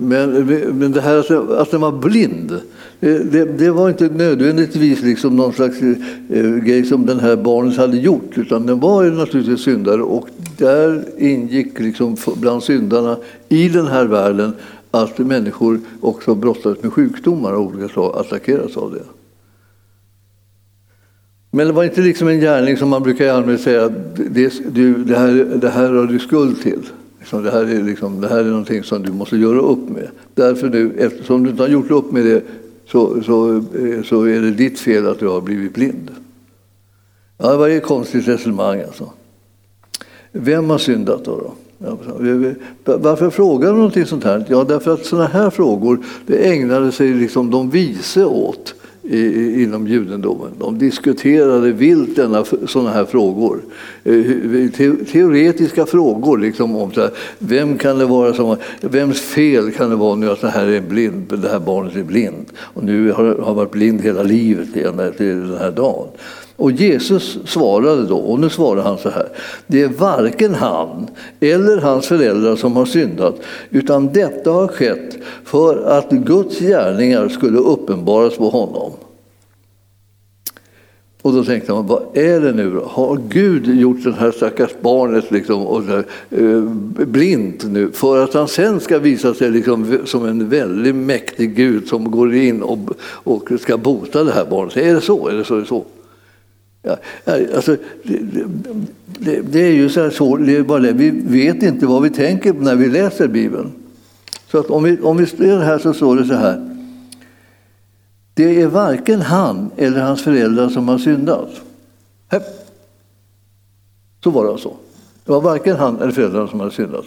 Men, 0.00 0.46
men 0.78 0.92
det 0.92 1.00
här 1.00 1.16
alltså, 1.16 1.38
alltså, 1.38 1.54
att 1.54 1.70
den 1.70 1.80
var 1.80 1.92
blind, 1.92 2.52
eh, 3.00 3.14
det, 3.14 3.44
det, 3.44 3.70
var 3.70 3.88
inte 3.88 4.08
nödvändigtvis 4.08 5.02
liksom 5.02 5.36
någon 5.36 5.52
slags 5.52 5.82
eh, 5.82 5.94
eh, 6.28 6.56
grej 6.56 6.84
som 6.84 7.06
den 7.06 7.20
här 7.20 7.36
barnet 7.36 7.76
hade 7.76 7.96
gjort, 7.96 8.38
utan 8.38 8.66
den 8.66 8.80
var 8.80 9.04
naturligtvis 9.04 9.60
syndare 9.60 10.02
och 10.02 10.28
där 10.58 11.04
ingick 11.18 11.78
liksom 11.78 12.16
bland 12.36 12.62
syndarna 12.62 13.16
i 13.48 13.68
den 13.68 13.86
här 13.86 14.04
världen 14.04 14.52
att 14.90 15.18
människor 15.18 15.80
också 16.00 16.34
brottades 16.34 16.82
med 16.82 16.92
sjukdomar 16.92 17.52
av 17.52 17.60
olika 17.60 17.88
slag, 17.88 18.16
attackeras 18.16 18.76
av 18.76 18.92
det. 18.92 19.02
Men 21.50 21.66
det 21.66 21.72
var 21.72 21.84
inte 21.84 22.00
liksom 22.00 22.28
en 22.28 22.40
gärning 22.40 22.76
som 22.76 22.88
man 22.88 23.02
brukar 23.02 23.24
i 23.24 23.30
allmänhet 23.30 23.60
säga, 23.60 23.88
det, 23.88 24.52
det, 25.06 25.18
här, 25.18 25.58
det 25.60 25.68
här 25.68 25.92
har 25.92 26.06
du 26.06 26.18
skuld 26.18 26.62
till. 26.62 26.82
Liksom 27.18 27.42
det, 27.42 27.50
här 27.50 27.62
är 27.62 27.82
liksom, 27.82 28.20
det 28.20 28.28
här 28.28 28.38
är 28.38 28.44
någonting 28.44 28.82
som 28.82 29.02
du 29.02 29.12
måste 29.12 29.36
göra 29.36 29.58
upp 29.58 29.88
med. 29.88 30.08
Därför 30.34 30.68
nu, 30.68 30.94
eftersom 30.98 31.44
du 31.44 31.50
inte 31.50 31.62
har 31.62 31.68
gjort 31.68 31.90
upp 31.90 32.12
med 32.12 32.24
det 32.24 32.42
så, 32.86 33.22
så, 33.22 33.56
eh, 33.56 34.02
så 34.04 34.22
är 34.22 34.40
det 34.40 34.50
ditt 34.50 34.80
fel 34.80 35.06
att 35.06 35.18
du 35.18 35.28
har 35.28 35.40
blivit 35.40 35.74
blind. 35.74 36.10
Ja, 37.38 37.50
det 37.50 37.56
var 37.56 37.68
ett 37.68 37.82
konstigt 37.82 38.28
resonemang 38.28 38.80
alltså. 38.80 39.12
Vem 40.32 40.70
har 40.70 40.78
syndat 40.78 41.24
då? 41.24 41.36
då? 41.36 41.54
Varför 42.84 43.30
frågar 43.30 43.68
du 43.68 43.76
någonting 43.76 44.06
sånt 44.06 44.24
här? 44.24 44.44
Ja, 44.48 44.64
därför 44.64 44.94
att 44.94 45.04
sådana 45.04 45.26
här 45.26 45.50
frågor 45.50 46.04
det 46.26 46.36
ägnade 46.36 46.92
sig 46.92 47.14
liksom 47.14 47.50
de 47.50 47.70
vise 47.70 48.24
åt 48.24 48.74
inom 49.08 49.86
judendomen. 49.86 50.50
De 50.58 50.78
diskuterade 50.78 51.72
vilt 51.72 52.16
denna, 52.16 52.44
sådana 52.66 52.90
här 52.90 53.04
frågor. 53.04 53.60
Eh, 54.04 54.14
teoretiska 55.12 55.86
frågor. 55.86 56.38
Liksom 56.38 56.76
om 56.76 56.92
så 56.92 57.00
här, 57.00 57.10
vem 57.38 57.78
kan 57.78 57.98
det 57.98 58.06
vara 58.06 58.34
som, 58.34 58.56
vems 58.80 59.20
fel 59.20 59.72
kan 59.72 59.90
det 59.90 59.96
vara 59.96 60.14
nu 60.14 60.30
att 60.30 60.40
det 60.40 60.50
här, 60.50 60.66
är 60.66 60.80
blind, 60.80 61.38
det 61.42 61.48
här 61.48 61.60
barnet 61.60 61.96
är 61.96 62.02
blind 62.02 62.46
och 62.58 62.84
nu 62.84 63.12
har, 63.12 63.24
har 63.34 63.54
varit 63.54 63.70
blind 63.70 64.00
hela 64.00 64.22
livet 64.22 64.72
till 64.72 64.82
den 65.26 65.58
här 65.58 65.70
dagen? 65.70 66.08
Och 66.58 66.72
Jesus 66.72 67.38
svarade 67.44 68.06
då, 68.06 68.16
och 68.16 68.40
nu 68.40 68.50
svarar 68.50 68.82
han 68.82 68.98
så 68.98 69.10
här. 69.10 69.28
Det 69.66 69.82
är 69.82 69.88
varken 69.88 70.54
han 70.54 71.06
eller 71.40 71.80
hans 71.80 72.06
föräldrar 72.06 72.56
som 72.56 72.76
har 72.76 72.84
syndat, 72.84 73.40
utan 73.70 74.12
detta 74.12 74.50
har 74.50 74.68
skett 74.68 75.18
för 75.44 75.84
att 75.98 76.10
Guds 76.10 76.58
gärningar 76.58 77.28
skulle 77.28 77.58
uppenbaras 77.58 78.36
på 78.36 78.48
honom. 78.48 78.92
Och 81.22 81.32
då 81.32 81.44
tänkte 81.44 81.72
man, 81.72 81.86
vad 81.86 82.02
är 82.14 82.40
det 82.40 82.52
nu 82.52 82.80
Har 82.84 83.20
Gud 83.28 83.66
gjort 83.80 84.04
det 84.04 84.12
här 84.12 84.30
stackars 84.30 84.70
barnet 84.80 85.30
liksom, 85.30 85.66
och, 85.66 85.82
eh, 86.30 86.62
blint 87.06 87.64
nu 87.64 87.90
för 87.92 88.24
att 88.24 88.34
han 88.34 88.48
sen 88.48 88.80
ska 88.80 88.98
visa 88.98 89.34
sig 89.34 89.50
liksom, 89.50 89.98
som 90.04 90.24
en 90.24 90.48
väldigt 90.48 90.94
mäktig 90.94 91.56
Gud 91.56 91.88
som 91.88 92.10
går 92.10 92.34
in 92.34 92.62
och, 92.62 92.78
och 93.00 93.50
ska 93.60 93.76
bota 93.76 94.24
det 94.24 94.32
här 94.32 94.46
barnet? 94.50 94.76
Är 94.76 94.94
det 94.94 95.00
så? 95.00 95.28
Är 95.28 95.34
det 95.34 95.44
så? 95.44 95.54
Är 95.54 95.60
det 95.60 95.66
så? 95.66 95.84
Ja, 96.82 96.96
alltså, 97.26 97.76
det, 98.02 98.18
det, 99.18 99.40
det, 99.40 99.60
är 99.60 99.72
ju 99.72 99.88
så 99.88 100.02
här 100.02 100.10
så, 100.10 100.36
det 100.36 100.56
är 100.56 100.62
bara 100.62 100.78
det. 100.78 100.92
vi 100.92 101.10
vet 101.10 101.62
inte 101.62 101.86
vad 101.86 102.02
vi 102.02 102.10
tänker 102.10 102.52
när 102.52 102.76
vi 102.76 102.88
läser 102.88 103.28
Bibeln. 103.28 103.72
Så 104.50 104.58
att 104.58 104.66
om 104.66 104.82
vi, 104.82 105.00
om 105.00 105.16
vi 105.16 105.26
ser 105.26 105.58
här 105.58 105.78
så 105.78 105.94
står 105.94 106.16
det 106.16 106.24
så 106.24 106.34
här. 106.34 106.76
Det 108.34 108.62
är 108.62 108.66
varken 108.66 109.20
han 109.20 109.70
eller 109.76 110.00
hans 110.00 110.22
föräldrar 110.22 110.68
som 110.68 110.88
har 110.88 110.98
syndat. 110.98 111.50
Så 114.24 114.30
var 114.30 114.44
det 114.44 114.50
alltså. 114.50 114.76
Det 115.24 115.32
var 115.32 115.40
varken 115.40 115.76
han 115.76 116.00
eller 116.00 116.12
föräldrarna 116.12 116.48
som 116.48 116.60
hade 116.60 116.72
syndat. 116.72 117.06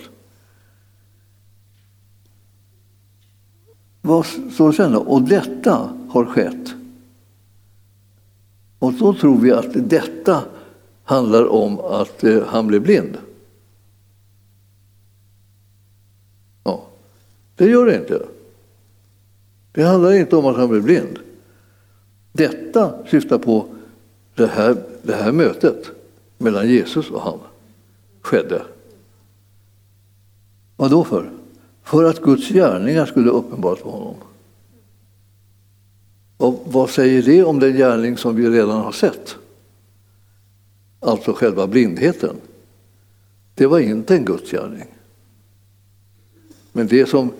Vad 4.01 4.25
står 4.25 4.67
det 4.67 4.73
sen 4.73 4.91
då? 4.91 4.99
Och 4.99 5.21
detta 5.21 5.89
har 6.09 6.25
skett. 6.25 6.73
Och 8.81 8.93
då 8.93 9.13
tror 9.13 9.37
vi 9.37 9.51
att 9.51 9.89
detta 9.89 10.43
handlar 11.03 11.47
om 11.47 11.79
att 11.79 12.23
eh, 12.23 12.43
han 12.45 12.67
blev 12.67 12.81
blind. 12.81 13.17
Ja, 16.63 16.83
det 17.55 17.69
gör 17.69 17.85
det 17.85 17.95
inte. 17.95 18.25
Det 19.71 19.83
handlar 19.83 20.11
inte 20.11 20.35
om 20.35 20.45
att 20.45 20.55
han 20.55 20.69
blev 20.69 20.83
blind. 20.83 21.19
Detta 22.31 23.05
syftar 23.07 23.37
på 23.37 23.65
det 24.35 24.47
här, 24.47 24.77
det 25.01 25.15
här 25.15 25.31
mötet 25.31 25.91
mellan 26.37 26.69
Jesus 26.69 27.09
och 27.09 27.21
han 27.21 27.39
skedde. 28.21 28.61
Vad 30.75 30.91
då 30.91 31.03
för? 31.03 31.31
För 31.83 32.03
att 32.03 32.21
Guds 32.21 32.49
gärningar 32.49 33.05
skulle 33.05 33.29
uppenbaras 33.29 33.79
för 33.79 33.89
honom. 33.89 34.15
Och 36.41 36.63
vad 36.65 36.89
säger 36.89 37.23
det 37.23 37.43
om 37.43 37.59
den 37.59 37.77
gärning 37.77 38.17
som 38.17 38.35
vi 38.35 38.49
redan 38.49 38.81
har 38.81 38.91
sett? 38.91 39.35
Alltså 40.99 41.33
själva 41.33 41.67
blindheten. 41.67 42.35
Det 43.55 43.67
var 43.67 43.79
inte 43.79 44.15
en 44.15 44.25
Guds 44.25 44.51
gärning. 44.51 44.87
Men 46.71 46.87
det 46.87 47.05
som 47.05 47.31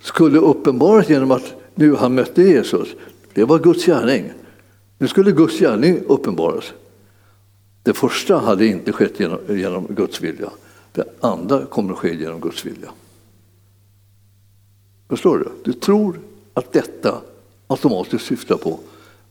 skulle 0.00 0.38
uppenbaras 0.38 1.10
genom 1.10 1.30
att 1.30 1.54
nu 1.74 1.94
han 1.94 2.14
mötte 2.14 2.42
Jesus, 2.42 2.88
det 3.34 3.44
var 3.44 3.58
Guds 3.58 3.86
gärning. 3.86 4.32
Nu 4.98 5.08
skulle 5.08 5.32
Guds 5.32 5.58
gärning 5.58 6.00
uppenbaras. 6.06 6.72
Det 7.82 7.92
första 7.92 8.38
hade 8.38 8.66
inte 8.66 8.92
skett 8.92 9.20
genom, 9.20 9.38
genom 9.48 9.86
Guds 9.86 10.20
vilja. 10.20 10.50
Det 10.92 11.04
andra 11.20 11.66
kommer 11.66 11.92
att 11.92 11.98
ske 11.98 12.14
genom 12.14 12.40
Guds 12.40 12.66
vilja. 12.66 12.90
Förstår 15.08 15.38
du? 15.38 15.48
Du 15.64 15.72
tror 15.72 16.20
att 16.54 16.72
detta 16.72 17.20
automatiskt 17.68 18.26
syftar 18.26 18.56
på 18.56 18.78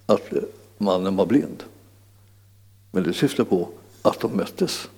att 0.06 0.34
eh, 0.34 0.42
mannen 0.78 1.16
var 1.16 1.26
blind. 1.26 1.64
Men 2.92 3.04
det 3.04 3.14
syftar 3.14 3.44
på 3.44 3.70
att 4.02 4.20
de 4.20 4.32
möttes. 4.38 4.90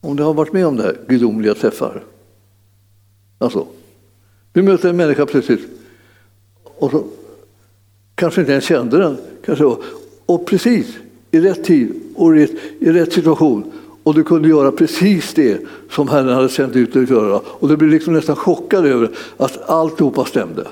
Om 0.00 0.16
du 0.16 0.22
har 0.22 0.34
varit 0.34 0.52
med 0.52 0.66
om 0.66 0.76
det 0.76 0.82
här, 0.82 0.98
gudomliga 1.08 1.54
träffar. 1.54 2.04
Alltså, 3.38 3.66
du 4.52 4.62
möter 4.62 4.88
en 4.88 4.96
människa 4.96 5.26
plötsligt 5.26 5.68
och 6.64 6.90
så 6.90 7.04
kanske 8.14 8.40
inte 8.40 8.52
ens 8.52 8.64
kände 8.64 8.98
den. 8.98 9.18
Kanske, 9.44 9.64
och 10.26 10.46
precis 10.46 10.86
i 11.30 11.40
rätt 11.40 11.64
tid 11.64 12.00
och 12.14 12.36
i, 12.36 12.46
rätt 12.80 13.12
situation 13.12 13.72
och 14.02 14.14
du 14.14 14.24
kunde 14.24 14.48
göra 14.48 14.72
precis 14.72 15.34
det 15.34 15.60
som 15.90 16.08
Herren 16.08 16.34
hade 16.34 16.48
sänt 16.48 16.76
ut 16.76 16.92
dig 16.92 17.02
att 17.02 17.10
göra. 17.10 17.40
Och 17.44 17.68
du 17.68 17.76
blev 17.76 17.90
liksom 17.90 18.14
nästan 18.14 18.36
chockad 18.36 18.86
över 18.86 19.10
att 19.36 19.70
alltihopa 19.70 20.24
stämde. 20.24 20.66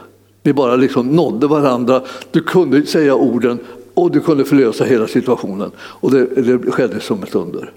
Ni 0.44 0.52
bara 0.52 0.76
liksom 0.76 1.08
nådde 1.08 1.46
varandra, 1.46 2.02
du 2.30 2.40
kunde 2.42 2.86
säga 2.86 3.14
orden 3.14 3.58
och 3.94 4.10
du 4.10 4.20
kunde 4.20 4.44
förlösa 4.44 4.84
hela 4.84 5.06
situationen. 5.06 5.70
Och 5.78 6.10
det, 6.10 6.26
det 6.26 6.70
skedde 6.70 7.00
som 7.00 7.22
ett 7.22 7.34
under. 7.34 7.72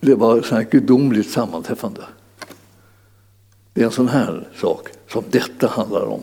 Det 0.00 0.14
var 0.14 0.60
ett 0.60 0.70
gudomligt 0.70 1.30
sammanträffande. 1.30 2.00
Det 3.72 3.80
är 3.80 3.84
en 3.84 3.90
sån 3.90 4.08
här 4.08 4.48
sak 4.54 4.88
som 5.08 5.24
detta 5.30 5.66
handlar 5.66 6.04
om. 6.06 6.20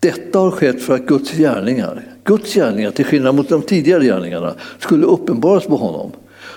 Detta 0.00 0.38
har 0.38 0.50
skett 0.50 0.82
för 0.82 0.94
att 0.94 1.06
Guds 1.06 1.32
gärningar, 1.32 2.02
Guds 2.24 2.54
gärningar 2.54 2.90
till 2.90 3.04
skillnad 3.04 3.34
mot 3.34 3.48
de 3.48 3.62
tidigare 3.62 4.04
gärningarna, 4.04 4.54
skulle 4.78 5.06
uppenbaras 5.06 5.66
på 5.66 5.76
honom. 5.76 6.12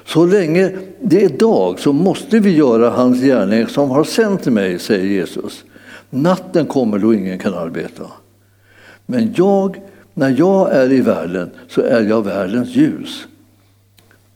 Så 0.05 0.25
länge 0.25 0.71
det 1.01 1.23
är 1.23 1.29
dag 1.29 1.79
så 1.79 1.93
måste 1.93 2.39
vi 2.39 2.55
göra 2.55 2.89
hans 2.89 3.21
gärning 3.21 3.67
som 3.67 3.89
har 3.89 4.03
sänt 4.03 4.45
mig, 4.45 4.79
säger 4.79 5.05
Jesus. 5.05 5.63
Natten 6.09 6.65
kommer 6.65 6.99
då 6.99 7.13
ingen 7.13 7.39
kan 7.39 7.53
arbeta. 7.53 8.03
Men 9.05 9.33
jag, 9.35 9.81
när 10.13 10.35
jag 10.37 10.71
är 10.75 10.91
i 10.91 11.01
världen 11.01 11.49
så 11.69 11.81
är 11.81 12.03
jag 12.03 12.25
världens 12.25 12.75
ljus. 12.75 13.27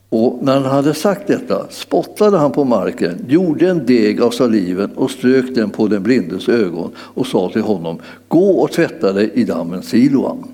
Och 0.08 0.38
när 0.42 0.60
han 0.60 0.64
hade 0.64 0.94
sagt 0.94 1.26
detta 1.26 1.66
spottade 1.70 2.38
han 2.38 2.52
på 2.52 2.64
marken, 2.64 3.24
gjorde 3.28 3.70
en 3.70 3.86
deg 3.86 4.20
av 4.20 4.30
saliven 4.30 4.90
och 4.90 5.10
strök 5.10 5.54
den 5.54 5.70
på 5.70 5.86
den 5.86 6.02
blindes 6.02 6.48
ögon 6.48 6.90
och 6.96 7.26
sa 7.26 7.50
till 7.50 7.62
honom, 7.62 7.98
gå 8.28 8.50
och 8.50 8.72
tvätta 8.72 9.12
dig 9.12 9.30
i 9.34 9.44
dammen 9.44 9.82
Siloam. 9.82 10.44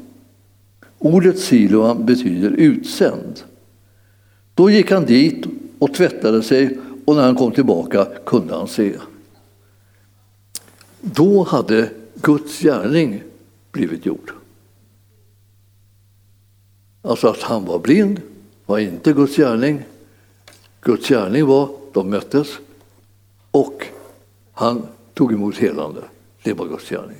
Ordet 0.98 1.38
Siloam 1.38 2.06
betyder 2.06 2.50
utsänd. 2.50 3.40
Då 4.54 4.70
gick 4.70 4.90
han 4.90 5.04
dit 5.04 5.46
och 5.78 5.94
tvättade 5.94 6.42
sig 6.42 6.78
och 7.04 7.16
när 7.16 7.22
han 7.22 7.34
kom 7.34 7.52
tillbaka 7.52 8.06
kunde 8.26 8.54
han 8.54 8.68
se. 8.68 8.92
Då 11.00 11.42
hade 11.42 11.90
Guds 12.14 12.60
gärning 12.60 13.22
blivit 13.72 14.06
gjord. 14.06 14.32
Alltså 17.02 17.28
att 17.28 17.42
han 17.42 17.64
var 17.64 17.78
blind 17.78 18.20
var 18.66 18.78
inte 18.78 19.12
Guds 19.12 19.36
gärning. 19.36 19.82
Guds 20.80 21.08
gärning 21.08 21.46
var, 21.46 21.68
de 21.92 22.10
möttes 22.10 22.48
och 23.50 23.86
han 24.52 24.86
tog 25.14 25.32
emot 25.32 25.56
helande. 25.56 26.04
Det 26.42 26.52
var 26.52 26.66
Guds 26.66 26.88
gärning. 26.88 27.18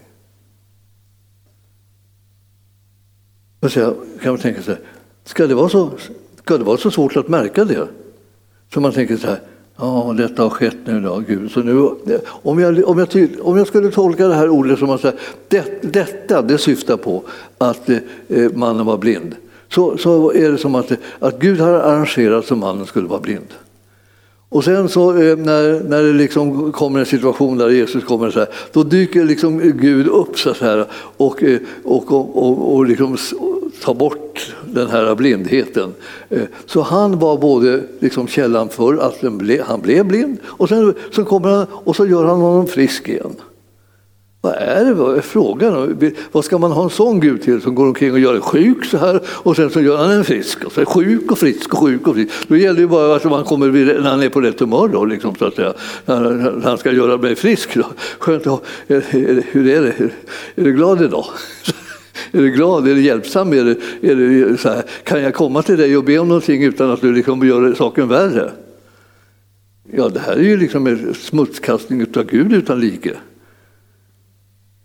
Men 3.60 3.70
så 3.70 3.94
kan 4.22 4.32
man 4.32 4.40
tänka 4.40 4.62
sig, 4.62 4.76
ska 5.24 5.46
det, 5.46 5.54
vara 5.54 5.68
så, 5.68 5.92
ska 6.36 6.58
det 6.58 6.64
vara 6.64 6.76
så 6.76 6.90
svårt 6.90 7.16
att 7.16 7.28
märka 7.28 7.64
det? 7.64 7.88
Så 8.74 8.80
man 8.80 8.92
tänker 8.92 9.16
så 9.16 9.26
här, 9.26 9.40
ja 9.78 10.14
detta 10.16 10.42
har 10.42 10.50
skett 10.50 10.76
nu 10.84 11.00
då, 11.00 11.22
Gud. 11.26 11.50
Så 11.50 11.60
nu, 11.60 11.90
om, 12.26 12.58
jag, 12.58 12.88
om, 12.88 12.98
jag, 12.98 13.28
om 13.40 13.56
jag 13.56 13.66
skulle 13.66 13.90
tolka 13.90 14.28
det 14.28 14.34
här 14.34 14.48
ordet 14.48 14.78
som 14.78 14.90
att 14.90 15.00
säga, 15.00 15.14
det, 15.48 15.92
detta 15.92 16.42
det 16.42 16.58
syftar 16.58 16.96
på 16.96 17.22
att 17.58 17.88
eh, 17.88 18.52
mannen 18.54 18.86
var 18.86 18.98
blind 18.98 19.36
så, 19.68 19.98
så 19.98 20.32
är 20.32 20.52
det 20.52 20.58
som 20.58 20.74
att, 20.74 20.92
att 21.18 21.38
Gud 21.38 21.60
har 21.60 21.72
arrangerat 21.72 22.46
så 22.46 22.56
mannen 22.56 22.86
skulle 22.86 23.08
vara 23.08 23.20
blind. 23.20 23.54
Och 24.48 24.64
sen 24.64 24.88
så 24.88 25.10
eh, 25.10 25.36
när, 25.36 25.88
när 25.88 26.02
det 26.02 26.12
liksom 26.12 26.72
kommer 26.72 27.00
en 27.00 27.06
situation 27.06 27.58
där 27.58 27.68
Jesus 27.68 28.04
kommer, 28.04 28.30
så 28.30 28.38
här, 28.38 28.48
då 28.72 28.82
dyker 28.82 29.24
liksom 29.24 29.58
Gud 29.58 30.06
upp 30.06 30.38
så 30.38 30.54
här, 30.60 30.86
och, 31.16 31.42
eh, 31.42 31.58
och, 31.84 32.12
och, 32.12 32.42
och, 32.42 32.74
och 32.74 32.86
liksom 32.86 33.16
tar 33.82 33.94
bort 33.94 34.54
den 34.74 34.88
här 34.88 35.14
blindheten. 35.14 35.94
Eh, 36.28 36.42
så 36.66 36.82
han 36.82 37.18
var 37.18 37.38
både 37.38 37.82
liksom 38.00 38.28
källan 38.28 38.68
för 38.68 38.94
att 38.94 39.22
han 39.66 39.80
blev 39.80 40.06
blind 40.06 40.38
och 40.44 40.68
sen 40.68 40.94
så 41.12 41.24
kommer 41.24 41.48
han 41.48 41.66
och 41.70 41.96
så 41.96 42.06
gör 42.06 42.24
han 42.24 42.40
honom 42.40 42.66
frisk 42.66 43.08
igen. 43.08 43.36
Vad 44.40 44.54
är 44.54 44.84
det 44.84 44.94
vad 44.94 45.16
är 45.16 45.20
frågan 45.20 45.76
om? 45.76 46.10
Vad 46.32 46.44
ska 46.44 46.58
man 46.58 46.72
ha 46.72 46.84
en 46.84 46.90
sån 46.90 47.20
Gud 47.20 47.42
till 47.42 47.60
som 47.60 47.74
går 47.74 47.86
omkring 47.86 48.12
och 48.12 48.18
gör 48.18 48.34
en 48.34 48.40
sjuk 48.40 48.84
så 48.84 48.98
här 48.98 49.20
och 49.26 49.56
sen 49.56 49.70
så 49.70 49.80
gör 49.80 49.96
han 49.96 50.10
en 50.10 50.24
frisk. 50.24 50.64
Och 50.64 50.72
så 50.72 50.80
är 50.80 50.84
sjuk 50.84 51.32
och 51.32 51.38
frisk 51.38 51.72
och 51.72 51.78
sjuk 51.78 52.06
och 52.06 52.14
frisk. 52.14 52.48
Då 52.48 52.56
gäller 52.56 52.80
det 52.80 52.86
bara 52.86 53.16
att 53.16 53.24
man 53.24 53.44
kommer 53.44 53.68
när 54.00 54.10
han 54.10 54.22
är 54.22 54.28
på 54.28 54.40
rätt 54.40 54.60
humör 54.60 54.88
då, 54.88 55.04
liksom, 55.04 55.34
så 55.34 55.44
att 55.44 55.54
säga. 55.54 55.72
När 56.06 56.60
han 56.64 56.78
ska 56.78 56.92
göra 56.92 57.16
mig 57.16 57.36
frisk. 57.36 57.74
Då. 57.74 57.84
Skönt, 58.18 58.46
hur 58.86 59.68
är 59.68 59.82
det? 59.82 60.10
Är 60.54 60.64
du 60.64 60.72
glad 60.72 61.02
idag? 61.02 61.24
Är 62.32 62.40
du 62.42 62.50
glad? 62.50 62.88
Är 62.88 62.94
du 62.94 63.02
hjälpsam? 63.02 63.52
Är 63.52 63.64
du, 63.64 63.70
är 64.10 64.16
du 64.16 64.56
så 64.56 64.68
här, 64.68 64.84
kan 65.04 65.22
jag 65.22 65.34
komma 65.34 65.62
till 65.62 65.76
dig 65.76 65.96
och 65.96 66.04
be 66.04 66.18
om 66.18 66.28
någonting 66.28 66.64
utan 66.64 66.90
att 66.90 67.00
du 67.00 67.12
liksom 67.12 67.46
gör 67.46 67.74
saken 67.74 68.08
värre? 68.08 68.52
Ja, 69.92 70.08
det 70.08 70.20
här 70.20 70.32
är 70.32 70.42
ju 70.42 70.56
liksom 70.56 70.86
en 70.86 71.14
smutskastning 71.14 72.02
av 72.16 72.24
Gud 72.24 72.52
utan 72.52 72.80
like. 72.80 73.16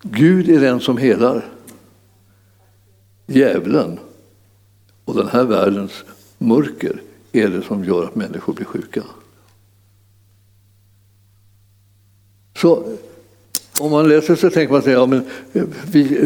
Gud 0.03 0.49
är 0.49 0.61
den 0.61 0.79
som 0.79 0.97
helar. 0.97 1.45
Djävulen 3.25 3.99
och 5.05 5.15
den 5.15 5.27
här 5.27 5.43
världens 5.43 6.03
mörker 6.37 7.01
är 7.31 7.47
det 7.47 7.61
som 7.61 7.83
gör 7.83 8.03
att 8.03 8.15
människor 8.15 8.53
blir 8.53 8.65
sjuka. 8.65 9.03
Så 12.55 12.97
om 13.83 13.91
man 13.91 14.07
läser 14.07 14.35
så 14.35 14.49
tänker 14.49 14.73
man 14.73 14.81
sig, 14.81 14.93
ja, 14.93 15.05
men 15.05 15.23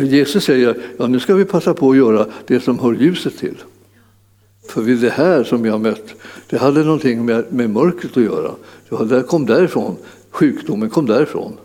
Jesus 0.06 0.44
säger 0.44 0.78
ja, 0.98 1.08
nu 1.08 1.20
ska 1.20 1.36
vi 1.36 1.46
passa 1.46 1.74
på 1.74 1.92
att 1.92 1.98
göra 1.98 2.28
det 2.48 2.60
som 2.60 2.80
hör 2.80 2.94
ljuset 2.94 3.38
till. 3.38 3.56
För 4.70 4.82
vid 4.82 4.98
det 4.98 5.10
här 5.10 5.44
som 5.44 5.66
jag 5.66 5.72
har 5.72 5.80
mött, 5.80 6.14
det 6.50 6.58
hade 6.58 6.84
någonting 6.84 7.26
med, 7.26 7.54
med 7.54 7.70
mörkret 7.70 8.18
att 8.18 8.24
göra. 8.24 8.52
Det 9.06 9.24
kom 9.24 9.46
därifrån, 9.46 9.96
sjukdomen 10.30 10.90
kom 10.90 11.06
därifrån. 11.06 11.58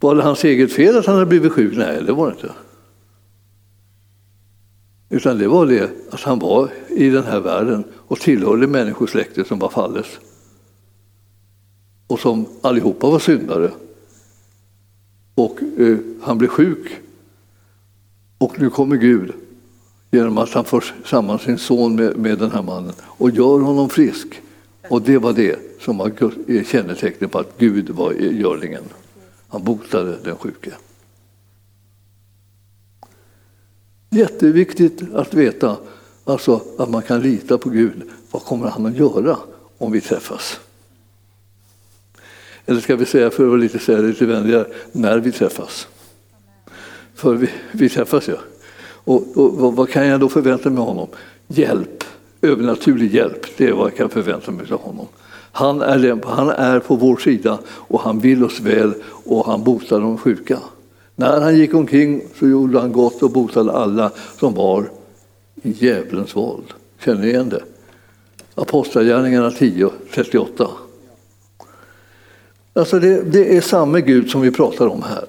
Var 0.00 0.14
det 0.14 0.22
hans 0.22 0.44
eget 0.44 0.72
fel 0.72 0.96
att 0.98 1.06
han 1.06 1.14
hade 1.14 1.26
blivit 1.26 1.52
sjuk? 1.52 1.76
Nej, 1.76 2.02
det 2.06 2.12
var 2.12 2.26
det 2.26 2.32
inte. 2.32 2.50
Utan 5.08 5.38
det 5.38 5.48
var 5.48 5.66
det 5.66 5.90
att 6.10 6.20
han 6.20 6.38
var 6.38 6.68
i 6.88 7.10
den 7.10 7.24
här 7.24 7.40
världen 7.40 7.84
och 7.94 8.20
tillhörde 8.20 8.66
människosläktet 8.66 9.46
som 9.46 9.58
var 9.58 9.68
fallet. 9.68 10.06
Och 12.06 12.20
som 12.20 12.46
allihopa 12.60 13.10
var 13.10 13.18
syndare. 13.18 13.70
och 15.34 15.60
eh, 15.78 15.98
han 16.22 16.38
blev 16.38 16.48
sjuk. 16.48 17.00
Och 18.38 18.60
nu 18.60 18.70
kommer 18.70 18.96
Gud 18.96 19.32
genom 20.10 20.38
att 20.38 20.50
han 20.50 20.64
för 20.64 20.84
samman 21.04 21.38
sin 21.38 21.58
son 21.58 21.96
med, 21.96 22.16
med 22.16 22.38
den 22.38 22.50
här 22.50 22.62
mannen 22.62 22.92
och 23.02 23.30
gör 23.30 23.58
honom 23.58 23.88
frisk. 23.88 24.40
Och 24.88 25.02
det 25.02 25.18
var 25.18 25.32
det 25.32 25.58
som 25.80 25.98
var 25.98 26.12
eh, 26.46 26.64
kännetecknet 26.64 27.32
på 27.32 27.38
att 27.38 27.58
Gud 27.58 27.90
var 27.90 28.12
görlingen. 28.12 28.84
Han 29.48 29.64
botade 29.64 30.16
den 30.24 30.36
sjuke. 30.36 30.72
Jätteviktigt 34.10 35.14
att 35.14 35.34
veta 35.34 35.76
alltså, 36.24 36.62
att 36.78 36.90
man 36.90 37.02
kan 37.02 37.20
lita 37.20 37.58
på 37.58 37.70
Gud. 37.70 38.02
Vad 38.30 38.42
kommer 38.42 38.68
han 38.68 38.86
att 38.86 38.96
göra 38.96 39.38
om 39.78 39.92
vi 39.92 40.00
träffas? 40.00 40.60
Eller 42.66 42.80
ska 42.80 42.96
vi 42.96 43.06
säga, 43.06 43.30
för 43.30 43.54
att 43.54 43.60
lite, 43.60 43.78
säga 43.78 43.98
lite 43.98 44.26
vänligare, 44.26 44.66
när 44.92 45.18
vi 45.18 45.32
träffas. 45.32 45.88
För 47.14 47.34
vi, 47.34 47.48
vi 47.72 47.88
träffas 47.88 48.28
ju. 48.28 48.32
Ja. 48.32 48.38
Och, 48.86 49.36
och, 49.36 49.76
vad 49.76 49.88
kan 49.88 50.06
jag 50.06 50.20
då 50.20 50.28
förvänta 50.28 50.70
mig 50.70 50.80
av 50.80 50.86
honom? 50.86 51.08
Hjälp, 51.48 52.04
övernaturlig 52.42 53.14
hjälp. 53.14 53.46
Det 53.56 53.68
är 53.68 53.72
vad 53.72 53.86
jag 53.86 53.96
kan 53.96 54.10
förvänta 54.10 54.50
mig 54.50 54.66
av 54.72 54.80
honom. 54.80 55.06
Han 55.52 55.82
är, 55.82 56.26
han 56.26 56.50
är 56.50 56.80
på 56.80 56.96
vår 56.96 57.16
sida 57.16 57.58
och 57.68 58.00
han 58.00 58.20
vill 58.20 58.44
oss 58.44 58.60
väl 58.60 58.94
och 59.24 59.46
han 59.46 59.64
botar 59.64 60.00
de 60.00 60.18
sjuka. 60.18 60.58
När 61.16 61.40
han 61.40 61.56
gick 61.56 61.74
omkring 61.74 62.22
så 62.38 62.48
gjorde 62.48 62.80
han 62.80 62.92
gott 62.92 63.22
och 63.22 63.30
botade 63.30 63.72
alla 63.72 64.10
som 64.38 64.54
var 64.54 64.90
i 65.62 65.70
djävulens 65.70 66.36
våld. 66.36 66.64
Känner 67.04 67.20
ni 67.20 67.28
igen 67.28 67.48
det? 67.48 67.62
Apostlagärningarna 68.54 69.50
10, 69.50 69.90
38. 70.14 70.70
Alltså 72.74 72.98
det, 72.98 73.22
det 73.22 73.56
är 73.56 73.60
samma 73.60 74.00
Gud 74.00 74.30
som 74.30 74.40
vi 74.40 74.50
pratar 74.50 74.86
om 74.86 75.02
här. 75.02 75.24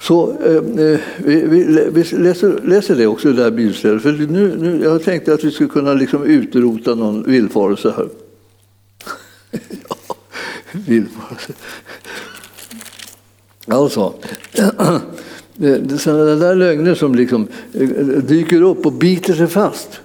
Så 0.00 0.36
eh, 0.44 0.56
eh 0.56 1.00
vi, 1.16 1.42
vi, 1.46 1.88
vi, 1.92 2.04
läser, 2.16 2.60
läser, 2.64 2.96
det 2.96 3.06
också, 3.06 3.28
det 3.28 3.42
där 3.42 3.50
bibelstället. 3.50 4.02
För 4.02 4.12
nu, 4.12 4.56
nu, 4.58 4.84
jag 4.84 5.02
tänkte 5.04 5.34
att 5.34 5.44
vi 5.44 5.50
skulle 5.50 5.68
kunna 5.68 5.94
liksom 5.94 6.24
utrota 6.24 6.94
någon 6.94 7.22
villfarelse 7.22 7.94
här. 7.96 8.08
ja, 9.88 10.16
villfarelse. 10.72 11.52
Alltså, 13.66 14.14
sådana 15.98 16.34
där 16.34 16.54
lögner 16.54 16.94
som 16.94 17.14
liksom 17.14 17.48
eh, 17.72 17.88
dyker 18.06 18.62
upp 18.62 18.86
och 18.86 18.92
biter 18.92 19.34
sig 19.34 19.46
fast. 19.46 20.00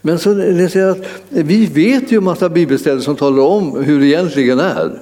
Men 0.00 0.18
så 0.18 0.34
läser 0.34 0.80
jag 0.80 0.90
att 0.90 1.06
vi 1.28 1.66
vet 1.66 2.12
ju 2.12 2.16
en 2.16 2.24
massa 2.24 2.48
bibelställen 2.48 3.02
som 3.02 3.16
talar 3.16 3.42
om 3.42 3.84
hur 3.84 4.00
det 4.00 4.06
egentligen 4.06 4.58
är. 4.58 5.00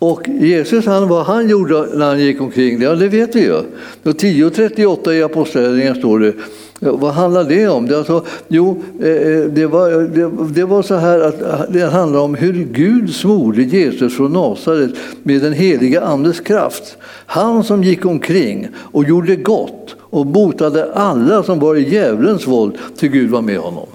Och 0.00 0.28
Jesus, 0.28 0.86
han, 0.86 1.08
vad 1.08 1.26
han 1.26 1.48
gjorde 1.48 1.86
när 1.94 2.06
han 2.06 2.20
gick 2.20 2.40
omkring, 2.40 2.82
ja, 2.82 2.94
det 2.94 3.08
vet 3.08 3.36
vi 3.36 3.40
ju. 3.40 3.62
10.38 4.04 5.12
i 5.12 5.22
Apostlagärningarna 5.22 5.94
står 5.94 6.18
det. 6.18 6.34
Vad 6.80 7.12
handlar 7.12 7.44
det 7.44 7.68
om? 7.68 7.86
Det, 7.86 7.98
alltså, 7.98 8.24
jo, 8.48 8.82
eh, 9.00 9.08
eh, 9.08 9.44
det 9.44 9.66
var, 9.66 9.90
det, 9.90 10.54
det, 10.54 10.64
var 10.64 10.82
så 10.82 10.94
här 10.94 11.20
att 11.20 11.42
eh, 11.42 11.60
det 11.68 11.86
handlar 11.86 12.20
om 12.20 12.34
hur 12.34 12.52
Gud 12.52 13.14
smorde 13.14 13.62
Jesus 13.62 14.16
från 14.16 14.32
Nasaret 14.32 14.90
med 15.22 15.40
den 15.40 15.52
heliga 15.52 16.00
Andes 16.00 16.40
kraft. 16.40 16.96
Han 17.26 17.64
som 17.64 17.84
gick 17.84 18.04
omkring 18.04 18.68
och 18.76 19.04
gjorde 19.04 19.36
gott 19.36 19.96
och 20.00 20.26
botade 20.26 20.92
alla 20.92 21.42
som 21.42 21.58
var 21.58 21.76
i 21.76 21.88
djävulens 21.94 22.46
våld 22.46 22.78
till 22.96 23.08
Gud 23.08 23.30
var 23.30 23.42
med 23.42 23.58
honom. 23.58 23.86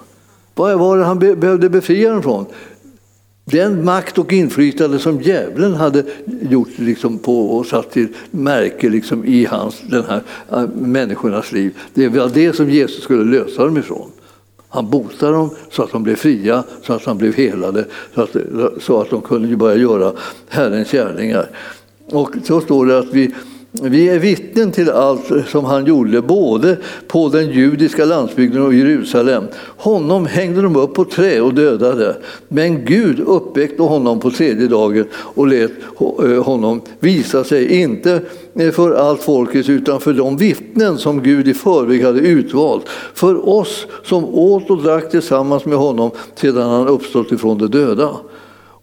Vad 0.55 0.79
var 0.79 0.97
det 0.97 1.03
han 1.03 1.19
behövde 1.19 1.69
befria 1.69 2.11
dem 2.11 2.23
från? 2.23 2.45
Den 3.45 3.85
makt 3.85 4.17
och 4.17 4.33
inflytande 4.33 4.99
som 4.99 5.21
djävulen 5.21 5.73
hade 5.73 6.03
gjort 6.41 6.69
liksom 6.75 7.19
på 7.19 7.57
och 7.57 7.65
satt 7.65 7.91
till 7.91 8.07
märke 8.31 8.89
liksom 8.89 9.25
i 9.25 9.45
hans, 9.45 9.81
den 9.89 10.03
här 10.03 10.21
äh, 10.51 10.67
människornas 10.75 11.51
liv, 11.51 11.77
det 11.93 12.07
var 12.07 12.31
det 12.33 12.55
som 12.55 12.69
Jesus 12.69 13.03
skulle 13.03 13.39
lösa 13.39 13.65
dem 13.65 13.77
ifrån. 13.77 14.11
Han 14.69 14.89
botade 14.89 15.31
dem 15.31 15.49
så 15.71 15.83
att 15.83 15.91
de 15.91 16.03
blev 16.03 16.15
fria, 16.15 16.63
så 16.81 16.93
att 16.93 17.05
de 17.05 17.17
blev 17.17 17.35
helade, 17.35 17.85
så 18.15 18.21
att, 18.21 18.35
så 18.79 19.01
att 19.01 19.09
de 19.09 19.21
kunde 19.21 19.57
börja 19.57 19.77
göra 19.77 20.13
Herrens 20.49 20.91
gärningar. 20.91 21.49
Och 22.09 22.35
så 22.43 22.61
står 22.61 22.85
det 22.85 22.99
att 22.99 23.13
vi 23.13 23.33
vi 23.81 24.09
är 24.09 24.19
vittnen 24.19 24.71
till 24.71 24.89
allt 24.89 25.31
som 25.47 25.65
han 25.65 25.85
gjorde, 25.85 26.21
både 26.21 26.77
på 27.07 27.29
den 27.29 27.49
judiska 27.51 28.05
landsbygden 28.05 28.61
och 28.61 28.73
Jerusalem. 28.73 29.43
Honom 29.77 30.25
hängde 30.25 30.61
de 30.61 30.75
upp 30.75 30.93
på 30.93 31.05
trä 31.05 31.41
och 31.41 31.53
dödade, 31.53 32.15
men 32.47 32.85
Gud 32.85 33.19
uppväckte 33.19 33.83
honom 33.83 34.19
på 34.19 34.31
tredje 34.31 34.67
dagen 34.67 35.05
och 35.13 35.47
lät 35.47 35.71
eh, 36.23 36.43
honom 36.43 36.81
visa 36.99 37.43
sig, 37.43 37.81
inte 37.81 38.21
eh, 38.55 38.71
för 38.71 38.91
allt 38.91 39.21
folket 39.21 39.69
utan 39.69 39.99
för 39.99 40.13
de 40.13 40.37
vittnen 40.37 40.97
som 40.97 41.23
Gud 41.23 41.47
i 41.47 41.53
förväg 41.53 42.03
hade 42.03 42.19
utvalt, 42.19 42.89
för 43.13 43.49
oss 43.49 43.85
som 44.03 44.25
åt 44.25 44.69
och 44.69 44.83
drack 44.83 45.11
tillsammans 45.11 45.65
med 45.65 45.77
honom 45.77 46.11
sedan 46.35 46.69
han 46.69 46.87
uppstått 46.87 47.31
ifrån 47.31 47.57
de 47.57 47.67
döda. 47.67 48.09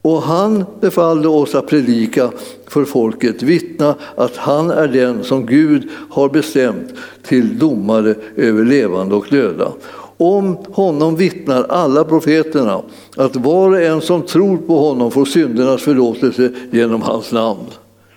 Och 0.03 0.23
han 0.23 0.65
befallde 0.81 1.29
oss 1.29 1.55
att 1.55 1.67
predika 1.67 2.31
för 2.69 2.85
folket, 2.85 3.43
vittna 3.43 3.95
att 4.17 4.37
han 4.37 4.71
är 4.71 4.89
den 4.89 5.25
som 5.25 5.47
Gud 5.47 5.89
har 6.11 6.29
bestämt 6.29 6.93
till 7.23 7.59
domare 7.59 8.15
över 8.37 8.65
levande 8.65 9.15
och 9.15 9.27
döda. 9.31 9.73
Om 10.17 10.57
honom 10.73 11.17
vittnar 11.17 11.67
alla 11.69 12.05
profeterna 12.05 12.83
att 13.17 13.37
var 13.37 13.71
och 13.71 13.83
en 13.83 14.01
som 14.01 14.23
tror 14.23 14.57
på 14.57 14.79
honom 14.79 15.11
får 15.11 15.25
syndernas 15.25 15.83
förlåtelse 15.83 16.51
genom 16.71 17.03
hans 17.03 17.33
namn. 17.33 17.67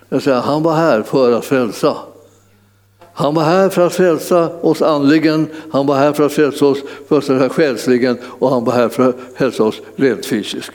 Jag 0.09 0.21
säger, 0.21 0.37
han 0.37 0.63
var 0.63 0.73
här 0.73 1.01
för 1.01 1.31
att 1.31 1.45
frälsa. 1.45 1.95
Han 3.13 3.35
var 3.35 3.43
här 3.43 3.69
för 3.69 3.87
att 3.87 3.93
frälsa 3.93 4.49
oss 4.61 4.81
andligen, 4.81 5.47
han 5.71 5.87
var 5.87 5.95
här 5.95 6.13
för 6.13 6.25
att 6.25 6.31
frälsa 6.31 6.65
oss 6.65 6.77
för 7.07 7.49
själsligen 7.49 8.17
och 8.23 8.49
han 8.49 8.63
var 8.63 8.73
här 8.73 8.89
för 8.89 9.09
att 9.09 9.15
frälsa 9.35 9.63
oss 9.63 9.81
rent 9.95 10.25
fysiskt. 10.25 10.71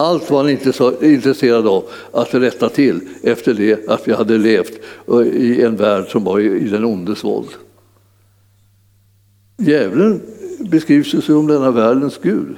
Allt 0.00 0.30
var 0.30 0.38
han 0.38 0.50
inte 0.50 0.72
så 0.72 1.02
intresserad 1.02 1.66
av 1.66 1.84
att 2.12 2.34
rätta 2.34 2.68
till 2.68 3.00
efter 3.22 3.54
det 3.54 3.88
att 3.88 4.08
vi 4.08 4.12
hade 4.12 4.38
levt 4.38 4.72
eh, 5.08 5.20
i 5.20 5.62
en 5.62 5.76
värld 5.76 6.04
som 6.08 6.24
var 6.24 6.40
i 6.40 6.68
den 6.68 6.84
ondes 6.84 7.24
våld. 7.24 7.48
Djävulen 9.58 10.20
beskrivs 10.70 11.24
som 11.24 11.46
denna 11.46 11.70
världens 11.70 12.18
gud. 12.22 12.56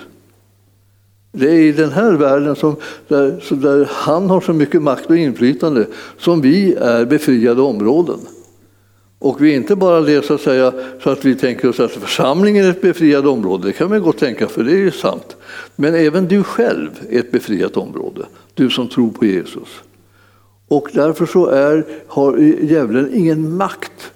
Det 1.33 1.51
är 1.51 1.61
i 1.61 1.73
den 1.73 1.91
här 1.91 2.13
världen 2.13 2.57
som, 2.57 2.77
där, 3.09 3.57
där 3.57 3.89
han 3.91 4.31
har 4.31 4.41
så 4.41 4.53
mycket 4.53 4.83
makt 4.83 5.11
och 5.11 5.17
inflytande 5.17 5.87
som 6.19 6.41
vi 6.41 6.75
är 6.75 7.05
befriade 7.05 7.63
områden. 7.63 8.19
Och 9.23 9.45
vi 9.45 9.53
är 9.53 9.57
inte 9.57 9.77
bara 9.77 10.01
det 10.01 10.25
så 10.25 10.35
att, 10.35 10.41
säga, 10.41 10.73
så 11.03 11.11
att 11.11 11.25
vi 11.25 11.35
tänker 11.35 11.69
oss 11.69 11.81
att 11.81 11.93
församlingen 11.93 12.65
är 12.65 12.71
ett 12.71 12.83
befriat 12.83 13.25
område, 13.25 13.67
det 13.67 13.73
kan 13.73 13.89
man 13.89 14.03
gott 14.03 14.19
tänka 14.19 14.49
för 14.49 14.65
det 14.65 14.73
är 14.73 14.77
ju 14.77 14.91
sant. 14.91 15.37
Men 15.77 15.95
även 15.95 16.29
du 16.29 16.43
själv 16.43 16.91
är 17.11 17.19
ett 17.19 17.33
befriat 17.33 17.77
område, 17.77 18.27
du 18.55 18.71
som 18.71 18.89
tror 18.89 19.11
på 19.11 19.27
Jesus. 19.27 19.69
Och 20.69 20.89
därför 20.93 21.27
så 21.27 21.47
är, 21.47 21.87
har 22.07 22.39
djävulen 22.39 23.11
ingen 23.15 23.57
makt 23.57 24.12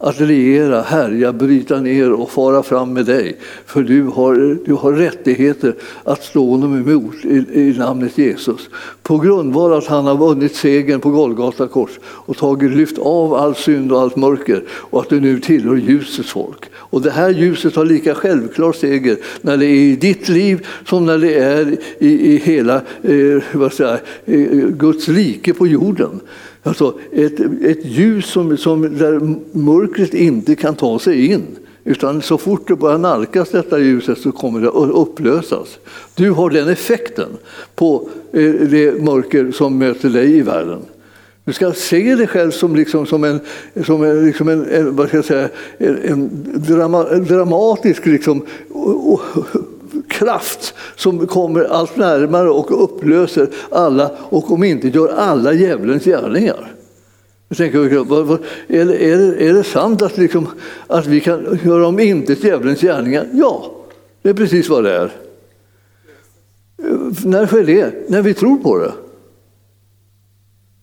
att 0.00 0.20
regera, 0.20 0.82
härja, 0.82 1.32
bryta 1.32 1.80
ner 1.80 2.12
och 2.12 2.30
fara 2.30 2.62
fram 2.62 2.92
med 2.92 3.06
dig. 3.06 3.36
För 3.66 3.82
du 3.82 4.02
har, 4.02 4.58
du 4.64 4.72
har 4.72 4.92
rättigheter 4.92 5.74
att 6.04 6.24
stå 6.24 6.50
honom 6.50 6.74
emot 6.74 7.14
i, 7.24 7.46
i 7.52 7.74
namnet 7.78 8.18
Jesus. 8.18 8.68
På 9.02 9.18
grundval 9.18 9.72
att 9.72 9.86
han 9.86 10.06
har 10.06 10.16
vunnit 10.16 10.56
segern 10.56 11.00
på 11.00 11.10
Golgata 11.10 11.68
kors 11.68 11.90
och 12.02 12.36
tagit, 12.36 12.72
lyft 12.72 12.98
av 12.98 13.34
all 13.34 13.54
synd 13.54 13.92
och 13.92 14.00
allt 14.00 14.16
mörker 14.16 14.64
och 14.70 15.00
att 15.00 15.08
du 15.08 15.20
nu 15.20 15.40
tillhör 15.40 15.76
ljusets 15.76 16.30
folk. 16.30 16.64
Och 16.74 17.02
det 17.02 17.10
här 17.10 17.30
ljuset 17.30 17.76
har 17.76 17.84
lika 17.84 18.14
självklar 18.14 18.72
seger 18.72 19.16
när 19.40 19.56
det 19.56 19.66
är 19.66 19.74
i 19.74 19.96
ditt 19.96 20.28
liv 20.28 20.66
som 20.86 21.06
när 21.06 21.18
det 21.18 21.34
är 21.34 21.76
i, 21.98 22.34
i 22.34 22.36
hela 22.36 22.74
eh, 23.02 23.42
vad 23.52 23.72
säger, 23.72 24.00
eh, 24.24 24.68
Guds 24.68 25.08
rike 25.08 25.54
på 25.54 25.66
jorden. 25.66 26.20
Alltså 26.62 26.98
ett, 27.12 27.40
ett 27.62 27.84
ljus 27.84 28.26
som, 28.26 28.56
som, 28.56 28.98
där 28.98 29.36
mörkret 29.58 30.14
inte 30.14 30.54
kan 30.54 30.74
ta 30.74 30.98
sig 30.98 31.26
in. 31.26 31.42
Utan 31.84 32.22
så 32.22 32.38
fort 32.38 32.68
det 32.68 32.76
börjar 32.76 32.98
nalkas 32.98 33.50
detta 33.50 33.78
ljuset 33.78 34.18
så 34.18 34.32
kommer 34.32 34.60
det 34.60 34.68
att 34.68 34.90
upplösas. 34.90 35.78
Du 36.14 36.30
har 36.30 36.50
den 36.50 36.68
effekten 36.68 37.28
på 37.74 38.08
eh, 38.32 38.52
det 38.52 39.02
mörker 39.02 39.52
som 39.52 39.78
möter 39.78 40.08
dig 40.08 40.36
i 40.36 40.42
världen. 40.42 40.80
Du 41.48 41.52
ska 41.52 41.72
se 41.72 42.14
dig 42.14 42.26
själv 42.26 42.50
som, 42.50 42.76
liksom, 42.76 43.06
som 43.06 43.24
en, 43.24 43.40
som 43.84 44.02
en, 44.02 44.26
liksom 44.26 44.48
en 44.48 44.96
vad 44.96 45.08
ska 45.08 45.16
jag 45.16 45.24
säga, 45.24 45.48
en, 45.78 45.96
en 46.04 46.30
drama, 46.54 47.04
dramatisk 47.04 48.06
liksom, 48.06 48.42
kraft 50.18 50.74
som 50.96 51.26
kommer 51.26 51.64
allt 51.64 51.96
närmare 51.96 52.50
och 52.50 52.84
upplöser 52.84 53.48
alla 53.70 54.10
och 54.18 54.50
om 54.50 54.64
inte 54.64 54.88
gör 54.88 55.08
alla 55.08 55.52
djävulens 55.52 56.04
gärningar. 56.04 56.72
Jag 57.48 57.58
tänker, 57.58 57.78
är, 57.78 58.84
det, 58.84 59.10
är, 59.10 59.18
det, 59.18 59.48
är 59.48 59.52
det 59.52 59.64
sant 59.64 60.02
att, 60.02 60.18
liksom, 60.18 60.46
att 60.86 61.06
vi 61.06 61.20
kan 61.20 61.58
göra 61.64 61.86
om 61.86 62.00
inte 62.00 62.32
djävulens 62.32 62.80
gärningar? 62.80 63.26
Ja, 63.32 63.74
det 64.22 64.28
är 64.28 64.34
precis 64.34 64.68
vad 64.68 64.84
det 64.84 64.94
är. 64.94 65.12
När 67.24 67.46
sker 67.46 67.64
det? 67.64 67.94
När 68.08 68.22
vi 68.22 68.34
tror 68.34 68.56
på 68.56 68.78
det. 68.78 68.92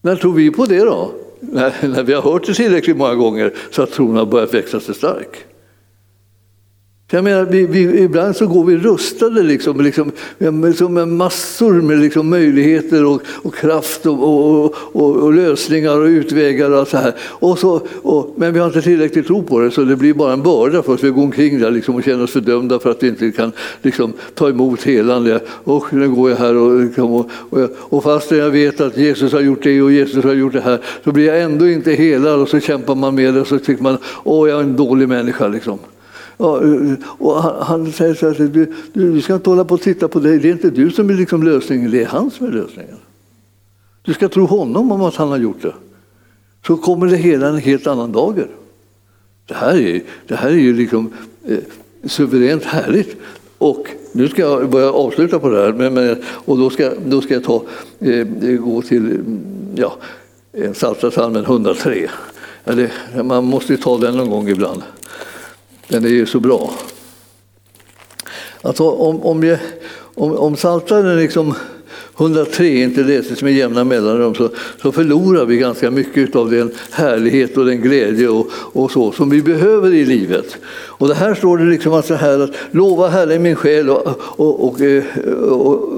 När 0.01 0.15
tror 0.15 0.33
vi 0.33 0.51
på 0.51 0.65
det 0.65 0.79
då? 0.79 1.11
När, 1.39 1.73
när 1.87 2.03
vi 2.03 2.13
har 2.13 2.21
hört 2.21 2.45
det 2.45 2.53
tillräckligt 2.53 2.97
många 2.97 3.15
gånger 3.15 3.53
så 3.71 3.83
att 3.83 3.91
tron 3.91 4.15
har 4.15 4.25
börjat 4.25 4.53
växa 4.53 4.79
sig 4.79 4.95
stark. 4.95 5.45
Jag 7.11 7.23
menar, 7.23 7.45
vi, 7.45 7.65
vi, 7.65 8.01
ibland 8.01 8.35
så 8.35 8.47
går 8.47 8.65
vi 8.65 8.77
rustade 8.77 9.43
liksom, 9.43 9.81
liksom, 9.81 10.11
med, 10.37 10.53
med 10.89 11.07
massor 11.07 11.73
med 11.73 11.99
liksom 11.99 12.29
möjligheter 12.29 13.05
och, 13.05 13.21
och 13.43 13.55
kraft 13.55 14.05
och, 14.05 14.23
och, 14.23 14.75
och, 14.75 15.15
och, 15.15 15.33
lösningar 15.33 16.01
och 16.01 16.05
utvägar 16.05 16.71
och 16.71 16.87
så 16.87 16.97
här. 16.97 17.13
Och 17.19 17.59
så, 17.59 17.81
men 18.35 18.53
vi 18.53 18.59
har 18.59 18.67
inte 18.67 18.81
tillräckligt 18.81 19.27
tro 19.27 19.43
på 19.43 19.59
det 19.59 19.71
så 19.71 19.83
det 19.83 19.95
blir 19.95 20.13
bara 20.13 20.33
en 20.33 20.43
börda 20.43 20.83
för 20.83 20.93
oss. 20.93 21.03
Vi 21.03 21.09
går 21.09 21.23
omkring 21.23 21.59
där 21.59 21.71
liksom, 21.71 21.95
och 21.95 22.03
känner 22.03 22.23
oss 22.23 22.31
fördömda 22.31 22.79
för 22.79 22.91
att 22.91 23.03
vi 23.03 23.07
inte 23.07 23.31
kan 23.31 23.51
liksom, 23.81 24.13
ta 24.33 24.49
emot 24.49 24.83
helande. 24.83 25.39
Och 25.47 25.93
nu 25.93 26.09
går 26.09 26.29
jag 26.29 26.37
här 26.37 26.55
och, 26.55 26.79
liksom, 26.79 27.13
och, 27.13 27.29
och, 27.49 27.69
och 27.79 28.03
fast 28.03 28.31
jag 28.31 28.49
vet 28.49 28.81
att 28.81 28.97
Jesus 28.97 29.33
har 29.33 29.41
gjort 29.41 29.63
det 29.63 29.81
och 29.81 29.91
Jesus 29.91 30.23
har 30.23 30.33
gjort 30.33 30.53
det 30.53 30.61
här 30.61 30.81
så 31.03 31.11
blir 31.11 31.25
jag 31.25 31.41
ändå 31.41 31.67
inte 31.67 31.93
helad 31.93 32.39
och 32.39 32.49
så 32.49 32.59
kämpar 32.59 32.95
man 32.95 33.15
med 33.15 33.33
det 33.33 33.41
och 33.41 33.47
så 33.47 33.59
tycker 33.59 33.83
man 33.83 33.97
åh 34.23 34.49
jag 34.49 34.59
är 34.59 34.63
en 34.63 34.75
dålig 34.75 35.09
människa. 35.09 35.47
Liksom. 35.47 35.79
Ja, 36.37 36.63
eh, 36.63 36.91
eh, 36.91 36.97
och 37.05 37.43
han, 37.43 37.91
säger 37.91 38.13
så 38.13 38.27
här, 38.27 38.35
du, 38.39 38.47
du, 38.93 39.13
du, 39.13 39.21
ska 39.21 39.33
inte 39.33 39.49
hålla 39.49 39.65
på 39.65 39.73
och 39.73 39.81
titta 39.81 40.07
på 40.07 40.19
dig, 40.19 40.39
det 40.39 40.47
är 40.49 40.51
inte 40.51 40.69
du 40.69 40.91
som 40.91 41.09
är 41.09 41.13
liksom 41.13 41.43
lösningen, 41.43 41.91
det 41.91 42.03
är 42.03 42.07
han 42.07 42.31
som 42.31 42.47
är 42.47 42.51
lösningen. 42.51 42.97
Du 44.01 44.13
ska 44.13 44.29
tro 44.29 44.45
honom 44.45 44.91
om 44.91 45.01
att 45.01 45.15
han 45.15 45.29
har 45.29 45.37
gjort 45.37 45.61
det. 45.61 45.73
Så 46.67 46.77
kommer 46.77 47.07
det 47.07 47.15
hela 47.15 47.47
en 47.47 47.57
helt 47.57 47.87
annan 47.87 48.11
dager. 48.11 48.47
Det 49.47 49.53
här 49.53 49.77
är, 49.77 50.01
det 50.27 50.35
här 50.35 50.49
är 50.49 50.53
ju 50.53 50.73
liksom 50.73 51.13
eh, 51.47 51.57
suveränt 52.03 52.63
härligt. 52.63 53.15
Och 53.57 53.87
nu 54.11 54.27
ska 54.27 54.41
jag 54.41 54.69
börja 54.69 54.91
avsluta 54.91 55.39
på 55.39 55.49
det 55.49 55.61
här, 55.61 55.73
men, 55.73 55.93
men, 55.93 56.15
och 56.25 56.57
då 56.57 56.69
ska, 56.69 56.91
då 57.05 57.21
ska 57.21 57.33
jag 57.33 57.43
ta, 57.43 57.63
eh, 57.99 58.27
gå 58.57 58.81
till 58.81 59.05
mm, 59.05 59.39
ja, 59.75 59.97
Psaltarpsalmen 60.73 61.43
103. 61.43 62.09
Eller, 62.65 62.91
man 63.23 63.43
måste 63.43 63.73
ju 63.73 63.77
ta 63.77 63.97
den 63.97 64.17
någon 64.17 64.29
gång 64.29 64.49
ibland. 64.49 64.83
Den 65.87 66.05
är 66.05 66.09
ju 66.09 66.25
så 66.25 66.39
bra. 66.39 66.73
Alltså, 68.61 68.89
om, 68.89 69.21
om, 69.21 69.43
jag, 69.43 69.59
om, 70.15 70.37
om 70.37 70.55
Psaltaren 70.55 71.17
liksom 71.17 71.55
103 72.17 72.67
inte 72.67 73.03
läses 73.03 73.41
med 73.41 73.53
jämna 73.53 73.83
mellanrum 73.83 74.35
så, 74.35 74.49
så 74.81 74.91
förlorar 74.91 75.45
vi 75.45 75.57
ganska 75.57 75.91
mycket 75.91 76.35
av 76.35 76.51
den 76.51 76.71
härlighet 76.91 77.57
och 77.57 77.65
den 77.65 77.81
glädje 77.81 78.29
och, 78.29 78.47
och, 78.51 78.91
så 78.91 79.11
som 79.11 79.29
vi 79.29 79.41
behöver 79.41 79.93
i 79.93 80.05
livet. 80.05 80.57
Och 80.67 81.07
det 81.07 81.13
här 81.13 81.35
står 81.35 81.57
det 81.57 81.65
liksom 81.65 81.93
alltså 81.93 82.13
så 82.13 82.19
här, 82.19 82.39
att 82.39 82.51
lova 82.71 83.07
Herren 83.07 83.43
min 83.43 83.55
själ 83.55 83.89
och, 83.89 84.07
och, 84.17 84.67
och, 84.67 84.81
eh, 84.81 85.03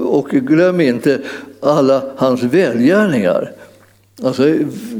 och 0.06 0.28
glöm 0.28 0.80
inte 0.80 1.20
alla 1.60 2.02
hans 2.16 2.42
välgärningar. 2.42 3.52
Alltså, 4.22 4.42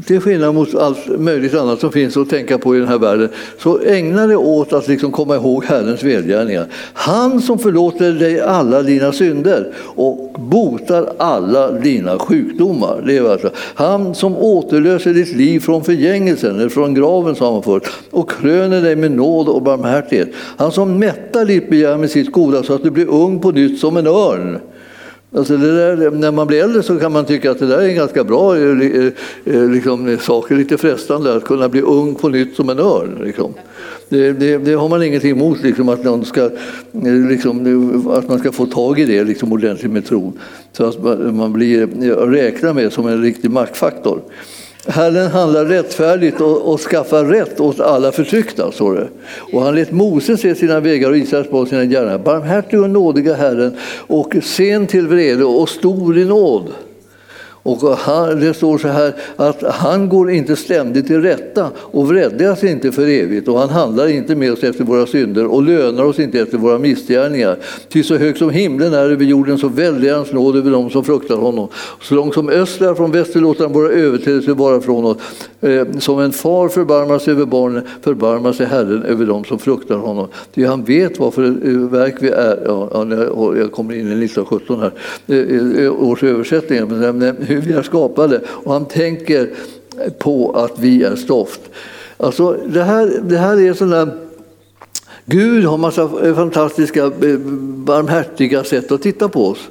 till 0.06 0.20
skillnad 0.20 0.54
mot 0.54 0.74
allt 0.74 1.18
möjligt 1.18 1.54
annat 1.54 1.80
som 1.80 1.92
finns 1.92 2.16
att 2.16 2.30
tänka 2.30 2.58
på 2.58 2.76
i 2.76 2.78
den 2.78 2.88
här 2.88 2.98
världen 2.98 3.28
så 3.58 3.80
ägna 3.80 4.26
dig 4.26 4.36
åt 4.36 4.72
att 4.72 4.88
liksom 4.88 5.12
komma 5.12 5.34
ihåg 5.34 5.64
Herrens 5.64 6.02
välgärningar. 6.02 6.66
Han 6.92 7.40
som 7.40 7.58
förlåter 7.58 8.12
dig 8.12 8.40
alla 8.40 8.82
dina 8.82 9.12
synder 9.12 9.72
och 9.78 10.36
botar 10.38 11.12
alla 11.18 11.72
dina 11.72 12.18
sjukdomar. 12.18 13.02
Det 13.06 13.16
är 13.16 13.32
alltså. 13.32 13.50
Han 13.74 14.14
som 14.14 14.36
återlöser 14.36 15.14
ditt 15.14 15.36
liv 15.36 15.60
från 15.60 15.84
förgängelsen, 15.84 16.56
eller 16.56 16.68
från 16.68 16.94
graven 16.94 17.34
sa 17.34 17.52
man 17.52 17.62
förut, 17.62 17.86
och 18.10 18.30
kröner 18.30 18.82
dig 18.82 18.96
med 18.96 19.12
nåd 19.12 19.48
och 19.48 19.62
barmhärtighet. 19.62 20.28
Han 20.56 20.72
som 20.72 20.98
mättar 20.98 21.44
ditt 21.44 21.70
begär 21.70 21.96
med 21.96 22.10
sitt 22.10 22.32
goda 22.32 22.62
så 22.62 22.74
att 22.74 22.82
du 22.82 22.90
blir 22.90 23.08
ung 23.08 23.40
på 23.40 23.50
nytt 23.50 23.80
som 23.80 23.96
en 23.96 24.06
örn. 24.06 24.58
Alltså 25.32 25.56
där, 25.56 26.10
när 26.10 26.32
man 26.32 26.46
blir 26.46 26.62
äldre 26.62 26.82
så 26.82 26.98
kan 26.98 27.12
man 27.12 27.24
tycka 27.24 27.50
att 27.50 27.58
det 27.58 27.66
där 27.66 27.78
är 27.78 27.88
en 27.88 27.94
ganska 27.94 28.24
bra 28.24 28.56
eh, 28.56 28.80
eh, 28.80 29.12
eh, 29.44 29.70
liksom, 29.70 30.18
sak, 30.20 30.50
lite 30.50 30.78
frestande 30.78 31.34
att 31.34 31.44
kunna 31.44 31.68
bli 31.68 31.80
ung 31.80 32.14
på 32.14 32.28
nytt 32.28 32.56
som 32.56 32.68
en 32.68 32.78
örn. 32.78 33.18
Liksom. 33.24 33.54
Det, 34.08 34.32
det, 34.32 34.58
det, 34.58 34.72
har 34.72 34.88
man 34.88 35.02
ingenting 35.02 35.30
emot, 35.30 35.62
liksom, 35.62 35.88
att, 35.88 36.04
någon 36.04 36.24
ska, 36.24 36.50
liksom, 37.30 38.10
att 38.10 38.28
man 38.28 38.38
ska 38.38 38.52
få 38.52 38.66
tag 38.66 38.98
i 38.98 39.04
det 39.04 39.24
liksom, 39.24 39.52
ordentligt 39.52 39.92
med 39.92 40.06
tro. 40.06 40.32
Så 40.72 40.84
att 40.84 41.02
man 41.34 41.52
blir 41.52 41.86
räknad 42.26 42.74
med 42.74 42.92
som 42.92 43.06
en 43.06 43.22
riktig 43.22 43.50
maktfaktor. 43.50 44.20
Herren 44.86 45.30
handlar 45.30 45.64
rättfärdigt 45.64 46.40
och, 46.40 46.72
och 46.72 46.80
skaffar 46.80 47.24
rätt 47.24 47.60
åt 47.60 47.80
alla 47.80 48.12
förtryckta, 48.12 48.72
står 48.72 48.94
det. 48.94 49.08
Och 49.52 49.62
han 49.62 49.74
lät 49.74 49.92
Moses 49.92 50.40
se 50.40 50.54
sina 50.54 50.80
vägar 50.80 51.10
och 51.10 51.16
Israels 51.16 51.50
barn 51.50 51.66
sina 51.66 51.84
gärningar. 51.84 52.18
Barmhärtig 52.18 52.80
och 52.80 52.90
nådiga 52.90 53.34
Herren 53.34 53.76
och 54.06 54.36
sen 54.42 54.86
till 54.86 55.08
vrede 55.08 55.44
och 55.44 55.68
stor 55.68 56.18
i 56.18 56.24
nåd. 56.24 56.72
Och 57.68 57.98
han, 57.98 58.40
det 58.40 58.54
står 58.54 58.78
så 58.78 58.88
här 58.88 59.14
att 59.36 59.62
han 59.62 60.08
går 60.08 60.30
inte 60.30 60.56
ständigt 60.56 61.06
till 61.06 61.22
rätta 61.22 61.70
och 61.76 62.08
vredgas 62.08 62.64
inte 62.64 62.92
för 62.92 63.08
evigt 63.08 63.48
och 63.48 63.58
han 63.58 63.68
handlar 63.68 64.08
inte 64.08 64.34
med 64.34 64.52
oss 64.52 64.62
efter 64.62 64.84
våra 64.84 65.06
synder 65.06 65.46
och 65.46 65.62
lönar 65.62 66.04
oss 66.04 66.18
inte 66.18 66.40
efter 66.40 66.58
våra 66.58 66.78
missgärningar. 66.78 67.56
Ty 67.88 68.02
så 68.02 68.16
högt 68.16 68.38
som 68.38 68.50
himlen 68.50 68.94
är 68.94 69.10
över 69.10 69.24
jorden 69.24 69.58
så 69.58 69.68
väldig 69.68 70.10
hans 70.10 70.32
nåd 70.32 70.56
över 70.56 70.70
dem 70.70 70.90
som 70.90 71.04
fruktar 71.04 71.36
honom. 71.36 71.68
Så 72.02 72.14
långt 72.14 72.34
som 72.34 72.48
öster 72.48 72.90
är 72.90 72.94
från 72.94 73.10
väster 73.10 73.40
låter 73.40 73.64
han 73.64 73.72
våra 73.72 73.90
överträdelser 73.90 74.54
vara 74.54 74.80
från 74.80 75.04
oss. 75.04 75.16
Eh, 75.60 75.86
som 75.98 76.18
en 76.18 76.32
far 76.32 76.68
förbarmar 76.68 77.18
sig 77.18 77.32
över 77.32 77.44
barnen 77.44 77.82
förbarmar 78.02 78.52
sig 78.52 78.66
Herren 78.66 79.02
över 79.02 79.26
dem 79.26 79.44
som 79.44 79.58
fruktar 79.58 79.96
honom. 79.96 80.28
Ty 80.54 80.64
han 80.64 80.84
vet 80.84 81.18
vad 81.18 81.34
för 81.34 81.44
eh, 81.44 81.72
verk 81.72 82.14
vi 82.20 82.28
är. 82.28 82.62
Ja, 82.66 83.06
jag 83.56 83.72
kommer 83.72 83.94
in 83.94 84.00
i 84.00 84.24
1917 84.24 84.80
här, 84.80 84.92
eh, 85.26 85.84
eh, 85.84 86.02
års 86.02 86.22
översättning 86.22 86.78
eh, 86.78 86.86
hur 87.60 87.72
vi 87.72 87.78
är 87.78 87.82
skapade 87.82 88.40
och 88.48 88.72
han 88.72 88.86
tänker 88.86 89.50
på 90.18 90.52
att 90.52 90.78
vi 90.78 91.02
är 91.02 91.16
stoft. 91.16 91.60
Alltså, 92.16 92.52
det, 92.66 92.82
här, 92.82 93.20
det 93.22 93.38
här 93.38 93.60
är 93.60 93.74
sådana 93.74 94.12
Gud 95.24 95.64
har 95.64 95.78
massa 95.78 96.08
fantastiska 96.34 97.04
eh, 97.04 97.38
barmhärtiga 97.84 98.64
sätt 98.64 98.92
att 98.92 99.02
titta 99.02 99.28
på 99.28 99.46
oss. 99.46 99.68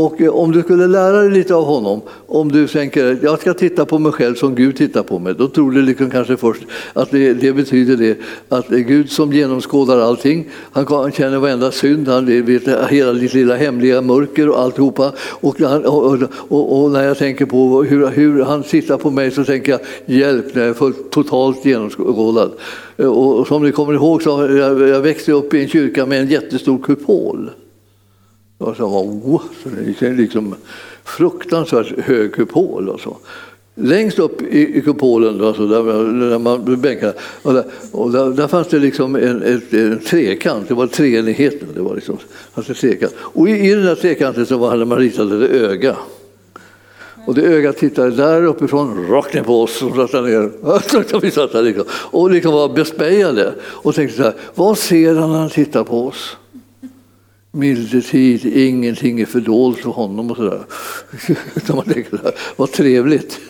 Och 0.00 0.20
eh, 0.20 0.34
om 0.34 0.52
du 0.52 0.62
skulle 0.62 0.86
lära 0.86 1.20
dig 1.20 1.30
lite 1.30 1.54
av 1.54 1.64
honom, 1.64 2.00
om 2.26 2.52
du 2.52 2.68
tänker 2.68 3.12
att 3.12 3.22
jag 3.22 3.40
ska 3.40 3.54
titta 3.54 3.84
på 3.84 3.98
mig 3.98 4.12
själv 4.12 4.34
som 4.34 4.54
Gud 4.54 4.76
tittar 4.76 5.02
på 5.02 5.18
mig, 5.18 5.34
då 5.38 5.48
tror 5.48 5.70
du 5.70 5.82
liksom 5.82 6.10
kanske 6.10 6.36
först 6.36 6.62
att 6.92 7.10
det, 7.10 7.34
det 7.34 7.52
betyder 7.52 7.96
det 7.96 8.18
att 8.48 8.68
det 8.68 8.76
är 8.76 8.80
Gud 8.80 9.10
som 9.10 9.32
genomskådar 9.32 10.00
allting. 10.00 10.48
Han 10.72 11.12
känner 11.12 11.38
varenda 11.38 11.72
synd, 11.72 12.08
han 12.08 12.44
vet 12.46 12.68
hela 12.90 13.12
ditt 13.12 13.34
lilla 13.34 13.56
hemliga 13.56 14.00
mörker 14.00 14.48
och 14.48 14.60
alltihopa. 14.60 15.12
Och, 15.18 15.60
och, 15.60 16.22
och, 16.48 16.82
och 16.82 16.90
när 16.90 17.04
jag 17.04 17.18
tänker 17.18 17.46
på 17.46 17.82
hur, 17.82 18.06
hur, 18.06 18.42
han 18.42 18.62
tittar 18.62 18.96
på 18.96 19.10
mig 19.10 19.30
så 19.30 19.44
tänker 19.44 19.72
jag 19.72 19.80
hjälp 20.06 20.54
när 20.54 20.62
jag 20.62 20.82
är 20.82 21.10
totalt 21.10 21.64
genomskådad. 21.64 22.50
Eh, 22.96 23.06
och 23.06 23.46
som 23.46 23.62
ni 23.62 23.72
kommer 23.72 23.94
ihåg 23.94 24.22
så 24.22 24.30
jag, 24.30 24.88
jag 24.88 25.00
växte 25.00 25.32
upp 25.32 25.54
i 25.54 25.62
en 25.62 25.68
kyrka 25.68 26.06
med 26.06 26.20
en 26.20 26.28
jättestor 26.28 26.78
kupol. 26.78 27.50
Och 28.60 28.76
så 28.76 28.86
var 28.86 29.02
oh, 29.02 29.42
så 29.62 29.68
det 30.00 30.12
liksom 30.12 30.54
fruktansvärt 31.04 31.98
hög 31.98 32.34
kupol. 32.34 32.88
Och 32.88 33.00
så. 33.00 33.16
Längst 33.74 34.18
upp 34.18 34.42
i, 34.42 34.78
i 34.78 34.80
kupolen, 34.80 35.44
alltså 35.44 35.66
där, 35.66 35.82
där 36.30 36.38
man 36.38 36.80
bänkade, 36.80 37.14
och 37.42 37.54
där, 37.54 37.64
och 37.92 38.12
där, 38.12 38.30
där 38.30 38.48
fanns 38.48 38.68
det 38.68 38.78
liksom 38.78 39.16
en, 39.16 39.42
ett, 39.42 39.72
en 39.72 39.98
trekant, 39.98 40.68
det 40.68 40.74
var 40.74 40.86
treenigheten. 40.86 41.68
Det 41.74 41.80
var 41.80 41.94
liksom, 41.94 42.18
alltså 42.54 42.74
trekant. 42.74 43.14
Och 43.18 43.48
i, 43.48 43.52
i 43.52 43.74
den 43.74 43.84
där 43.84 43.94
trekanten 43.94 44.46
så 44.46 44.68
hade 44.68 44.84
man 44.84 44.98
ritat 44.98 45.32
ett 45.32 45.50
öga. 45.50 45.96
Och 47.26 47.34
det 47.34 47.42
ögat 47.42 47.76
tittade 47.76 48.10
där 48.10 48.44
uppifrån 48.44 49.06
rakt 49.08 49.34
ner 49.34 49.42
på 49.42 49.62
oss 49.62 49.78
som 49.78 49.96
satt 49.96 50.12
där 50.12 50.22
ner. 50.22 51.20
Vi 51.20 51.30
satt 51.30 51.52
där 51.52 51.62
liksom. 51.62 51.84
Och 51.90 52.30
liksom 52.30 52.52
var 52.52 52.68
bespejade 52.68 53.54
och 53.62 53.94
tänkte 53.94 54.16
så 54.16 54.22
här, 54.22 54.34
vad 54.54 54.78
ser 54.78 55.14
han 55.14 55.32
när 55.32 55.38
han 55.38 55.50
tittar 55.50 55.84
på 55.84 56.06
oss? 56.06 56.36
Milde 57.52 58.02
tid, 58.02 58.46
ingenting 58.46 59.20
är 59.20 59.26
fördolt 59.26 59.78
för 59.78 59.90
honom 59.90 60.30
och 60.30 60.36
sådär. 60.36 60.60
man 61.74 61.84
tänker 61.84 62.16
så 62.16 62.22
här, 62.22 62.32
vad 62.56 62.72
trevligt. 62.72 63.40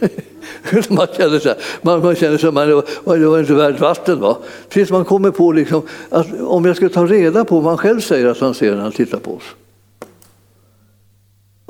man 0.88 1.06
känner 1.16 1.38
så 1.38 1.48
här, 1.48 1.58
man, 1.82 2.02
man 2.02 2.14
känner 2.14 2.38
så 2.38 2.52
man, 2.52 2.68
det, 2.68 2.74
var, 2.74 3.16
det 3.16 3.26
var 3.26 3.40
inte 3.40 3.54
värt 3.54 3.80
vatten. 3.80 4.20
Va? 4.20 4.38
Tills 4.68 4.90
man 4.90 5.04
kommer 5.04 5.30
på 5.30 5.52
liksom, 5.52 5.82
att 6.08 6.40
om 6.40 6.64
jag 6.64 6.76
ska 6.76 6.88
ta 6.88 7.06
reda 7.06 7.44
på 7.44 7.60
vad 7.60 7.70
han 7.70 7.78
själv 7.78 8.00
säger 8.00 8.26
att 8.26 8.38
han 8.38 8.54
ser 8.54 8.74
när 8.74 8.82
han 8.82 8.92
tittar 8.92 9.18
på 9.18 9.34
oss. 9.34 9.44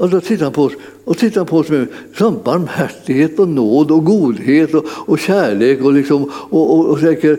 Och 0.01 0.11
då 0.11 0.21
tittar 0.21 0.45
han 0.45 0.53
på 0.53 0.63
oss, 0.63 0.73
och 1.05 1.19
tittar 1.19 1.45
på 1.45 1.57
oss 1.57 1.69
med 1.69 1.87
som 2.17 2.41
barmhärtighet 2.45 3.39
och 3.39 3.49
nåd 3.49 3.91
och 3.91 4.05
godhet 4.05 4.75
och, 4.75 4.85
och 5.07 5.19
kärlek. 5.19 5.81
Och, 5.85 5.93
liksom, 5.93 6.33
och, 6.35 6.79
och, 6.79 6.89
och, 6.89 6.99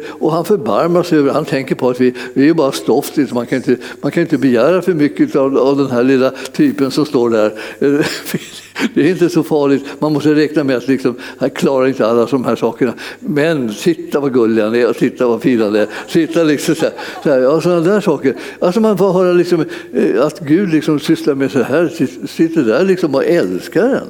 och 0.09 0.31
han 0.31 0.45
förbarmar 0.45 1.03
sig 1.03 1.17
över 1.17 1.33
Han 1.33 1.45
tänker 1.45 1.75
på 1.75 1.89
att 1.89 2.01
vi, 2.01 2.13
vi 2.33 2.49
är 2.49 2.53
bara 2.53 2.71
stoft. 2.71 3.17
Liksom. 3.17 3.35
Man 3.35 3.45
kan 3.45 3.55
inte, 3.57 3.77
man 4.01 4.11
kan 4.11 4.23
inte 4.23 4.37
begära 4.37 4.81
för 4.81 4.93
mycket 4.93 5.35
av, 5.35 5.57
av 5.57 5.77
den 5.77 5.91
här 5.91 6.03
lilla 6.03 6.29
typen 6.29 6.91
som 6.91 7.05
står 7.05 7.29
där. 7.29 7.53
Det 8.93 9.01
är 9.01 9.11
inte 9.11 9.29
så 9.29 9.43
farligt. 9.43 9.85
Man 9.99 10.13
måste 10.13 10.35
räkna 10.35 10.63
med 10.63 10.77
att 10.77 10.87
liksom, 10.87 11.15
jag 11.39 11.53
klarar 11.53 11.87
inte 11.87 12.07
alla 12.07 12.25
de 12.25 12.45
här 12.45 12.55
sakerna. 12.55 12.93
Men 13.19 13.73
titta 13.73 14.19
vad 14.19 14.33
gullig 14.33 14.63
han 14.63 14.75
är 14.75 14.89
och 14.89 14.97
titta 14.97 15.27
vad 15.27 15.41
fin 15.41 15.61
han 15.61 15.75
är. 15.75 15.87
Titta 16.09 16.43
liksom 16.43 16.75
så 16.75 16.85
här, 16.85 16.93
så 17.23 17.29
här, 17.29 17.37
ja, 17.37 17.61
sådana 17.61 17.81
där 17.81 18.01
saker. 18.01 18.35
Alltså 18.59 18.79
man 18.79 18.97
får 18.97 19.13
höra 19.13 19.33
liksom, 19.33 19.65
eh, 19.93 20.25
att 20.25 20.39
Gud 20.39 20.69
liksom 20.69 20.99
sysslar 20.99 21.35
med 21.35 21.51
så 21.51 21.63
här, 21.63 21.87
sitter 22.27 22.63
där 22.63 22.83
liksom 22.83 23.15
och 23.15 23.25
älskar 23.25 23.85
en. 23.85 24.07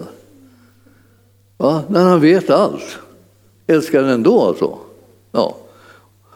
Va? 1.57 1.83
När 1.89 2.03
han 2.03 2.21
vet 2.21 2.49
allt. 2.49 2.97
Älskar 3.67 4.01
den 4.01 4.09
ändå 4.09 4.41
alltså. 4.41 4.77
Ja. 5.31 5.57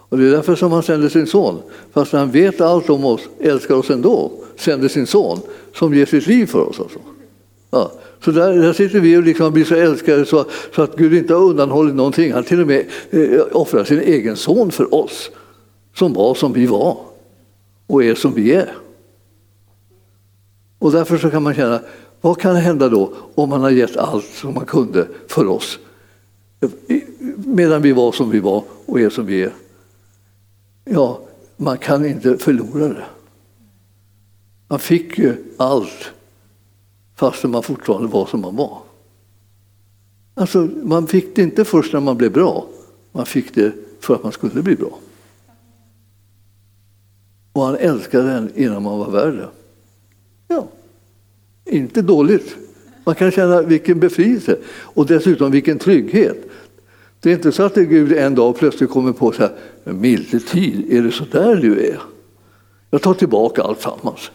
Och 0.10 0.18
det 0.18 0.28
är 0.28 0.32
därför 0.32 0.56
som 0.56 0.72
han 0.72 0.84
sänder 0.84 1.10
sin 1.10 1.28
son. 1.28 1.62
Fast 1.94 2.12
han 2.12 2.32
vet 2.32 2.62
allt 2.62 2.90
om 2.90 3.06
oss, 3.06 3.22
älskar 3.40 3.76
oss 3.76 3.90
ändå, 3.90 4.32
sänder 4.56 4.88
sin 4.88 5.08
son 5.08 5.40
som 5.74 5.94
ger 5.94 6.06
sitt 6.06 6.28
liv 6.28 6.46
för 6.46 6.70
oss. 6.70 6.80
Alltså. 6.80 7.00
Ja. 7.72 7.92
Så 8.26 8.32
där, 8.32 8.54
där 8.54 8.74
sitter 8.74 9.00
vi 9.00 9.18
och 9.18 9.24
liksom 9.24 9.54
blir 9.54 9.66
så 9.66 9.76
älskade 9.76 10.26
så, 10.26 10.46
så, 10.76 10.82
att 10.82 10.96
Gud 10.96 11.14
inte 11.14 11.34
har 11.34 11.42
undanhållit 11.42 11.96
någonting. 11.96 12.34
Han 12.34 12.44
till 12.44 12.62
och 12.62 12.68
med 12.68 12.86
eh, 13.10 13.42
offrar 13.52 13.84
sin 13.84 14.00
egen 14.00 14.36
son 14.36 14.72
för 14.72 14.94
oss 14.94 15.32
som 15.96 16.14
var 16.14 16.36
som 16.36 16.54
vi 16.54 16.66
var 16.66 16.98
och 17.88 18.04
är 18.04 18.16
som 18.16 18.34
vi 18.34 18.54
är. 18.54 18.76
Och 20.80 20.92
därför 20.92 21.18
så 21.18 21.30
kan 21.30 21.44
man 21.44 21.56
känna, 21.56 21.80
vad 22.22 22.40
kan 22.40 22.56
hända 22.56 22.90
då 22.90 23.14
om 23.36 23.50
man 23.50 23.62
har 23.62 23.70
gett 23.70 23.98
allt 23.98 24.26
som 24.26 24.54
man 24.54 24.66
kunde 24.66 25.08
för 25.28 25.48
oss? 25.48 25.80
Medan 27.36 27.82
vi 27.82 27.92
var 27.92 28.12
som 28.12 28.30
vi 28.30 28.40
var 28.40 28.64
och 28.86 29.00
är 29.00 29.10
som 29.10 29.26
vi 29.26 29.44
är. 29.44 29.52
Ja, 30.86 31.20
man 31.58 31.78
kan 31.78 32.06
inte 32.06 32.38
förlora 32.38 32.88
det. 32.88 33.06
Man 34.68 34.80
fick 34.80 35.18
ju 35.18 35.36
allt 35.58 36.12
fastän 37.16 37.52
man 37.52 37.64
fortfarande 37.64 38.08
var 38.08 38.26
som 38.26 38.42
man 38.42 38.56
var. 38.56 38.82
Alltså, 40.34 40.70
man 40.84 41.08
fick 41.08 41.36
det 41.36 41.42
inte 41.42 41.66
först 41.66 41.94
när 41.94 42.00
man 42.00 42.18
blev 42.18 42.32
bra, 42.32 42.68
man 43.12 43.26
fick 43.26 43.56
det 43.56 43.74
för 44.00 44.16
att 44.16 44.24
man 44.24 44.32
skulle 44.32 44.62
bli 44.62 44.76
bra. 44.76 45.00
Och 47.54 47.64
han 47.64 47.76
älskade 47.76 48.32
en 48.32 48.52
innan 48.56 48.84
man 48.84 49.00
var 49.00 49.12
värre. 49.12 49.50
Ja, 50.48 50.68
inte 51.66 52.02
dåligt. 52.02 52.58
Man 53.04 53.16
kan 53.16 53.32
känna 53.32 53.62
vilken 53.62 54.00
befrielse 54.00 54.58
och 54.68 55.06
dessutom 55.06 55.52
vilken 55.52 55.80
trygghet. 55.80 56.38
Det 57.20 57.30
är 57.30 57.34
inte 57.34 57.52
så 57.52 57.64
att 57.64 57.76
Gud 57.76 58.12
en 58.12 58.36
dag 58.36 58.58
plötsligt 58.58 58.90
kommer 58.90 59.14
på 59.14 59.32
så 59.32 59.42
här, 59.42 59.54
milde 59.94 60.40
tid, 60.40 60.94
är 60.94 61.04
det 61.04 61.12
så 61.12 61.24
där 61.32 61.56
du 61.56 61.80
är? 61.80 62.02
Jag 62.90 63.02
tar 63.02 63.14
tillbaka 63.14 63.64
allt 63.64 63.82
sammans. 63.82 64.32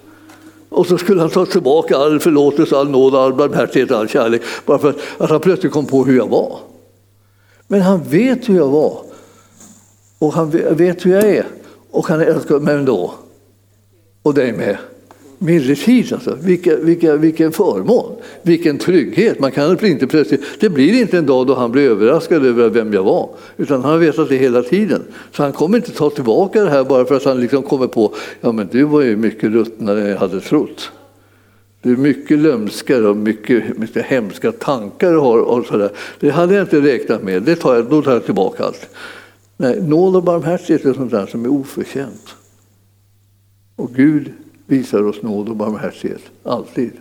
Och 0.71 0.87
så 0.87 0.99
skulle 0.99 1.21
han 1.21 1.31
ta 1.31 1.47
tillbaka 1.47 1.97
all 1.97 2.21
förlåtelse, 2.21 2.77
all 2.77 2.91
nåd, 2.91 3.15
all 3.15 3.35
barmhärtighet, 3.35 3.91
all 3.91 4.09
kärlek 4.09 4.43
bara 4.67 4.79
för 4.79 4.95
att 5.19 5.31
han 5.31 5.41
plötsligt 5.41 5.73
kom 5.73 5.87
på 5.87 6.05
hur 6.05 6.17
jag 6.17 6.29
var. 6.29 6.59
Men 7.67 7.81
han 7.81 8.03
vet 8.03 8.49
hur 8.49 8.57
jag 8.57 8.69
var 8.69 9.03
och 10.19 10.33
han 10.33 10.51
vet 10.51 11.07
hur 11.07 11.13
jag 11.13 11.25
är 11.25 11.47
och 11.91 12.07
han 12.07 12.21
älskar 12.21 12.61
mig 12.61 12.75
ändå. 12.75 13.15
Och 14.23 14.35
dig 14.35 14.53
med. 14.53 14.79
Medeltid 15.43 16.13
alltså. 16.13 16.39
Vilka, 16.43 16.77
vilka, 16.77 17.17
vilken 17.17 17.53
förmån, 17.53 18.17
vilken 18.43 18.79
trygghet. 18.79 19.41
Man 19.41 19.53
kan 19.53 19.87
inte 19.87 20.07
plötsligt, 20.07 20.41
det 20.61 20.69
blir 20.69 21.01
inte 21.01 21.19
en 21.19 21.27
dag 21.27 21.47
då 21.47 21.55
han 21.55 21.73
blir 21.73 21.91
överraskad 21.91 22.47
över 22.47 22.69
vem 22.69 22.93
jag 22.93 23.05
var, 23.05 23.31
utan 23.57 23.83
han 23.83 23.91
har 23.91 23.99
vetat 23.99 24.29
det 24.29 24.37
hela 24.37 24.63
tiden. 24.63 25.03
Så 25.33 25.43
han 25.43 25.53
kommer 25.53 25.79
inte 25.79 25.93
ta 25.93 26.11
tillbaka 26.11 26.65
det 26.65 26.71
här 26.71 26.85
bara 26.85 27.05
för 27.05 27.15
att 27.15 27.25
han 27.25 27.41
liksom 27.41 27.63
kommer 27.63 27.87
på, 27.87 28.15
ja 28.41 28.53
men 28.53 28.69
du 28.73 28.83
var 28.83 29.01
ju 29.01 29.17
mycket 29.17 29.51
ruttnare 29.51 30.01
än 30.01 30.09
jag 30.09 30.17
hade 30.17 30.41
trott. 30.41 30.91
Du 31.83 31.93
är 31.93 31.97
mycket 31.97 32.39
lömskare 32.39 33.09
och 33.09 33.17
mycket, 33.17 33.79
mycket 33.79 34.07
hemska 34.07 34.53
tankar 34.53 35.13
du 35.13 35.19
har. 35.19 35.39
Och 35.39 35.67
så 35.67 35.77
där. 35.77 35.91
Det 36.21 36.31
hade 36.31 36.55
jag 36.55 36.65
inte 36.65 36.81
räknat 36.81 37.23
med, 37.23 37.43
det 37.43 37.57
tar 37.57 37.75
jag, 37.75 37.85
då 37.85 38.03
tar 38.03 38.13
jag 38.13 38.25
tillbaka 38.25 38.65
allt. 38.65 38.89
Nej, 39.57 39.83
nåd 39.83 40.17
och 40.17 40.23
barmhärtighet 40.23 40.85
är 40.85 40.93
sånt 40.93 41.11
där 41.11 41.27
som 41.27 41.45
är 41.45 41.49
oförtjänt. 41.49 42.35
Och 43.77 43.95
Gud 43.95 44.33
visar 44.71 45.03
oss 45.03 45.23
nåd 45.23 45.49
och 45.49 45.57
barmhärtighet, 45.57 46.23
alltid. 46.43 46.93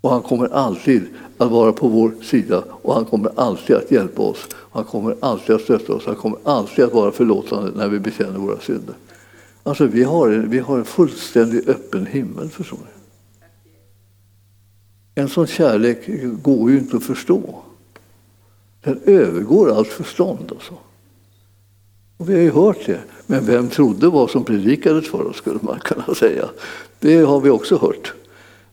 Och 0.00 0.10
han 0.10 0.22
kommer 0.22 0.48
alltid 0.48 1.06
att 1.38 1.50
vara 1.50 1.72
på 1.72 1.88
vår 1.88 2.14
sida 2.22 2.64
och 2.70 2.94
han 2.94 3.04
kommer 3.04 3.30
alltid 3.36 3.76
att 3.76 3.90
hjälpa 3.90 4.22
oss. 4.22 4.48
Han 4.70 4.84
kommer 4.84 5.16
alltid 5.20 5.54
att 5.56 5.62
stötta 5.62 5.94
oss, 5.94 6.06
han 6.06 6.16
kommer 6.16 6.38
alltid 6.44 6.84
att 6.84 6.92
vara 6.92 7.12
förlåtande 7.12 7.70
när 7.76 7.88
vi 7.88 7.98
bekänner 7.98 8.38
våra 8.38 8.60
synder. 8.60 8.94
Alltså 9.62 9.86
vi 9.86 10.02
har 10.02 10.30
en, 10.30 10.50
vi 10.50 10.58
har 10.58 10.78
en 10.78 10.84
fullständigt 10.84 11.68
öppen 11.68 12.06
himmel, 12.06 12.48
förstår 12.48 12.78
ni. 12.78 12.96
En 15.14 15.28
sån 15.28 15.46
kärlek 15.46 16.08
går 16.42 16.70
ju 16.70 16.78
inte 16.78 16.96
att 16.96 17.04
förstå. 17.04 17.62
Den 18.84 19.00
övergår 19.04 19.72
allt 19.72 19.88
förstånd. 19.88 20.52
Alltså. 20.52 20.74
Och 22.16 22.28
vi 22.28 22.34
har 22.34 22.40
ju 22.40 22.50
hört 22.50 22.86
det. 22.86 23.00
Men 23.26 23.46
vem 23.46 23.68
trodde 23.68 24.08
vad 24.08 24.30
som 24.30 24.44
predikades 24.44 25.08
för 25.08 25.26
oss, 25.26 25.36
skulle 25.36 25.58
man 25.62 25.78
kunna 25.80 26.14
säga. 26.14 26.48
Det 26.98 27.16
har 27.16 27.40
vi 27.40 27.50
också 27.50 27.76
hört. 27.76 28.12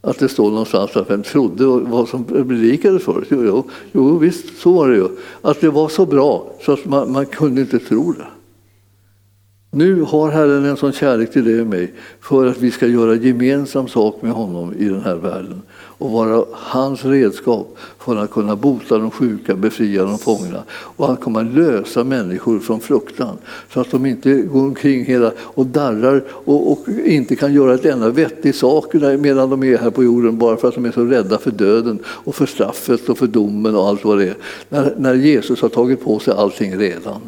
Att 0.01 0.19
det 0.19 0.29
står 0.29 0.49
någonstans 0.49 0.95
att 0.95 1.09
vem 1.09 1.23
trodde 1.23 1.65
vad 1.65 2.09
som 2.09 2.23
predikades 2.23 3.03
för 3.03 3.17
oss. 3.17 3.27
Jo, 3.29 3.43
jo, 3.45 3.69
jo 3.91 4.17
visst, 4.17 4.57
så 4.57 4.73
var 4.73 4.89
det 4.89 4.95
ju. 4.95 5.07
Att 5.41 5.61
det 5.61 5.69
var 5.69 5.89
så 5.89 6.05
bra 6.05 6.55
så 6.65 6.71
att 6.71 6.85
man, 6.85 7.11
man 7.11 7.25
kunde 7.25 7.61
inte 7.61 7.79
tro 7.79 8.11
det. 8.11 8.27
Nu 9.71 10.01
har 10.01 10.31
Herren 10.31 10.65
en 10.65 10.77
sån 10.77 10.91
kärlek 10.91 11.31
till 11.31 11.45
dig 11.45 11.61
och 11.61 11.67
mig 11.67 11.93
för 12.19 12.45
att 12.45 12.57
vi 12.57 12.71
ska 12.71 12.87
göra 12.87 13.15
gemensam 13.15 13.87
sak 13.87 14.21
med 14.21 14.31
honom 14.31 14.73
i 14.73 14.85
den 14.85 15.01
här 15.01 15.15
världen 15.15 15.61
och 16.03 16.11
vara 16.11 16.45
hans 16.51 17.05
redskap 17.05 17.77
för 17.99 18.15
att 18.15 18.31
kunna 18.31 18.55
bota 18.55 18.97
de 18.97 19.11
sjuka, 19.11 19.55
befria 19.55 20.03
de 20.03 20.17
fångna. 20.17 20.63
Och 20.69 21.07
han 21.07 21.17
kommer 21.17 21.41
att 21.41 21.53
lösa 21.53 22.03
människor 22.03 22.59
från 22.59 22.79
fruktan 22.79 23.37
så 23.73 23.79
att 23.81 23.91
de 23.91 24.05
inte 24.05 24.33
går 24.33 24.61
omkring 24.61 25.05
hela 25.05 25.31
och 25.39 25.65
darrar 25.65 26.23
och, 26.29 26.71
och 26.71 26.89
inte 27.05 27.35
kan 27.35 27.53
göra 27.53 27.73
ett 27.73 27.85
enda 27.85 28.09
vettig 28.09 28.55
sak 28.55 28.93
medan 29.19 29.49
de 29.49 29.63
är 29.63 29.77
här 29.77 29.89
på 29.89 30.03
jorden 30.03 30.37
bara 30.37 30.57
för 30.57 30.67
att 30.67 30.75
de 30.75 30.85
är 30.85 30.91
så 30.91 31.03
rädda 31.03 31.37
för 31.37 31.51
döden 31.51 31.99
och 32.05 32.35
för 32.35 32.45
straffet 32.45 33.09
och 33.09 33.17
för 33.17 33.27
domen 33.27 33.75
och 33.75 33.87
allt 33.87 34.05
vad 34.05 34.17
det 34.17 34.27
är. 34.27 34.37
När, 34.69 34.93
när 34.97 35.13
Jesus 35.13 35.61
har 35.61 35.69
tagit 35.69 36.03
på 36.03 36.19
sig 36.19 36.33
allting 36.33 36.77
redan. 36.77 37.21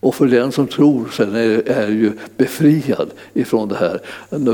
Och 0.00 0.14
för 0.14 0.26
den 0.26 0.52
som 0.52 0.66
tror 0.66 1.08
sen 1.12 1.34
är, 1.34 1.68
är 1.68 1.88
ju 1.88 2.12
befriad 2.36 3.10
ifrån 3.34 3.68
det 3.68 3.76
här. 3.76 4.00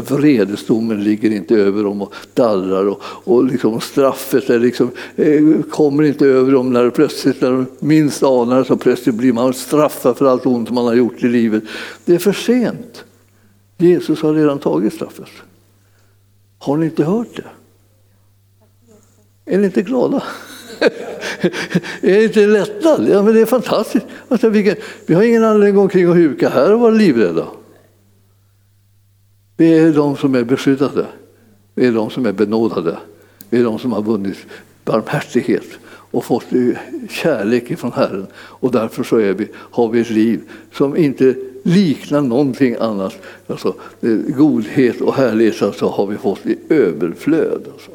Vredesdomen 0.01 1.05
ligger 1.05 1.31
inte 1.31 1.55
över 1.55 1.85
dem 1.85 2.03
och 2.03 2.15
dallrar 2.35 2.87
och, 2.87 3.03
och 3.05 3.45
liksom 3.45 3.81
straffet 3.81 4.51
är 4.51 4.59
liksom, 4.59 4.91
eh, 5.17 5.63
kommer 5.71 6.03
inte 6.03 6.27
över 6.27 6.53
dem 6.53 6.73
när 6.73 6.91
plötsligt 6.91 7.41
när 7.41 7.51
de 7.51 7.67
minst 7.79 8.23
anar 8.23 8.65
så 8.65 8.77
plötsligt 8.77 9.15
blir 9.15 9.33
man 9.33 9.55
straffad 9.55 10.17
för 10.17 10.27
allt 10.27 10.47
ont 10.47 10.71
man 10.71 10.85
har 10.85 10.95
gjort 10.95 11.23
i 11.23 11.29
livet. 11.29 11.65
Det 12.05 12.15
är 12.15 12.19
för 12.19 12.33
sent. 12.33 13.05
Jesus 13.77 14.23
har 14.23 14.35
redan 14.35 14.59
tagit 14.59 14.95
straffet. 14.95 15.29
Har 16.59 16.77
ni 16.77 16.87
inte 16.87 17.05
hört 17.05 17.37
det? 17.37 17.45
Är 19.55 19.59
ni 19.59 19.67
inte 19.67 19.83
glada? 19.83 20.23
är 22.01 22.16
det 22.16 22.24
inte 22.24 22.47
lättnad? 22.47 23.09
Ja, 23.09 23.22
men 23.22 23.35
det 23.35 23.41
är 23.41 23.47
fantastiskt. 23.47 24.07
Alltså, 24.28 24.49
vilken, 24.49 24.76
vi 25.07 25.14
har 25.14 25.22
ingen 25.22 25.45
anledning 25.45 25.68
att 25.68 25.74
gå 25.74 25.82
omkring 25.82 26.09
och 26.09 26.14
huka 26.14 26.49
här 26.49 26.72
och 26.72 26.80
vara 26.80 26.91
livrädda. 26.91 27.47
Vi 29.57 29.78
är 29.78 29.93
de 29.93 30.16
som 30.16 30.35
är 30.35 30.45
beskyddade. 30.45 31.07
Vi 31.74 31.87
är 31.87 31.93
de 31.93 32.11
som 32.11 32.26
är 32.26 32.32
benådade. 32.32 32.99
Vi 33.51 33.61
är 33.61 33.64
de 33.64 33.78
som 33.78 33.93
har 33.93 34.03
vunnit 34.03 34.39
barmhärtighet 34.85 35.66
och 35.87 36.24
fått 36.24 36.53
eh, 36.53 36.78
kärlek 37.11 37.70
ifrån 37.70 37.93
Herren. 37.93 38.26
Och 38.35 38.72
därför 38.72 39.03
så 39.03 39.16
är 39.16 39.32
vi, 39.32 39.49
har 39.55 39.89
vi 39.89 40.01
ett 40.01 40.11
liv 40.11 40.41
som 40.72 40.97
inte 40.97 41.35
liknar 41.62 42.20
någonting 42.20 42.76
annat. 42.80 43.14
Alltså, 43.47 43.74
eh, 44.01 44.11
godhet 44.11 45.01
och 45.01 45.14
härlighet 45.14 45.62
alltså, 45.62 45.87
har 45.87 46.07
vi 46.07 46.16
fått 46.16 46.47
i 46.47 46.59
överflöd. 46.68 47.62
Alltså. 47.72 47.91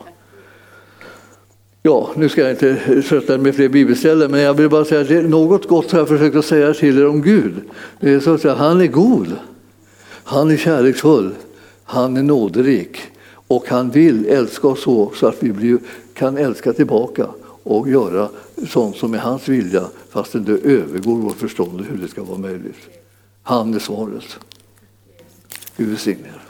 Ja, 1.90 2.10
nu 2.16 2.30
ska 2.30 2.42
jag 2.42 2.52
inte 2.52 3.02
trötta 3.02 3.38
med 3.38 3.56
fler 3.56 3.70
bibelställen, 3.70 4.32
men 4.32 4.40
jag 4.40 4.54
vill 4.54 4.70
bara 4.70 4.86
säga 4.86 5.02
att 5.02 5.08
det 5.08 5.18
är 5.18 5.24
något 5.24 5.68
gott 5.68 5.92
har 5.92 6.00
jag 6.00 6.08
försökt 6.08 6.36
att 6.36 6.46
säga 6.46 6.74
till 6.74 7.00
er 7.00 7.08
om 7.08 7.22
Gud. 7.22 7.54
Det 8.00 8.10
är 8.10 8.20
så 8.20 8.34
att 8.34 8.42
säga, 8.42 8.56
han 8.56 8.82
är 8.82 8.88
god, 8.88 9.36
han 10.24 10.52
är 10.52 10.58
kärleksfull, 10.58 11.36
han 11.84 12.18
är 12.18 12.24
nåderik 12.24 13.02
och 13.48 13.70
han 13.70 13.90
vill 13.90 14.26
älska 14.26 14.68
oss 14.68 14.84
så, 14.84 15.12
så 15.16 15.28
att 15.28 15.44
vi 15.44 15.52
blir, 15.52 15.78
kan 16.14 16.38
älska 16.38 16.74
tillbaka 16.74 17.28
och 17.64 17.90
göra 17.90 18.30
sånt 18.68 18.98
som 18.98 19.14
är 19.14 19.18
hans 19.18 19.48
vilja 19.48 19.84
fastän 20.10 20.44
det 20.44 20.52
övergår 20.52 21.16
vårt 21.16 21.38
förstånd 21.38 21.86
hur 21.90 21.98
det 21.98 22.08
ska 22.08 22.24
vara 22.24 22.38
möjligt. 22.38 22.80
Han 23.44 23.74
är 23.74 23.80
svaret. 23.80 24.40
Gud 25.78 25.88
välsigne 25.88 26.28
er. 26.28 26.42